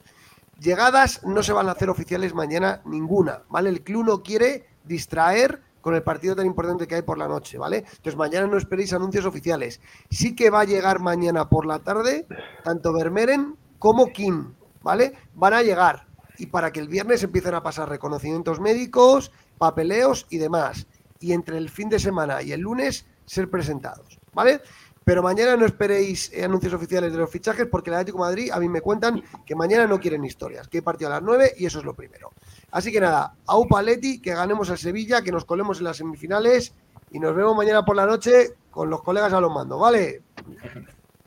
[0.60, 3.69] Llegadas no se van a hacer oficiales mañana ninguna, ¿vale?
[3.69, 7.57] El club no quiere distraer con el partido tan importante que hay por la noche,
[7.57, 7.77] ¿vale?
[7.77, 9.81] Entonces mañana no esperéis anuncios oficiales.
[10.10, 12.27] Sí que va a llegar mañana por la tarde
[12.64, 15.14] tanto Vermeeren como Kim, ¿vale?
[15.34, 16.07] Van a llegar
[16.38, 20.88] y para que el viernes empiecen a pasar reconocimientos médicos, papeleos y demás.
[21.19, 24.61] Y entre el fin de semana y el lunes ser presentados, ¿vale?
[25.05, 28.51] Pero mañana no esperéis eh, anuncios oficiales de los fichajes porque el Atlético de Madrid
[28.51, 31.53] a mí me cuentan que mañana no quieren historias, que hay partido a las 9
[31.57, 32.31] y eso es lo primero.
[32.72, 36.73] Así que nada, Aupa Leti, que ganemos a Sevilla, que nos colemos en las semifinales
[37.11, 40.22] y nos vemos mañana por la noche con los colegas a los mandos, ¿vale?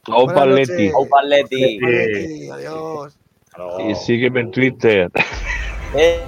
[0.05, 0.89] Aupa Leti.
[0.89, 1.23] Aupa
[3.57, 3.81] Adiós.
[3.81, 5.11] Y sígueme en Twitter.
[5.95, 6.21] Eh.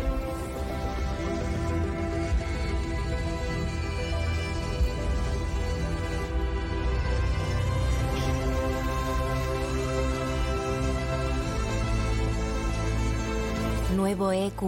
[13.95, 14.63] Nuevo EQ